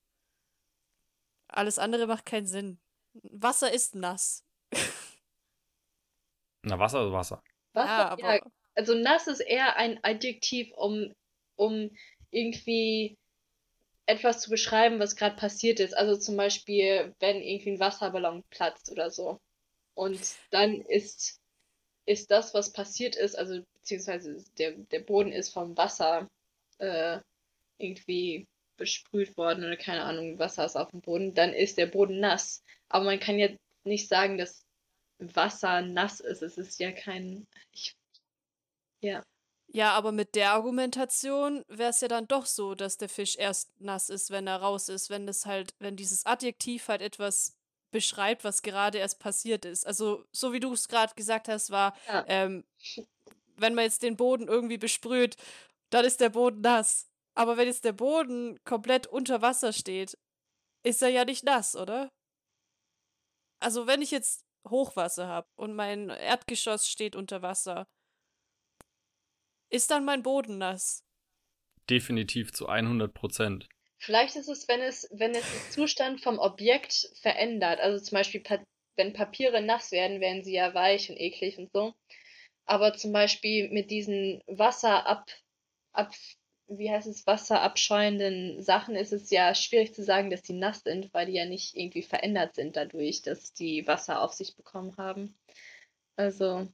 Alles 1.49 1.79
andere 1.79 2.07
macht 2.07 2.25
keinen 2.25 2.47
Sinn. 2.47 2.79
Wasser 3.13 3.73
ist 3.73 3.95
nass. 3.95 4.47
Na, 6.63 6.79
Wasser 6.79 7.07
ist 7.07 7.13
Wasser. 7.13 7.43
Wasser, 7.75 7.87
ja, 7.87 8.09
aber 8.09 8.35
ja, 8.37 8.41
also 8.77 8.95
nass 8.95 9.27
ist 9.27 9.41
eher 9.41 9.77
ein 9.77 9.99
Adjektiv, 10.03 10.73
um, 10.77 11.13
um 11.57 11.91
irgendwie 12.31 13.17
etwas 14.07 14.41
zu 14.43 14.51
beschreiben, 14.51 14.99
was 14.99 15.17
gerade 15.17 15.37
passiert 15.37 15.81
ist. 15.81 15.95
Also 15.97 16.17
zum 16.17 16.37
Beispiel, 16.37 17.15
wenn 17.21 17.37
irgendwie 17.37 17.73
ein 17.73 17.81
Wasserballon 17.81 18.43
platzt 18.51 18.91
oder 18.91 19.11
so. 19.11 19.41
Und 19.95 20.21
dann 20.51 20.81
ist, 20.83 21.41
ist 22.07 22.31
das, 22.31 22.55
was 22.55 22.73
passiert 22.73 23.17
ist, 23.17 23.37
also 23.37 23.63
beziehungsweise 23.75 24.45
der, 24.59 24.73
der 24.73 25.01
Boden 25.01 25.33
ist 25.33 25.53
vom 25.53 25.77
Wasser 25.77 26.29
äh, 26.79 27.19
irgendwie 27.79 28.47
besprüht 28.77 29.37
worden 29.37 29.65
oder 29.65 29.77
keine 29.77 30.03
Ahnung, 30.03 30.39
Wasser 30.39 30.65
ist 30.65 30.77
auf 30.77 30.91
dem 30.91 31.03
Boden, 31.03 31.35
dann 31.35 31.53
ist 31.53 31.79
der 31.79 31.87
Boden 31.87 32.19
nass. 32.21 32.65
Aber 32.89 33.05
man 33.05 33.21
kann 33.21 33.39
jetzt 33.39 33.61
nicht 33.85 34.09
sagen, 34.09 34.39
dass 34.39 34.65
Wasser 35.19 35.83
nass 35.83 36.21
ist. 36.21 36.43
Es 36.43 36.59
ist 36.59 36.81
ja 36.81 36.93
kein. 36.93 37.47
Ich, 37.73 37.95
ja. 39.01 39.23
Ja, 39.73 39.93
aber 39.93 40.11
mit 40.13 40.35
der 40.35 40.53
Argumentation 40.53 41.65
wäre 41.69 41.91
es 41.91 42.01
ja 42.01 42.09
dann 42.09 42.27
doch 42.27 42.47
so, 42.47 42.75
dass 42.75 42.97
der 42.97 43.09
Fisch 43.09 43.37
erst 43.37 43.81
nass 43.81 44.11
ist, 44.11 44.31
wenn 44.31 44.47
er 44.47 44.57
raus 44.57 44.89
ist, 44.89 45.11
wenn 45.11 45.27
das 45.27 45.47
halt, 45.47 45.75
wenn 45.79 45.97
dieses 45.97 46.27
Adjektiv 46.27 46.89
halt 46.89 47.03
etwas 47.03 47.57
beschreibt, 47.93 48.45
was 48.45 48.63
gerade 48.63 48.99
erst 48.99 49.19
passiert 49.21 49.65
ist. 49.65 49.87
Also, 49.87 50.25
so 50.33 50.53
wie 50.53 50.61
du 50.61 50.73
es 50.73 50.89
gerade 50.89 51.15
gesagt 51.15 51.49
hast, 51.49 51.71
war, 51.71 51.97
Ja. 52.07 52.25
ähm, 52.29 52.65
wenn 53.57 53.75
man 53.75 53.85
jetzt 53.85 54.03
den 54.03 54.17
Boden 54.17 54.49
irgendwie 54.49 54.79
besprüht, 54.79 55.37
dann 55.91 56.05
ist 56.05 56.21
der 56.21 56.31
Boden 56.31 56.61
nass. 56.63 57.09
Aber 57.35 57.57
wenn 57.57 57.67
jetzt 57.69 57.85
der 57.85 57.93
Boden 57.93 58.59
komplett 58.65 59.07
unter 59.07 59.43
Wasser 59.43 59.73
steht, 59.73 60.17
ist 60.83 61.03
er 61.03 61.09
ja 61.11 61.25
nicht 61.25 61.45
nass, 61.45 61.77
oder? 61.77 62.09
Also, 63.61 63.87
wenn 63.87 64.03
ich 64.03 64.11
jetzt 64.11 64.45
Hochwasser 64.69 65.27
habe 65.27 65.49
und 65.57 65.75
mein 65.75 66.11
Erdgeschoss 66.11 66.89
steht 66.89 67.17
unter 67.17 67.43
Wasser, 67.43 67.87
ist 69.71 69.91
dann 69.91 70.05
mein 70.05 70.23
Boden 70.23 70.59
nass? 70.59 71.05
Definitiv 71.89 72.53
zu 72.53 72.69
100 72.69 73.15
Prozent. 73.15 73.69
Vielleicht 73.99 74.37
ist 74.37 74.49
es, 74.49 74.67
wenn 74.69 74.81
es, 74.81 75.09
wenn 75.13 75.33
es 75.33 75.43
den 75.43 75.73
Zustand 75.73 76.21
vom 76.23 76.39
Objekt 76.39 77.11
verändert. 77.21 77.81
Also 77.81 78.03
zum 78.03 78.17
Beispiel, 78.17 78.41
pa 78.41 78.59
wenn 78.97 79.13
Papiere 79.13 79.63
nass 79.63 79.93
werden, 79.93 80.21
werden 80.21 80.45
sie 80.45 80.53
ja 80.53 80.75
weich 80.75 81.09
und 81.09 81.17
eklig 81.17 81.57
und 81.59 81.71
so. 81.73 81.95
Aber 82.67 82.93
zum 82.95 83.13
Beispiel 83.13 83.71
mit 83.71 83.91
diesen 83.91 84.43
Wasser 84.47 85.07
ab, 85.07 85.31
ab, 85.93 86.13
wie 86.69 86.91
heißt 86.91 87.07
es, 87.07 87.27
wasserabscheuenden 87.27 88.63
Sachen 88.63 88.97
ist 88.97 89.13
es 89.13 89.31
ja 89.31 89.55
schwierig 89.55 89.95
zu 89.95 90.03
sagen, 90.05 90.31
dass 90.31 90.43
die 90.43 90.53
nass 90.53 90.83
sind, 90.83 91.13
weil 91.15 91.27
die 91.27 91.33
ja 91.33 91.47
nicht 91.47 91.75
irgendwie 91.77 92.03
verändert 92.03 92.55
sind 92.57 92.77
dadurch, 92.77 93.23
dass 93.23 93.55
die 93.55 93.87
Wasser 93.87 94.23
auf 94.23 94.33
sich 94.33 94.55
bekommen 94.55 94.97
haben. 94.99 95.35
Also 96.17 96.69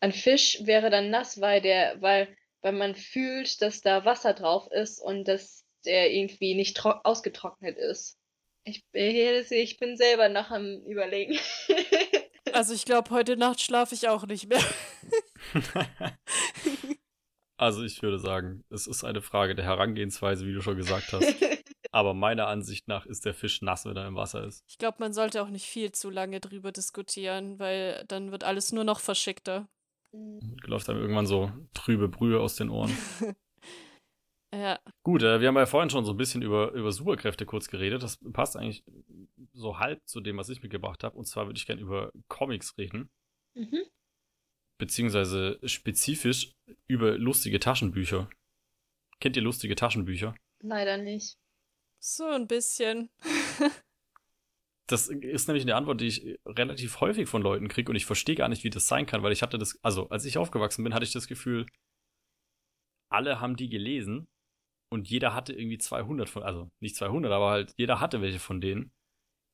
ein 0.00 0.12
Fisch 0.12 0.58
wäre 0.64 0.90
dann 0.90 1.10
nass, 1.10 1.40
weil 1.40 1.60
der, 1.60 2.00
weil, 2.00 2.34
weil 2.62 2.72
man 2.72 2.94
fühlt, 2.94 3.60
dass 3.62 3.80
da 3.80 4.04
Wasser 4.04 4.34
drauf 4.34 4.70
ist 4.70 5.00
und 5.00 5.26
dass 5.26 5.64
der 5.84 6.10
irgendwie 6.12 6.54
nicht 6.54 6.78
tro- 6.78 7.00
ausgetrocknet 7.04 7.78
ist. 7.78 8.18
Ich, 8.64 8.84
ich 8.92 9.78
bin 9.78 9.96
selber 9.96 10.28
noch 10.28 10.50
am 10.50 10.82
Überlegen. 10.86 11.38
Also, 12.54 12.72
ich 12.72 12.86
glaube, 12.86 13.10
heute 13.10 13.36
Nacht 13.36 13.60
schlafe 13.60 13.94
ich 13.94 14.08
auch 14.08 14.26
nicht 14.26 14.48
mehr. 14.48 14.64
also 17.58 17.82
ich 17.82 18.00
würde 18.02 18.18
sagen, 18.18 18.64
es 18.70 18.86
ist 18.86 19.04
eine 19.04 19.20
Frage 19.20 19.54
der 19.54 19.66
Herangehensweise, 19.66 20.46
wie 20.46 20.54
du 20.54 20.62
schon 20.62 20.78
gesagt 20.78 21.12
hast. 21.12 21.34
Aber 21.90 22.14
meiner 22.14 22.46
Ansicht 22.48 22.88
nach 22.88 23.06
ist 23.06 23.26
der 23.26 23.34
Fisch 23.34 23.62
nass, 23.62 23.84
wenn 23.84 23.96
er 23.96 24.06
im 24.06 24.16
Wasser 24.16 24.44
ist. 24.44 24.64
Ich 24.66 24.78
glaube, 24.78 24.96
man 25.00 25.12
sollte 25.12 25.42
auch 25.42 25.48
nicht 25.48 25.66
viel 25.66 25.92
zu 25.92 26.10
lange 26.10 26.40
drüber 26.40 26.72
diskutieren, 26.72 27.58
weil 27.58 28.04
dann 28.08 28.30
wird 28.30 28.44
alles 28.44 28.72
nur 28.72 28.84
noch 28.84 29.00
verschickter. 29.00 29.68
Läuft 30.12 30.88
einem 30.88 31.00
irgendwann 31.00 31.26
so 31.26 31.50
trübe 31.74 32.08
Brühe 32.08 32.40
aus 32.40 32.56
den 32.56 32.70
Ohren. 32.70 32.96
Ja, 34.50 34.80
Gut, 35.02 35.22
äh, 35.22 35.40
wir 35.40 35.48
haben 35.48 35.56
ja 35.56 35.66
vorhin 35.66 35.90
schon 35.90 36.06
so 36.06 36.12
ein 36.12 36.16
bisschen 36.16 36.40
über, 36.40 36.72
über 36.72 36.90
Superkräfte 36.90 37.44
kurz 37.44 37.68
geredet. 37.68 38.02
Das 38.02 38.18
passt 38.32 38.56
eigentlich 38.56 38.82
so 39.52 39.78
halb 39.78 40.00
zu 40.08 40.20
dem, 40.20 40.38
was 40.38 40.48
ich 40.48 40.62
mitgebracht 40.62 41.04
habe. 41.04 41.18
Und 41.18 41.26
zwar 41.26 41.46
würde 41.46 41.58
ich 41.58 41.66
gerne 41.66 41.82
über 41.82 42.12
Comics 42.28 42.78
reden. 42.78 43.10
Mhm. 43.54 43.82
Beziehungsweise 44.78 45.58
spezifisch 45.64 46.54
über 46.86 47.18
lustige 47.18 47.60
Taschenbücher. 47.60 48.30
Kennt 49.20 49.36
ihr 49.36 49.42
lustige 49.42 49.74
Taschenbücher? 49.74 50.34
Leider 50.60 50.96
nicht. 50.96 51.36
so 51.98 52.24
ein 52.24 52.46
bisschen. 52.46 53.10
Das 54.88 55.08
ist 55.08 55.48
nämlich 55.48 55.64
eine 55.64 55.76
Antwort, 55.76 56.00
die 56.00 56.06
ich 56.06 56.38
relativ 56.46 57.00
häufig 57.00 57.28
von 57.28 57.42
Leuten 57.42 57.68
kriege 57.68 57.90
und 57.90 57.96
ich 57.96 58.06
verstehe 58.06 58.34
gar 58.34 58.48
nicht, 58.48 58.64
wie 58.64 58.70
das 58.70 58.88
sein 58.88 59.04
kann, 59.04 59.22
weil 59.22 59.32
ich 59.32 59.42
hatte 59.42 59.58
das, 59.58 59.78
also 59.84 60.08
als 60.08 60.24
ich 60.24 60.38
aufgewachsen 60.38 60.82
bin, 60.82 60.94
hatte 60.94 61.04
ich 61.04 61.12
das 61.12 61.28
Gefühl, 61.28 61.66
alle 63.10 63.38
haben 63.38 63.56
die 63.56 63.68
gelesen 63.68 64.26
und 64.90 65.08
jeder 65.08 65.34
hatte 65.34 65.52
irgendwie 65.52 65.76
200 65.76 66.30
von, 66.30 66.42
also 66.42 66.70
nicht 66.80 66.96
200, 66.96 67.30
aber 67.30 67.50
halt 67.50 67.74
jeder 67.76 68.00
hatte 68.00 68.22
welche 68.22 68.38
von 68.38 68.62
denen. 68.62 68.90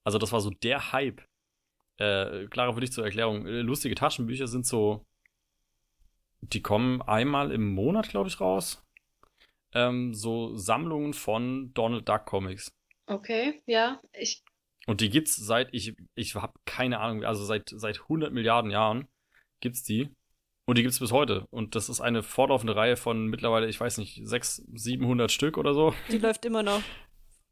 Also 0.04 0.18
das 0.18 0.30
war 0.30 0.40
so 0.40 0.50
der 0.50 0.92
Hype. 0.92 1.22
Äh, 1.98 2.46
Clara, 2.46 2.72
für 2.72 2.80
dich 2.80 2.92
zur 2.92 3.04
Erklärung, 3.04 3.46
äh, 3.46 3.60
lustige 3.60 3.96
Taschenbücher 3.96 4.46
sind 4.46 4.66
so, 4.66 5.04
die 6.40 6.62
kommen 6.62 7.02
einmal 7.02 7.50
im 7.50 7.74
Monat, 7.74 8.08
glaube 8.08 8.28
ich, 8.28 8.40
raus. 8.40 8.84
Ähm, 9.72 10.14
so 10.14 10.56
Sammlungen 10.56 11.12
von 11.12 11.72
Donald 11.74 12.08
Duck 12.08 12.26
Comics. 12.26 12.72
Okay, 13.06 13.62
ja. 13.66 14.00
Ich, 14.12 14.44
Und 14.86 15.00
die 15.00 15.08
gibt's 15.08 15.36
seit, 15.36 15.68
ich, 15.72 15.94
ich 16.14 16.34
habe 16.34 16.52
keine 16.66 17.00
Ahnung, 17.00 17.24
also 17.24 17.44
seit, 17.44 17.70
seit 17.74 18.02
100 18.02 18.32
Milliarden 18.32 18.70
Jahren 18.70 19.08
gibt's 19.60 19.82
die. 19.82 20.10
Und 20.66 20.78
die 20.78 20.82
gibt 20.82 20.92
es 20.92 21.00
bis 21.00 21.12
heute. 21.12 21.46
Und 21.50 21.74
das 21.74 21.88
ist 21.88 22.00
eine 22.00 22.22
fortlaufende 22.22 22.74
Reihe 22.74 22.96
von 22.96 23.26
mittlerweile, 23.26 23.68
ich 23.68 23.80
weiß 23.80 23.98
nicht, 23.98 24.20
600, 24.24 24.78
700 24.78 25.30
Stück 25.30 25.58
oder 25.58 25.74
so. 25.74 25.94
Die 26.10 26.18
läuft 26.18 26.44
immer 26.44 26.62
noch. 26.62 26.82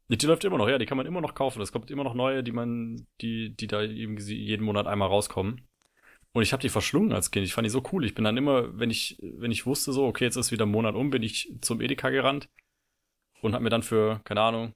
Die, 0.09 0.17
die 0.17 0.25
läuft 0.25 0.43
immer 0.43 0.57
noch, 0.57 0.67
ja, 0.67 0.77
die 0.77 0.85
kann 0.85 0.97
man 0.97 1.05
immer 1.05 1.21
noch 1.21 1.35
kaufen. 1.35 1.61
Es 1.61 1.71
kommt 1.71 1.91
immer 1.91 2.03
noch 2.03 2.15
neue, 2.15 2.43
die 2.43 2.51
man, 2.51 3.07
die, 3.21 3.55
die 3.55 3.67
da 3.67 3.83
eben 3.83 4.17
jeden 4.17 4.65
Monat 4.65 4.87
einmal 4.87 5.07
rauskommen. 5.07 5.67
Und 6.33 6.41
ich 6.41 6.51
habe 6.51 6.61
die 6.61 6.69
verschlungen 6.69 7.13
als 7.13 7.29
Kind. 7.29 7.45
Ich 7.45 7.53
fand 7.53 7.65
die 7.65 7.69
so 7.69 7.83
cool. 7.91 8.03
Ich 8.03 8.15
bin 8.15 8.23
dann 8.23 8.37
immer, 8.37 8.77
wenn 8.77 8.89
ich, 8.89 9.17
wenn 9.21 9.51
ich 9.51 9.67
wusste, 9.67 9.93
so, 9.93 10.05
okay, 10.05 10.25
jetzt 10.25 10.35
ist 10.35 10.51
wieder 10.51 10.65
ein 10.65 10.71
Monat 10.71 10.95
um, 10.95 11.11
bin 11.11 11.21
ich 11.21 11.55
zum 11.61 11.79
Edeka 11.79 12.09
gerannt 12.09 12.49
und 13.41 13.53
habe 13.53 13.63
mir 13.63 13.69
dann 13.69 13.83
für, 13.83 14.21
keine 14.23 14.41
Ahnung, 14.41 14.73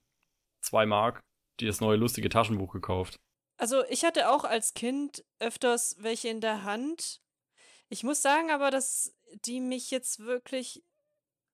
zwei 0.61 0.85
Mark 0.85 1.23
das 1.65 1.81
neue 1.81 1.97
lustige 1.97 2.29
Taschenbuch 2.29 2.71
gekauft. 2.71 3.19
Also 3.59 3.83
ich 3.85 4.05
hatte 4.05 4.29
auch 4.29 4.43
als 4.43 4.73
Kind 4.73 5.25
öfters 5.39 5.95
welche 5.99 6.29
in 6.29 6.41
der 6.41 6.63
Hand. 6.63 7.21
Ich 7.89 8.03
muss 8.03 8.21
sagen 8.21 8.51
aber, 8.51 8.69
dass 8.69 9.15
die 9.45 9.59
mich 9.59 9.89
jetzt 9.89 10.19
wirklich 10.19 10.83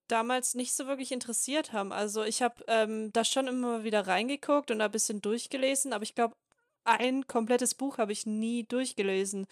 damals 0.09 0.53
nicht 0.53 0.75
so 0.75 0.85
wirklich 0.85 1.11
interessiert 1.11 1.71
haben. 1.71 1.93
Also 1.93 2.23
ich 2.23 2.41
habe 2.41 2.63
ähm, 2.67 3.13
da 3.13 3.23
schon 3.23 3.47
immer 3.47 3.83
wieder 3.83 4.05
reingeguckt 4.05 4.69
und 4.69 4.81
ein 4.81 4.91
bisschen 4.91 5.21
durchgelesen, 5.21 5.93
aber 5.93 6.03
ich 6.03 6.13
glaube, 6.13 6.35
ein 6.83 7.25
komplettes 7.27 7.73
Buch 7.75 7.97
habe 7.97 8.11
ich 8.11 8.25
nie 8.25 8.65
durchgelesen 8.65 9.47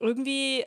irgendwie 0.00 0.64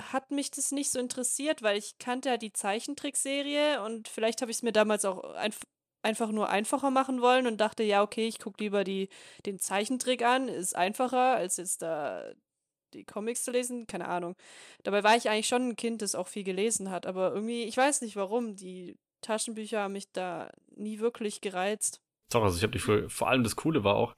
hat 0.00 0.30
mich 0.30 0.50
das 0.50 0.72
nicht 0.72 0.90
so 0.90 0.98
interessiert, 0.98 1.62
weil 1.62 1.78
ich 1.78 1.98
kannte 1.98 2.28
ja 2.28 2.36
die 2.36 2.52
Zeichentrickserie 2.52 3.82
und 3.82 4.08
vielleicht 4.08 4.42
habe 4.42 4.50
ich 4.50 4.58
es 4.58 4.62
mir 4.62 4.72
damals 4.72 5.04
auch 5.04 5.24
einf 5.34 5.62
einfach 6.06 6.30
nur 6.30 6.48
einfacher 6.48 6.90
machen 6.90 7.20
wollen 7.20 7.46
und 7.46 7.60
dachte, 7.60 7.82
ja, 7.82 8.02
okay, 8.02 8.26
ich 8.26 8.38
gucke 8.38 8.62
lieber 8.62 8.84
die, 8.84 9.08
den 9.44 9.58
Zeichentrick 9.58 10.22
an, 10.22 10.48
ist 10.48 10.74
einfacher, 10.74 11.36
als 11.36 11.58
jetzt 11.58 11.82
da 11.82 12.32
die 12.94 13.04
Comics 13.04 13.44
zu 13.44 13.50
lesen, 13.50 13.86
keine 13.86 14.08
Ahnung. 14.08 14.36
Dabei 14.82 15.04
war 15.04 15.16
ich 15.16 15.28
eigentlich 15.28 15.48
schon 15.48 15.70
ein 15.70 15.76
Kind, 15.76 16.00
das 16.02 16.14
auch 16.14 16.28
viel 16.28 16.44
gelesen 16.44 16.90
hat, 16.90 17.06
aber 17.06 17.34
irgendwie, 17.34 17.64
ich 17.64 17.76
weiß 17.76 18.00
nicht 18.00 18.16
warum, 18.16 18.56
die 18.56 18.96
Taschenbücher 19.20 19.82
haben 19.82 19.92
mich 19.92 20.10
da 20.12 20.50
nie 20.76 21.00
wirklich 21.00 21.40
gereizt. 21.40 22.00
Doch, 22.30 22.42
also 22.42 22.56
ich 22.56 22.62
habe 22.62 22.72
die 22.72 22.78
für, 22.78 23.10
vor 23.10 23.28
allem 23.28 23.42
das 23.42 23.56
Coole 23.56 23.84
war 23.84 23.96
auch, 23.96 24.14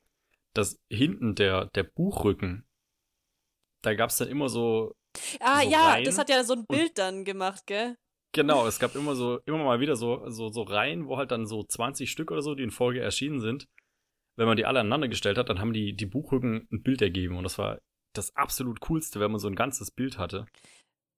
dass 0.54 0.78
hinten 0.90 1.34
der, 1.34 1.66
der 1.74 1.82
Buchrücken 1.82 2.68
da 3.82 3.94
gab 3.94 4.10
es 4.10 4.16
dann 4.16 4.28
immer 4.28 4.48
so. 4.48 4.94
Ah, 5.40 5.62
so 5.62 5.70
ja, 5.70 5.90
Reihen 5.90 6.04
das 6.04 6.18
hat 6.18 6.28
ja 6.28 6.42
so 6.44 6.54
ein 6.54 6.66
Bild 6.66 6.98
dann 6.98 7.24
gemacht, 7.24 7.66
gell? 7.66 7.96
Genau, 8.38 8.68
es 8.68 8.78
gab 8.78 8.94
immer 8.94 9.16
so, 9.16 9.40
immer 9.46 9.64
mal 9.64 9.80
wieder 9.80 9.96
so, 9.96 10.30
so, 10.30 10.48
so 10.48 10.62
Reihen, 10.62 11.08
wo 11.08 11.16
halt 11.16 11.32
dann 11.32 11.44
so 11.44 11.64
20 11.64 12.08
Stück 12.08 12.30
oder 12.30 12.40
so, 12.40 12.54
die 12.54 12.62
in 12.62 12.70
Folge 12.70 13.00
erschienen 13.00 13.40
sind. 13.40 13.66
Wenn 14.36 14.46
man 14.46 14.56
die 14.56 14.64
alle 14.64 14.78
aneinander 14.78 15.08
gestellt 15.08 15.38
hat, 15.38 15.48
dann 15.48 15.58
haben 15.58 15.72
die, 15.72 15.96
die 15.96 16.06
Buchrücken 16.06 16.68
ein 16.70 16.84
Bild 16.84 17.02
ergeben. 17.02 17.36
Und 17.36 17.42
das 17.42 17.58
war 17.58 17.80
das 18.12 18.36
absolut 18.36 18.78
coolste, 18.78 19.18
wenn 19.18 19.32
man 19.32 19.40
so 19.40 19.48
ein 19.48 19.56
ganzes 19.56 19.90
Bild 19.90 20.18
hatte. 20.18 20.46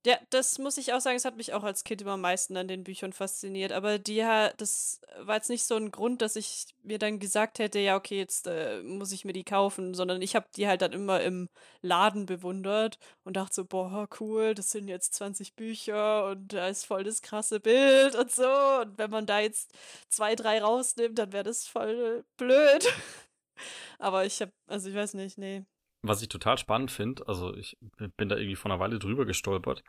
Ja, 0.03 0.17
das 0.31 0.57
muss 0.57 0.77
ich 0.77 0.93
auch 0.93 0.99
sagen, 0.99 1.15
es 1.17 1.25
hat 1.25 1.37
mich 1.37 1.53
auch 1.53 1.63
als 1.63 1.83
Kind 1.83 2.01
immer 2.01 2.13
am 2.13 2.21
meisten 2.21 2.57
an 2.57 2.67
den 2.67 2.83
Büchern 2.83 3.13
fasziniert. 3.13 3.71
Aber 3.71 3.99
die, 3.99 4.17
das 4.57 4.99
war 5.19 5.35
jetzt 5.35 5.49
nicht 5.49 5.63
so 5.63 5.75
ein 5.75 5.91
Grund, 5.91 6.23
dass 6.23 6.35
ich 6.35 6.65
mir 6.81 6.97
dann 6.97 7.19
gesagt 7.19 7.59
hätte, 7.59 7.77
ja, 7.77 7.95
okay, 7.95 8.17
jetzt 8.17 8.47
äh, 8.47 8.81
muss 8.81 9.11
ich 9.11 9.25
mir 9.25 9.33
die 9.33 9.43
kaufen, 9.43 9.93
sondern 9.93 10.23
ich 10.23 10.35
habe 10.35 10.47
die 10.55 10.67
halt 10.67 10.81
dann 10.81 10.91
immer 10.93 11.21
im 11.21 11.49
Laden 11.83 12.25
bewundert 12.25 12.97
und 13.23 13.37
dachte 13.37 13.53
so, 13.53 13.65
boah, 13.65 14.07
cool, 14.19 14.55
das 14.55 14.71
sind 14.71 14.87
jetzt 14.87 15.13
20 15.13 15.55
Bücher 15.55 16.25
und 16.31 16.47
da 16.51 16.67
ist 16.67 16.85
voll 16.85 17.03
das 17.03 17.21
krasse 17.21 17.59
Bild 17.59 18.15
und 18.15 18.31
so. 18.31 18.49
Und 18.81 18.97
wenn 18.97 19.11
man 19.11 19.27
da 19.27 19.39
jetzt 19.39 19.71
zwei, 20.09 20.35
drei 20.35 20.61
rausnimmt, 20.63 21.19
dann 21.19 21.31
wäre 21.31 21.43
das 21.43 21.67
voll 21.67 22.25
blöd. 22.37 22.87
Aber 23.99 24.25
ich 24.25 24.41
habe, 24.41 24.51
also 24.67 24.89
ich 24.89 24.95
weiß 24.95 25.13
nicht, 25.15 25.37
nee, 25.37 25.63
was 26.01 26.21
ich 26.21 26.29
total 26.29 26.57
spannend 26.57 26.91
finde, 26.91 27.27
also 27.27 27.55
ich 27.55 27.77
bin 28.17 28.29
da 28.29 28.35
irgendwie 28.35 28.55
vor 28.55 28.71
einer 28.71 28.79
Weile 28.79 28.99
drüber 28.99 29.25
gestolpert, 29.25 29.83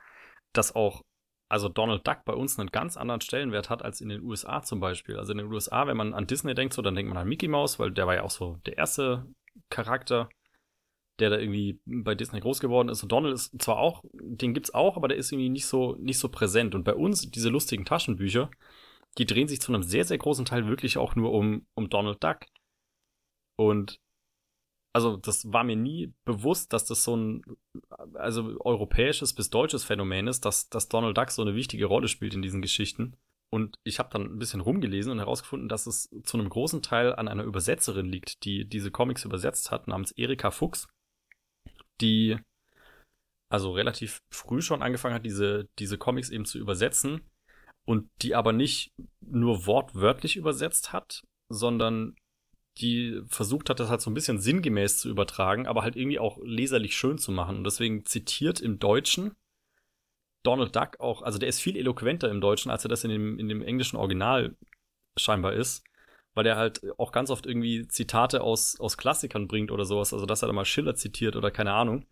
dass 0.52 0.74
auch, 0.74 1.02
also 1.48 1.68
Donald 1.68 2.06
Duck 2.06 2.24
bei 2.24 2.34
uns 2.34 2.58
einen 2.58 2.70
ganz 2.70 2.96
anderen 2.96 3.20
Stellenwert 3.20 3.70
hat 3.70 3.82
als 3.82 4.00
in 4.00 4.08
den 4.08 4.22
USA 4.22 4.62
zum 4.62 4.80
Beispiel. 4.80 5.18
Also 5.18 5.32
in 5.32 5.38
den 5.38 5.52
USA, 5.52 5.86
wenn 5.86 5.96
man 5.96 6.14
an 6.14 6.26
Disney 6.26 6.54
denkt, 6.54 6.74
so, 6.74 6.82
dann 6.82 6.94
denkt 6.94 7.08
man 7.08 7.18
an 7.18 7.28
Mickey 7.28 7.48
Mouse, 7.48 7.78
weil 7.78 7.90
der 7.90 8.06
war 8.06 8.14
ja 8.14 8.22
auch 8.22 8.30
so 8.30 8.58
der 8.66 8.78
erste 8.78 9.26
Charakter, 9.70 10.28
der 11.18 11.30
da 11.30 11.38
irgendwie 11.38 11.80
bei 11.84 12.14
Disney 12.14 12.40
groß 12.40 12.60
geworden 12.60 12.88
ist. 12.88 13.02
Und 13.02 13.12
Donald 13.12 13.34
ist 13.34 13.62
zwar 13.62 13.78
auch, 13.78 14.02
den 14.12 14.54
gibt's 14.54 14.72
auch, 14.72 14.96
aber 14.96 15.08
der 15.08 15.18
ist 15.18 15.30
irgendwie 15.30 15.50
nicht 15.50 15.66
so, 15.66 15.96
nicht 15.96 16.18
so 16.18 16.28
präsent. 16.28 16.74
Und 16.74 16.84
bei 16.84 16.94
uns, 16.94 17.30
diese 17.30 17.50
lustigen 17.50 17.84
Taschenbücher, 17.84 18.50
die 19.18 19.26
drehen 19.26 19.48
sich 19.48 19.60
zu 19.60 19.72
einem 19.72 19.82
sehr, 19.82 20.04
sehr 20.04 20.18
großen 20.18 20.44
Teil 20.44 20.66
wirklich 20.66 20.96
auch 20.96 21.14
nur 21.14 21.32
um, 21.32 21.66
um 21.74 21.90
Donald 21.90 22.22
Duck. 22.22 22.40
Und 23.56 24.00
also 24.92 25.16
das 25.16 25.50
war 25.52 25.64
mir 25.64 25.76
nie 25.76 26.12
bewusst, 26.24 26.72
dass 26.72 26.84
das 26.84 27.02
so 27.02 27.16
ein 27.16 27.42
also 28.14 28.60
europäisches 28.60 29.32
bis 29.32 29.48
deutsches 29.48 29.84
Phänomen 29.84 30.26
ist, 30.26 30.44
dass, 30.44 30.68
dass 30.68 30.88
Donald 30.88 31.16
Duck 31.16 31.30
so 31.30 31.42
eine 31.42 31.54
wichtige 31.54 31.86
Rolle 31.86 32.08
spielt 32.08 32.34
in 32.34 32.42
diesen 32.42 32.62
Geschichten. 32.62 33.16
Und 33.50 33.76
ich 33.84 33.98
habe 33.98 34.10
dann 34.10 34.22
ein 34.22 34.38
bisschen 34.38 34.60
rumgelesen 34.60 35.12
und 35.12 35.18
herausgefunden, 35.18 35.68
dass 35.68 35.86
es 35.86 36.10
zu 36.24 36.38
einem 36.38 36.48
großen 36.48 36.82
Teil 36.82 37.14
an 37.14 37.28
einer 37.28 37.44
Übersetzerin 37.44 38.06
liegt, 38.06 38.44
die 38.44 38.64
diese 38.66 38.90
Comics 38.90 39.24
übersetzt 39.24 39.70
hat, 39.70 39.88
namens 39.88 40.12
Erika 40.12 40.50
Fuchs, 40.50 40.88
die 42.00 42.38
also 43.50 43.72
relativ 43.72 44.22
früh 44.32 44.62
schon 44.62 44.82
angefangen 44.82 45.14
hat, 45.14 45.26
diese, 45.26 45.68
diese 45.78 45.98
Comics 45.98 46.30
eben 46.30 46.46
zu 46.46 46.58
übersetzen 46.58 47.20
und 47.84 48.08
die 48.22 48.34
aber 48.34 48.52
nicht 48.52 48.92
nur 49.20 49.66
wortwörtlich 49.66 50.36
übersetzt 50.36 50.94
hat, 50.94 51.22
sondern 51.50 52.16
die 52.78 53.20
versucht 53.26 53.68
hat, 53.68 53.80
das 53.80 53.90
halt 53.90 54.00
so 54.00 54.10
ein 54.10 54.14
bisschen 54.14 54.38
sinngemäß 54.38 54.98
zu 54.98 55.10
übertragen, 55.10 55.66
aber 55.66 55.82
halt 55.82 55.96
irgendwie 55.96 56.18
auch 56.18 56.38
leserlich 56.42 56.96
schön 56.96 57.18
zu 57.18 57.30
machen. 57.30 57.58
Und 57.58 57.64
deswegen 57.64 58.06
zitiert 58.06 58.60
im 58.60 58.78
Deutschen 58.78 59.32
Donald 60.42 60.74
Duck 60.74 60.98
auch, 60.98 61.22
also 61.22 61.38
der 61.38 61.48
ist 61.48 61.60
viel 61.60 61.76
eloquenter 61.76 62.30
im 62.30 62.40
Deutschen, 62.40 62.70
als 62.70 62.84
er 62.84 62.88
das 62.88 63.04
in 63.04 63.10
dem, 63.10 63.38
in 63.38 63.48
dem 63.48 63.62
englischen 63.62 63.96
Original 63.96 64.56
scheinbar 65.16 65.52
ist, 65.52 65.84
weil 66.34 66.44
der 66.44 66.56
halt 66.56 66.80
auch 66.98 67.12
ganz 67.12 67.30
oft 67.30 67.46
irgendwie 67.46 67.86
Zitate 67.88 68.40
aus, 68.40 68.80
aus 68.80 68.96
Klassikern 68.96 69.46
bringt 69.46 69.70
oder 69.70 69.84
sowas, 69.84 70.12
also 70.12 70.26
dass 70.26 70.42
er 70.42 70.48
da 70.48 70.52
mal 70.52 70.64
Schiller 70.64 70.94
zitiert 70.94 71.36
oder 71.36 71.50
keine 71.50 71.72
Ahnung. 71.72 72.06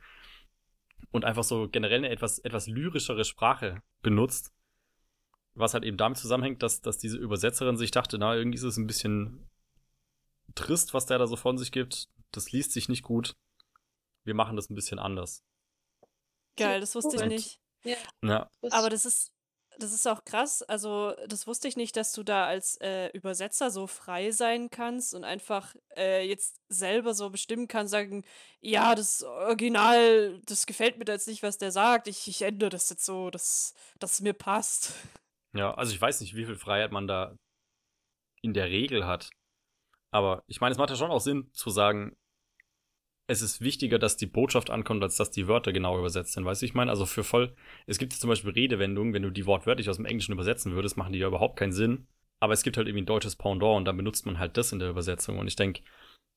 Und 1.11 1.25
einfach 1.25 1.43
so 1.43 1.69
generell 1.69 1.99
eine 1.99 2.11
etwas, 2.11 2.39
etwas 2.39 2.69
lyrischere 2.69 3.25
Sprache 3.25 3.83
benutzt. 4.03 4.53
Was 5.55 5.75
halt 5.75 5.85
eben 5.85 5.97
damit 5.97 6.19
zusammenhängt, 6.19 6.63
dass, 6.63 6.83
dass 6.83 6.99
diese 6.99 7.19
Übersetzerin 7.19 7.77
sich 7.77 7.91
dachte, 7.91 8.19
na, 8.19 8.37
irgendwie 8.37 8.57
ist 8.57 8.63
es 8.63 8.77
ein 8.77 8.87
bisschen 8.87 9.50
trist, 10.55 10.95
was 10.95 11.07
der 11.07 11.19
da 11.19 11.27
so 11.27 11.37
von 11.37 11.59
sich 11.59 11.73
gibt. 11.73 12.09
Das 12.33 12.53
liest 12.53 12.73
sich 12.73 12.89
nicht 12.89 13.03
gut. 13.03 13.35
Wir 14.25 14.35
machen 14.35 14.57
das 14.57 14.71
ein 14.71 14.75
bisschen 14.75 14.99
anders. 14.99 15.43
Geil, 16.57 16.81
das 16.81 16.95
wusste 16.95 17.17
ich 17.17 17.25
nicht. 17.25 17.61
Ja. 17.85 17.97
ja. 18.23 18.51
Aber 18.71 18.91
das 18.91 19.07
ist, 19.07 19.33
das 19.79 19.93
ist 19.93 20.07
auch 20.07 20.25
krass. 20.25 20.63
Also, 20.63 21.15
das 21.27 21.47
wusste 21.47 21.69
ich 21.69 21.77
nicht, 21.77 21.97
dass 21.97 22.13
du 22.13 22.23
da 22.23 22.47
als 22.47 22.77
äh, 22.81 23.09
Übersetzer 23.09 23.71
so 23.71 23.87
frei 23.87 24.31
sein 24.31 24.69
kannst 24.71 25.15
und 25.15 25.25
einfach 25.25 25.75
äh, 25.97 26.27
jetzt 26.29 26.61
selber 26.69 27.15
so 27.15 27.31
bestimmen 27.31 27.67
kannst, 27.67 27.91
sagen, 27.91 28.25
ja, 28.61 28.95
das 28.95 29.23
Original, 29.23 30.41
das 30.45 30.67
gefällt 30.67 30.99
mir 30.99 31.05
da 31.05 31.13
jetzt 31.13 31.29
nicht, 31.29 31.43
was 31.43 31.59
der 31.59 31.73
sagt. 31.73 32.09
Ich, 32.09 32.29
ich 32.29 32.43
ändere 32.43 32.71
das 32.71 32.91
jetzt 32.91 33.05
so, 33.05 33.31
dass 33.31 33.75
das 33.99 34.21
mir 34.21 34.35
passt. 34.35 34.93
Ja, 35.55 35.75
also 35.75 35.93
ich 35.93 36.01
weiß 36.01 36.21
nicht, 36.21 36.37
wie 36.37 36.45
viel 36.45 36.57
Freiheit 36.57 36.93
man 36.93 37.07
da 37.07 37.37
in 38.43 38.55
der 38.55 38.67
Regel 38.67 39.07
hat. 39.07 39.31
Aber 40.13 40.43
ich 40.47 40.61
meine, 40.61 40.73
es 40.73 40.79
macht 40.79 40.91
ja 40.91 40.97
schon 40.97 41.11
auch 41.11 41.21
Sinn 41.21 41.51
zu 41.53 41.71
sagen, 41.71 42.17
es 43.31 43.43
ist 43.43 43.61
wichtiger, 43.61 44.01
dass 44.01 44.17
die 44.17 44.27
Botschaft 44.27 44.71
ankommt, 44.71 45.05
als 45.05 45.17
dass 45.17 45.31
die 45.31 45.47
Wörter 45.47 45.73
genau 45.73 45.97
übersetzt 45.97 46.33
sind. 46.33 46.45
Weißt 46.45 46.63
du, 46.63 46.67
ich 46.67 46.75
meine, 46.75 46.91
also 46.91 47.07
für 47.07 47.23
voll, 47.23 47.55
es 47.87 47.99
gibt 47.99 48.13
zum 48.13 48.29
Beispiel 48.29 48.51
Redewendungen, 48.51 49.15
wenn 49.15 49.23
du 49.23 49.31
die 49.31 49.47
wortwörtlich 49.47 49.89
aus 49.89 49.97
dem 49.97 50.05
Englischen 50.05 50.33
übersetzen 50.33 50.73
würdest, 50.75 50.97
machen 50.97 51.13
die 51.13 51.21
ja 51.21 51.29
überhaupt 51.29 51.57
keinen 51.57 51.73
Sinn. 51.73 52.09
Aber 52.41 52.55
es 52.55 52.65
gibt 52.65 52.77
halt 52.77 52.89
irgendwie 52.89 53.03
ein 53.03 53.07
deutsches 53.07 53.37
Pendant 53.37 53.77
und 53.77 53.85
dann 53.85 53.97
benutzt 53.97 54.27
man 54.27 54.39
halt 54.39 54.57
das 54.57 54.73
in 54.73 54.81
der 54.81 54.91
Übersetzung. 54.91 55.39
Und 55.39 55.47
ich 55.47 55.55
denke, 55.55 55.83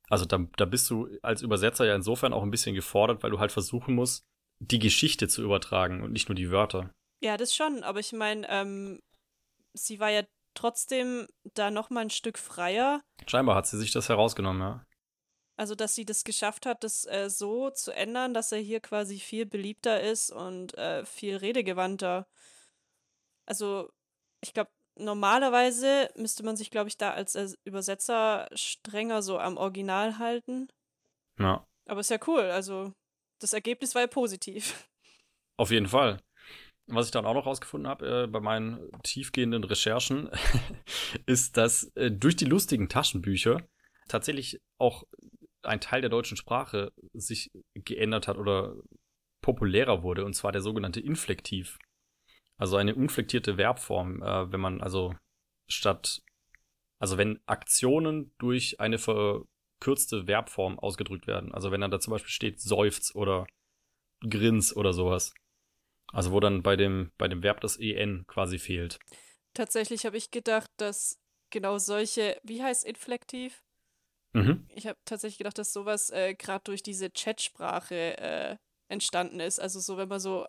also 0.08 0.26
da, 0.26 0.46
da 0.58 0.66
bist 0.66 0.90
du 0.92 1.08
als 1.24 1.42
Übersetzer 1.42 1.86
ja 1.86 1.96
insofern 1.96 2.34
auch 2.34 2.44
ein 2.44 2.52
bisschen 2.52 2.76
gefordert, 2.76 3.24
weil 3.24 3.32
du 3.32 3.40
halt 3.40 3.52
versuchen 3.52 3.96
musst, 3.96 4.24
die 4.60 4.80
Geschichte 4.80 5.28
zu 5.28 5.42
übertragen 5.44 6.04
und 6.04 6.12
nicht 6.12 6.30
nur 6.30 6.36
die 6.36 6.52
Wörter. 6.52 6.94
Ja, 7.24 7.38
das 7.38 7.56
schon, 7.56 7.84
aber 7.84 8.02
ich 8.02 8.14
meine, 8.14 8.46
ähm, 8.50 9.02
sie 9.74 10.00
war 10.00 10.12
ja 10.12 10.24
trotzdem 10.54 11.28
da 11.54 11.72
noch 11.72 11.90
mal 11.90 12.02
ein 12.02 12.10
Stück 12.10 12.38
freier. 12.38 13.02
Scheinbar 13.28 13.56
hat 13.56 13.68
sie 13.68 13.78
sich 13.78 13.92
das 13.92 14.10
herausgenommen, 14.10 14.62
ja. 14.62 14.86
Also, 15.56 15.76
dass 15.76 15.94
sie 15.94 16.06
das 16.06 16.24
geschafft 16.24 16.66
hat, 16.66 16.84
das 16.84 17.06
äh, 17.06 17.30
so 17.30 17.70
zu 17.70 17.92
ändern, 17.92 18.34
dass 18.34 18.52
er 18.52 18.58
hier 18.58 18.80
quasi 18.80 19.20
viel 19.20 19.46
beliebter 19.46 20.02
ist 20.02 20.32
und 20.32 20.76
äh, 20.78 21.06
viel 21.06 21.38
redegewandter. 21.38 22.28
Also, 23.46 23.92
ich 24.42 24.54
glaube, 24.54 24.72
normalerweise 24.96 26.10
müsste 26.16 26.44
man 26.44 26.58
sich, 26.58 26.72
glaube 26.72 26.90
ich, 26.90 26.98
da 26.98 27.12
als 27.12 27.36
Übersetzer 27.66 28.50
strenger 28.54 29.22
so 29.22 29.38
am 29.38 29.58
Original 29.58 30.18
halten. 30.18 30.70
Ja. 31.38 31.68
Aber 31.86 32.00
ist 32.00 32.10
ja 32.10 32.20
cool. 32.26 32.42
Also, 32.42 32.94
das 33.40 33.54
Ergebnis 33.54 33.94
war 33.94 34.02
ja 34.02 34.08
positiv. 34.08 34.90
Auf 35.58 35.70
jeden 35.70 35.88
Fall. 35.88 36.20
Was 36.94 37.08
ich 37.08 37.12
dann 37.12 37.26
auch 37.26 37.34
noch 37.34 37.46
rausgefunden 37.46 37.90
habe 37.90 38.24
äh, 38.24 38.28
bei 38.28 38.40
meinen 38.40 38.90
tiefgehenden 39.04 39.64
Recherchen, 39.64 40.30
ist, 41.26 41.58
dass 41.58 41.86
äh, 41.96 42.12
durch 42.12 42.36
die 42.36 42.46
lustigen 42.46 42.90
Taschenbücher 42.90 43.68
tatsächlich 44.08 44.62
auch 44.78 45.04
ein 45.64 45.82
Teil 45.82 46.02
der 46.02 46.10
deutschen 46.10 46.38
Sprache 46.38 46.92
sich 47.14 47.52
geändert 47.74 48.28
hat 48.28 48.38
oder 48.38 48.76
populärer 49.42 50.04
wurde, 50.04 50.26
und 50.26 50.34
zwar 50.34 50.52
der 50.52 50.62
sogenannte 50.62 51.00
Inflektiv. 51.00 51.80
Also 52.58 52.78
eine 52.78 52.96
unflektierte 52.96 53.56
Verbform, 53.58 54.22
äh, 54.22 54.52
wenn 54.52 54.62
man 54.62 54.82
also 54.82 55.16
statt, 55.68 56.22
also 57.00 57.18
wenn 57.18 57.40
Aktionen 57.46 58.34
durch 58.38 58.80
eine 58.80 58.98
verkürzte 59.00 60.26
Verbform 60.26 60.80
ausgedrückt 60.80 61.28
werden. 61.28 61.54
Also 61.54 61.72
wenn 61.72 61.82
dann 61.82 61.92
da 61.92 62.00
zum 62.00 62.12
Beispiel 62.12 62.32
steht 62.32 62.62
seufz 62.62 63.16
oder 63.16 63.48
grins 64.22 64.76
oder 64.76 64.94
sowas. 64.94 65.34
Also 66.14 66.32
wo 66.32 66.40
dann 66.40 66.64
bei 66.64 66.76
dem, 66.76 67.12
bei 67.18 67.28
dem 67.28 67.44
Verb 67.44 67.60
das 67.62 67.78
EN 67.78 68.26
quasi 68.28 68.60
fehlt. 68.60 69.00
Tatsächlich 69.54 70.06
habe 70.06 70.16
ich 70.16 70.32
gedacht, 70.32 70.70
dass 70.78 71.20
genau 71.50 71.80
solche, 71.80 72.40
wie 72.44 72.64
heißt 72.64 72.86
Inflektiv? 72.86 73.64
Mhm. 74.34 74.66
Ich 74.70 74.88
habe 74.88 74.98
tatsächlich 75.06 75.40
gedacht, 75.40 75.58
dass 75.58 75.74
sowas 75.74 76.10
äh, 76.12 76.36
gerade 76.36 76.64
durch 76.64 76.84
diese 76.84 77.10
Chatsprache 77.12 78.18
äh, 78.18 78.58
entstanden 78.88 79.40
ist. 79.40 79.60
Also 79.60 79.80
so, 79.80 79.98
wenn 79.98 80.08
man 80.08 80.20
so 80.20 80.48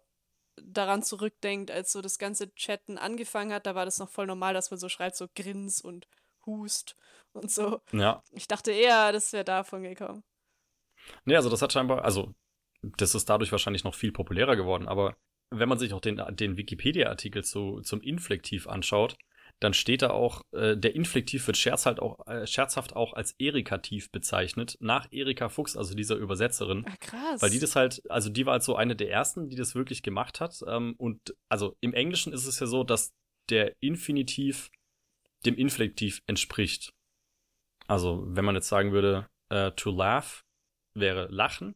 daran 0.56 1.02
zurückdenkt, 1.02 1.70
als 1.70 1.92
so 1.92 2.00
das 2.00 2.18
ganze 2.18 2.54
Chatten 2.54 2.98
angefangen 2.98 3.52
hat, 3.52 3.66
da 3.66 3.74
war 3.74 3.84
das 3.84 3.98
noch 3.98 4.08
voll 4.08 4.26
normal, 4.26 4.54
dass 4.54 4.70
man 4.70 4.78
so 4.78 4.88
schreibt, 4.88 5.16
so 5.16 5.26
grins 5.34 5.80
und 5.80 6.06
hust 6.46 6.96
und 7.32 7.50
so. 7.50 7.80
Ja. 7.92 8.22
Ich 8.30 8.48
dachte 8.48 8.70
eher, 8.70 9.12
das 9.12 9.32
wäre 9.32 9.44
davon 9.44 9.82
gekommen. 9.82 10.22
Nee, 11.24 11.36
also 11.36 11.50
das 11.50 11.62
hat 11.62 11.72
scheinbar, 11.72 12.04
also 12.04 12.34
das 12.82 13.14
ist 13.14 13.28
dadurch 13.28 13.50
wahrscheinlich 13.50 13.84
noch 13.84 13.94
viel 13.94 14.12
populärer 14.12 14.56
geworden, 14.56 14.88
aber 14.88 15.16
wenn 15.58 15.68
man 15.68 15.78
sich 15.78 15.92
auch 15.92 16.00
den, 16.00 16.20
den 16.30 16.56
Wikipedia-Artikel 16.56 17.44
zu, 17.44 17.80
zum 17.80 18.00
Inflektiv 18.02 18.66
anschaut, 18.66 19.16
dann 19.60 19.74
steht 19.74 20.02
da 20.02 20.10
auch, 20.10 20.42
äh, 20.52 20.76
der 20.76 20.94
Inflektiv 20.94 21.46
wird 21.46 21.56
scherz 21.56 21.86
halt 21.86 22.00
auch, 22.00 22.26
äh, 22.26 22.46
scherzhaft 22.46 22.96
auch 22.96 23.12
als 23.12 23.34
Erikativ 23.38 24.10
bezeichnet, 24.10 24.76
nach 24.80 25.10
Erika 25.12 25.48
Fuchs, 25.48 25.76
also 25.76 25.94
dieser 25.94 26.16
Übersetzerin. 26.16 26.84
Ah, 26.86 26.96
krass. 27.00 27.42
Weil 27.42 27.50
die 27.50 27.60
das 27.60 27.76
halt, 27.76 28.02
also 28.10 28.30
die 28.30 28.46
war 28.46 28.52
halt 28.52 28.62
so 28.62 28.76
eine 28.76 28.96
der 28.96 29.10
ersten, 29.10 29.48
die 29.48 29.56
das 29.56 29.74
wirklich 29.74 30.02
gemacht 30.02 30.40
hat. 30.40 30.62
Ähm, 30.66 30.94
und 30.98 31.34
also 31.48 31.76
im 31.80 31.94
Englischen 31.94 32.32
ist 32.32 32.46
es 32.46 32.58
ja 32.58 32.66
so, 32.66 32.84
dass 32.84 33.14
der 33.50 33.74
Infinitiv 33.80 34.70
dem 35.46 35.54
Inflektiv 35.56 36.22
entspricht. 36.26 36.92
Also 37.86 38.24
wenn 38.26 38.44
man 38.44 38.54
jetzt 38.54 38.68
sagen 38.68 38.92
würde, 38.92 39.28
äh, 39.50 39.70
to 39.72 39.90
laugh 39.90 40.44
wäre 40.94 41.28
lachen. 41.30 41.74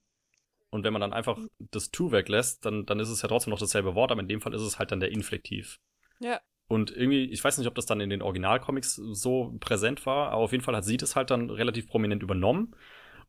Und 0.71 0.85
wenn 0.85 0.93
man 0.93 1.01
dann 1.01 1.13
einfach 1.13 1.39
das 1.59 1.91
to 1.91 2.13
weglässt, 2.13 2.65
dann, 2.65 2.85
dann 2.85 3.01
ist 3.01 3.09
es 3.09 3.23
ja 3.23 3.29
trotzdem 3.29 3.51
noch 3.51 3.59
dasselbe 3.59 3.95
Wort, 3.95 4.13
aber 4.13 4.21
in 4.21 4.29
dem 4.29 4.41
Fall 4.41 4.55
ist 4.55 4.63
es 4.63 4.79
halt 4.79 4.93
dann 4.93 5.01
der 5.01 5.13
Inflektiv. 5.13 5.81
Ja. 6.21 6.41
Und 6.69 6.91
irgendwie, 6.91 7.25
ich 7.25 7.43
weiß 7.43 7.57
nicht, 7.57 7.67
ob 7.67 7.75
das 7.75 7.87
dann 7.87 8.01
in 8.01 8.11
den 8.11 8.21
Originalcomics 8.21 8.97
so 8.97 9.57
präsent 9.59 10.05
war, 10.05 10.31
aber 10.31 10.43
auf 10.43 10.53
jeden 10.53 10.63
Fall 10.63 10.77
hat 10.77 10.85
sie 10.85 10.99
das 10.99 11.17
halt 11.17 11.31
dann 11.31 11.49
relativ 11.49 11.89
prominent 11.89 12.23
übernommen 12.23 12.75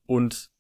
und 0.05 0.51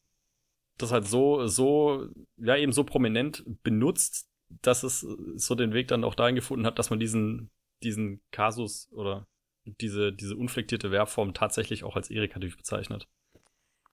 das 0.77 0.93
halt 0.93 1.05
so, 1.05 1.45
so, 1.47 2.07
ja, 2.37 2.55
eben 2.55 2.71
so 2.71 2.85
prominent 2.85 3.43
benutzt, 3.63 4.29
dass 4.61 4.83
es 4.83 5.01
so 5.35 5.55
den 5.55 5.73
Weg 5.73 5.89
dann 5.89 6.05
auch 6.05 6.15
dahin 6.15 6.35
gefunden 6.35 6.65
hat, 6.65 6.79
dass 6.79 6.89
man 6.89 6.99
diesen, 6.99 7.51
diesen 7.83 8.21
Kasus 8.31 8.89
oder 8.93 9.27
diese, 9.65 10.13
diese 10.13 10.37
unflektierte 10.37 10.89
Verbform 10.89 11.33
tatsächlich 11.33 11.83
auch 11.83 11.97
als 11.97 12.09
Erikativ 12.09 12.57
bezeichnet. 12.57 13.07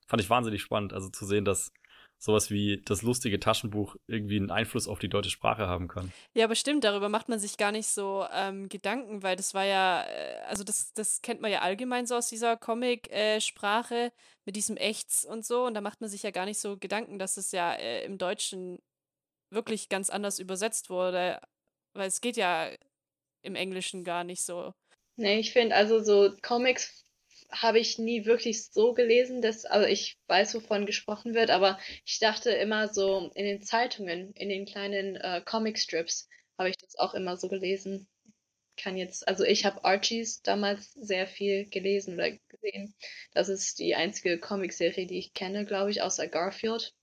Fand 0.07 0.23
ich 0.23 0.31
wahnsinnig 0.31 0.63
spannend, 0.63 0.93
also 0.93 1.09
zu 1.09 1.27
sehen, 1.27 1.45
dass 1.45 1.73
sowas 2.19 2.51
wie 2.51 2.83
das 2.85 3.03
lustige 3.03 3.39
Taschenbuch 3.39 3.97
irgendwie 4.07 4.37
einen 4.37 4.51
Einfluss 4.51 4.89
auf 4.89 4.99
die 4.99 5.09
deutsche 5.09 5.31
Sprache 5.31 5.67
haben 5.67 5.89
kann. 5.89 6.13
Ja, 6.35 6.45
aber 6.45 6.55
stimmt, 6.55 6.85
darüber 6.85 7.09
macht 7.09 7.29
man 7.29 7.39
sich 7.39 7.57
gar 7.57 7.73
nicht 7.73 7.89
so 7.89 8.27
ähm, 8.33 8.69
Gedanken, 8.69 9.23
weil 9.23 9.37
das 9.37 9.55
war 9.55 9.65
ja, 9.65 10.05
äh, 10.05 10.41
also 10.49 10.65
das, 10.65 10.93
das 10.95 11.23
kennt 11.23 11.41
man 11.41 11.51
ja 11.51 11.61
allgemein 11.61 12.07
so 12.07 12.15
aus 12.17 12.29
dieser 12.29 12.57
Comic-Sprache 12.57 14.13
mit 14.45 14.57
diesem 14.57 14.77
Echts 14.77 15.25
und 15.25 15.45
so. 15.45 15.67
Und 15.67 15.75
da 15.75 15.81
macht 15.81 16.01
man 16.01 16.11
sich 16.11 16.23
ja 16.23 16.31
gar 16.31 16.47
nicht 16.47 16.59
so 16.59 16.77
Gedanken, 16.77 17.19
dass 17.19 17.37
es 17.37 17.53
ja 17.53 17.75
äh, 17.75 18.05
im 18.05 18.19
Deutschen 18.19 18.79
wirklich 19.51 19.89
ganz 19.89 20.11
anders 20.11 20.39
übersetzt 20.39 20.91
wurde. 20.91 21.41
Weil 21.95 22.09
es 22.09 22.21
geht 22.21 22.37
ja 22.37 22.71
im 23.43 23.55
Englischen 23.55 24.05
gar 24.05 24.25
nicht 24.25 24.43
so. 24.43 24.73
Nee, 25.17 25.39
ich 25.39 25.53
finde 25.53 25.75
also 25.75 26.03
so 26.03 26.35
Comics 26.43 27.06
habe 27.51 27.79
ich 27.79 27.99
nie 27.99 28.25
wirklich 28.25 28.65
so 28.65 28.93
gelesen, 28.93 29.43
dass, 29.43 29.65
also 29.65 29.87
ich 29.87 30.19
weiß, 30.27 30.55
wovon 30.55 30.87
gesprochen 30.87 31.35
wird, 31.35 31.51
aber 31.51 31.79
ich 32.05 32.19
dachte 32.19 32.51
immer 32.51 32.93
so 32.93 33.31
in 33.35 33.45
den 33.45 33.63
Zeitungen, 33.63 34.33
in 34.33 34.49
den 34.49 34.67
kleinen 34.67 35.17
äh, 35.17 35.43
Comicstrips 35.45 36.29
habe 36.59 36.71
ich 36.71 36.77
das 36.77 36.97
auch 36.97 37.15
immer 37.15 37.37
so 37.37 37.49
gelesen. 37.49 38.09
Kann 38.77 38.97
jetzt, 38.97 39.27
also 39.27 39.45
ich 39.45 39.65
habe 39.65 39.85
Archies 39.85 40.43
damals 40.43 40.93
sehr 40.93 41.27
viel 41.27 41.69
gelesen 41.71 42.15
oder 42.15 42.31
gesehen. 42.49 42.95
Das 43.33 43.49
ist 43.49 43.79
die 43.79 43.95
einzige 43.95 44.39
Comicserie, 44.39 45.07
die 45.07 45.19
ich 45.19 45.33
kenne, 45.33 45.65
glaube 45.65 45.91
ich, 45.91 46.03
außer 46.03 46.29
Garfield. 46.29 46.95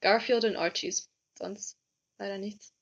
Garfield 0.00 0.44
und 0.44 0.56
Archies. 0.56 1.08
Sonst 1.38 1.78
leider 2.18 2.38
nichts. 2.38 2.74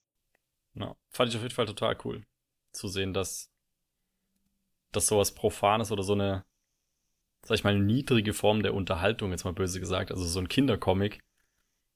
Ja, 0.74 0.96
fand 1.10 1.30
ich 1.30 1.36
auf 1.36 1.42
jeden 1.42 1.54
Fall 1.54 1.66
total 1.66 1.96
cool 2.04 2.24
zu 2.72 2.88
sehen, 2.88 3.12
dass 3.12 3.50
dass 4.92 5.06
sowas 5.06 5.34
Profanes 5.34 5.92
oder 5.92 6.02
so 6.02 6.14
eine, 6.14 6.44
sag 7.44 7.56
ich 7.56 7.64
mal, 7.64 7.78
niedrige 7.78 8.32
Form 8.32 8.62
der 8.62 8.74
Unterhaltung, 8.74 9.30
jetzt 9.30 9.44
mal 9.44 9.52
böse 9.52 9.80
gesagt, 9.80 10.10
also 10.10 10.24
so 10.24 10.40
ein 10.40 10.48
Kindercomic, 10.48 11.20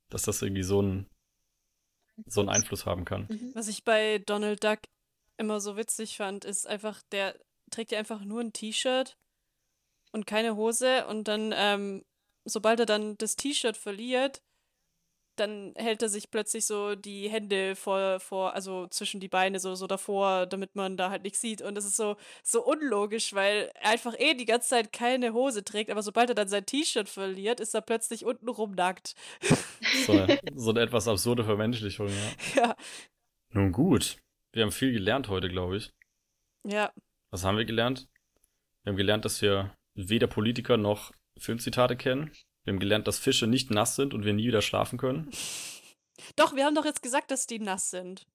dass 0.09 0.22
das 0.22 0.43
irgendwie 0.43 0.62
so 0.62 0.82
ein 0.82 1.09
so 2.26 2.40
einen 2.40 2.51
Einfluss 2.51 2.86
haben 2.86 3.05
kann. 3.05 3.26
Mhm. 3.28 3.53
Was 3.55 3.68
ich 3.68 3.84
bei 3.84 4.18
Donald 4.18 4.62
Duck 4.62 4.80
immer 5.38 5.61
so 5.61 5.76
witzig 5.76 6.16
fand, 6.16 6.45
ist 6.45 6.66
einfach, 6.66 7.03
der 7.11 7.38
trägt 7.70 7.93
ja 7.93 7.99
einfach 7.99 8.24
nur 8.24 8.40
ein 8.40 8.53
T-Shirt 8.53 9.16
und 10.12 10.26
keine 10.26 10.57
Hose 10.57 11.07
und 11.07 11.26
dann, 11.28 11.55
ähm, 11.57 12.05
sobald 12.45 12.80
er 12.80 12.86
dann 12.86 13.16
das 13.18 13.36
T-Shirt 13.36 13.76
verliert, 13.76 14.43
dann 15.37 15.72
hält 15.76 16.03
er 16.03 16.09
sich 16.09 16.30
plötzlich 16.30 16.66
so 16.66 16.95
die 16.95 17.28
Hände 17.28 17.74
vor, 17.76 18.20
vor, 18.20 18.55
also 18.55 18.87
zwischen 18.89 19.20
die 19.20 19.28
Beine 19.28 19.61
so, 19.61 19.74
so 19.74 19.87
davor, 19.87 20.47
damit 20.47 20.74
man 20.74 20.97
da 20.97 21.11
halt 21.11 21.22
nichts 21.22 21.41
sieht. 21.41 21.62
Und 21.62 21.74
das 21.74 21.85
ist 21.85 21.97
so, 21.97 22.16
so 22.43 22.64
unlogisch, 22.64 23.33
weil 23.35 23.70
er 23.74 23.91
einfach 23.91 24.14
eh 24.18 24.35
die 24.35 24.45
ganze 24.45 24.68
Zeit 24.68 24.93
keine 24.93 25.33
Hose 25.33 25.64
trägt, 25.64 25.91
aber 25.91 26.03
sobald 26.03 26.28
er 26.30 26.35
dann 26.35 26.49
sein 26.49 26.66
T-Shirt 26.66 27.09
verliert, 27.09 27.61
ist 27.61 27.74
er 27.74 27.80
plötzlich 27.80 28.24
untenrum 28.24 28.72
nackt. 28.72 29.14
So 30.07 30.12
eine, 30.12 30.39
so 30.55 30.70
eine 30.70 30.80
etwas 30.80 31.09
absurde 31.09 31.45
Vermenschlichung, 31.45 32.09
ja. 32.09 32.35
ja. 32.62 32.76
Nun 33.51 33.72
gut, 33.72 34.18
wir 34.53 34.62
haben 34.62 34.72
viel 34.72 34.93
gelernt 34.93 35.28
heute, 35.28 35.49
glaube 35.49 35.76
ich. 35.76 35.93
Ja. 36.64 36.93
Was 37.30 37.45
haben 37.45 37.57
wir 37.59 37.64
gelernt? 37.64 38.09
Wir 38.83 38.91
haben 38.91 38.97
gelernt, 38.97 39.24
dass 39.24 39.41
wir 39.43 39.76
weder 39.95 40.26
Politiker 40.26 40.76
noch 40.76 41.12
Filmzitate 41.39 41.97
kennen. 41.97 42.33
Wir 42.65 42.73
haben 42.73 42.81
gelernt, 42.81 43.09
dass 43.09 43.19
Fische 43.19 43.47
nicht 43.47 43.71
nass 43.71 43.97
sind 43.97 44.15
und 44.15 44.25
wir 44.25 44.33
nie 44.33 44.47
wieder 44.47 44.63
schlafen 44.63 44.99
können. 44.99 45.31
Doch, 46.37 46.55
wir 46.55 46.65
haben 46.65 46.75
doch 46.75 46.85
jetzt 46.85 47.03
gesagt, 47.03 47.31
dass 47.31 47.47
die 47.47 47.59
nass 47.59 47.91
sind. 47.91 48.27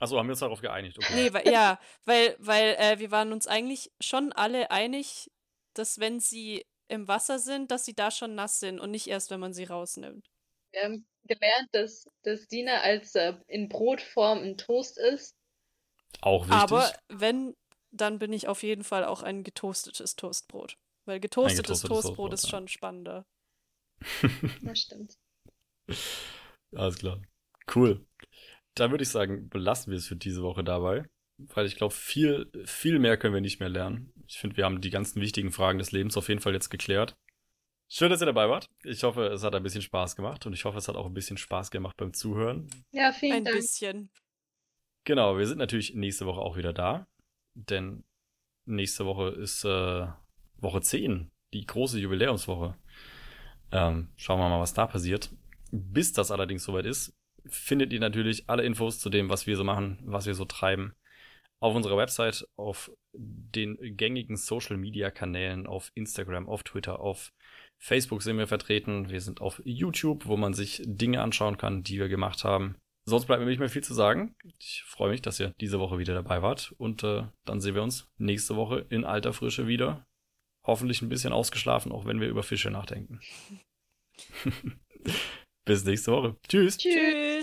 Achso, 0.00 0.18
haben 0.18 0.26
wir 0.26 0.32
uns 0.32 0.40
darauf 0.40 0.60
geeinigt. 0.60 0.98
Okay. 0.98 1.12
Nee, 1.14 1.32
weil, 1.32 1.48
ja, 1.48 1.78
weil, 2.04 2.34
weil 2.40 2.74
äh, 2.78 2.98
wir 2.98 3.10
waren 3.12 3.32
uns 3.32 3.46
eigentlich 3.46 3.92
schon 4.00 4.32
alle 4.32 4.70
einig, 4.72 5.30
dass 5.74 6.00
wenn 6.00 6.18
sie 6.18 6.66
im 6.88 7.06
Wasser 7.06 7.38
sind, 7.38 7.70
dass 7.70 7.84
sie 7.84 7.94
da 7.94 8.10
schon 8.10 8.34
nass 8.34 8.58
sind 8.58 8.80
und 8.80 8.90
nicht 8.90 9.06
erst, 9.06 9.30
wenn 9.30 9.40
man 9.40 9.54
sie 9.54 9.64
rausnimmt. 9.64 10.28
Wir 10.72 10.82
haben 10.82 11.06
gelernt, 11.24 11.68
dass, 11.72 12.08
dass 12.22 12.48
Dina 12.48 12.80
als 12.80 13.14
äh, 13.14 13.34
in 13.46 13.68
Brotform 13.68 14.40
ein 14.40 14.56
Toast 14.56 14.98
ist. 14.98 15.36
Auch 16.20 16.48
wichtig. 16.48 16.56
Aber 16.56 16.92
wenn, 17.08 17.54
dann 17.90 18.18
bin 18.18 18.32
ich 18.32 18.48
auf 18.48 18.62
jeden 18.62 18.84
Fall 18.84 19.04
auch 19.04 19.22
ein 19.22 19.44
getoastetes 19.44 20.16
Toastbrot. 20.16 20.76
Weil 21.04 21.20
getoastetes, 21.20 21.62
getoastetes 21.62 21.88
Toastbrot 21.88 22.30
Toastbrot, 22.30 22.32
ist 22.32 22.44
ja. 22.44 22.50
schon 22.50 22.68
spannender. 22.68 23.24
Das 24.62 24.78
stimmt. 24.80 25.18
Alles 26.74 26.98
klar. 26.98 27.20
Cool. 27.74 28.06
Dann 28.74 28.90
würde 28.90 29.02
ich 29.04 29.10
sagen, 29.10 29.48
belassen 29.48 29.90
wir 29.90 29.98
es 29.98 30.06
für 30.06 30.16
diese 30.16 30.42
Woche 30.42 30.64
dabei. 30.64 31.04
Weil 31.36 31.66
ich 31.66 31.76
glaube, 31.76 31.92
viel, 31.94 32.50
viel 32.64 32.98
mehr 33.00 33.16
können 33.16 33.34
wir 33.34 33.40
nicht 33.40 33.58
mehr 33.58 33.68
lernen. 33.68 34.12
Ich 34.28 34.38
finde, 34.38 34.56
wir 34.56 34.64
haben 34.64 34.80
die 34.80 34.90
ganzen 34.90 35.20
wichtigen 35.20 35.50
Fragen 35.50 35.78
des 35.78 35.90
Lebens 35.90 36.16
auf 36.16 36.28
jeden 36.28 36.40
Fall 36.40 36.52
jetzt 36.52 36.70
geklärt. 36.70 37.16
Schön, 37.88 38.10
dass 38.10 38.22
ihr 38.22 38.26
dabei 38.26 38.48
wart. 38.48 38.70
Ich 38.84 39.02
hoffe, 39.02 39.26
es 39.26 39.42
hat 39.42 39.54
ein 39.54 39.62
bisschen 39.62 39.82
Spaß 39.82 40.16
gemacht 40.16 40.46
und 40.46 40.52
ich 40.52 40.64
hoffe, 40.64 40.78
es 40.78 40.88
hat 40.88 40.96
auch 40.96 41.06
ein 41.06 41.14
bisschen 41.14 41.36
Spaß 41.36 41.70
gemacht 41.70 41.96
beim 41.96 42.12
Zuhören. 42.14 42.68
Ja, 42.92 43.12
vielen 43.12 43.38
Ein 43.38 43.44
Dank. 43.44 43.56
bisschen. 43.56 44.10
Genau, 45.04 45.36
wir 45.36 45.46
sind 45.46 45.58
natürlich 45.58 45.94
nächste 45.94 46.24
Woche 46.24 46.40
auch 46.40 46.56
wieder 46.56 46.72
da, 46.72 47.06
denn 47.54 48.04
nächste 48.64 49.04
Woche 49.04 49.30
ist 49.30 49.64
äh, 49.64 50.06
Woche 50.56 50.80
10, 50.80 51.30
die 51.52 51.66
große 51.66 51.98
Jubiläumswoche. 51.98 52.76
Ähm, 53.74 54.08
schauen 54.16 54.38
wir 54.38 54.48
mal, 54.48 54.60
was 54.60 54.72
da 54.72 54.86
passiert. 54.86 55.30
Bis 55.72 56.12
das 56.12 56.30
allerdings 56.30 56.62
soweit 56.62 56.86
ist, 56.86 57.12
findet 57.44 57.92
ihr 57.92 58.00
natürlich 58.00 58.48
alle 58.48 58.62
Infos 58.62 59.00
zu 59.00 59.10
dem, 59.10 59.28
was 59.28 59.48
wir 59.48 59.56
so 59.56 59.64
machen, 59.64 59.98
was 60.04 60.26
wir 60.26 60.34
so 60.34 60.44
treiben, 60.44 60.94
auf 61.60 61.74
unserer 61.74 61.96
Website, 61.96 62.46
auf 62.56 62.92
den 63.12 63.76
gängigen 63.96 64.36
Social 64.36 64.76
Media 64.76 65.10
Kanälen, 65.10 65.66
auf 65.66 65.90
Instagram, 65.94 66.48
auf 66.48 66.62
Twitter, 66.62 67.00
auf 67.00 67.32
Facebook 67.78 68.22
sind 68.22 68.38
wir 68.38 68.46
vertreten. 68.46 69.10
Wir 69.10 69.20
sind 69.20 69.40
auf 69.40 69.60
YouTube, 69.64 70.26
wo 70.26 70.36
man 70.36 70.54
sich 70.54 70.82
Dinge 70.86 71.20
anschauen 71.20 71.58
kann, 71.58 71.82
die 71.82 71.98
wir 71.98 72.08
gemacht 72.08 72.44
haben. 72.44 72.76
Sonst 73.06 73.26
bleibt 73.26 73.40
mir 73.42 73.48
nicht 73.48 73.58
mehr 73.58 73.68
viel 73.68 73.84
zu 73.84 73.92
sagen. 73.92 74.36
Ich 74.58 74.82
freue 74.86 75.10
mich, 75.10 75.20
dass 75.20 75.38
ihr 75.40 75.52
diese 75.60 75.80
Woche 75.80 75.98
wieder 75.98 76.14
dabei 76.14 76.42
wart. 76.42 76.74
Und 76.78 77.02
äh, 77.02 77.24
dann 77.44 77.60
sehen 77.60 77.74
wir 77.74 77.82
uns 77.82 78.08
nächste 78.16 78.56
Woche 78.56 78.86
in 78.88 79.04
alter 79.04 79.32
Frische 79.32 79.66
wieder. 79.66 80.06
Hoffentlich 80.66 81.02
ein 81.02 81.08
bisschen 81.08 81.32
ausgeschlafen, 81.32 81.92
auch 81.92 82.06
wenn 82.06 82.20
wir 82.20 82.28
über 82.28 82.42
Fische 82.42 82.70
nachdenken. 82.70 83.20
Bis 85.66 85.84
nächste 85.84 86.12
Woche. 86.12 86.36
Tschüss. 86.48 86.78
Tschüss. 86.78 87.33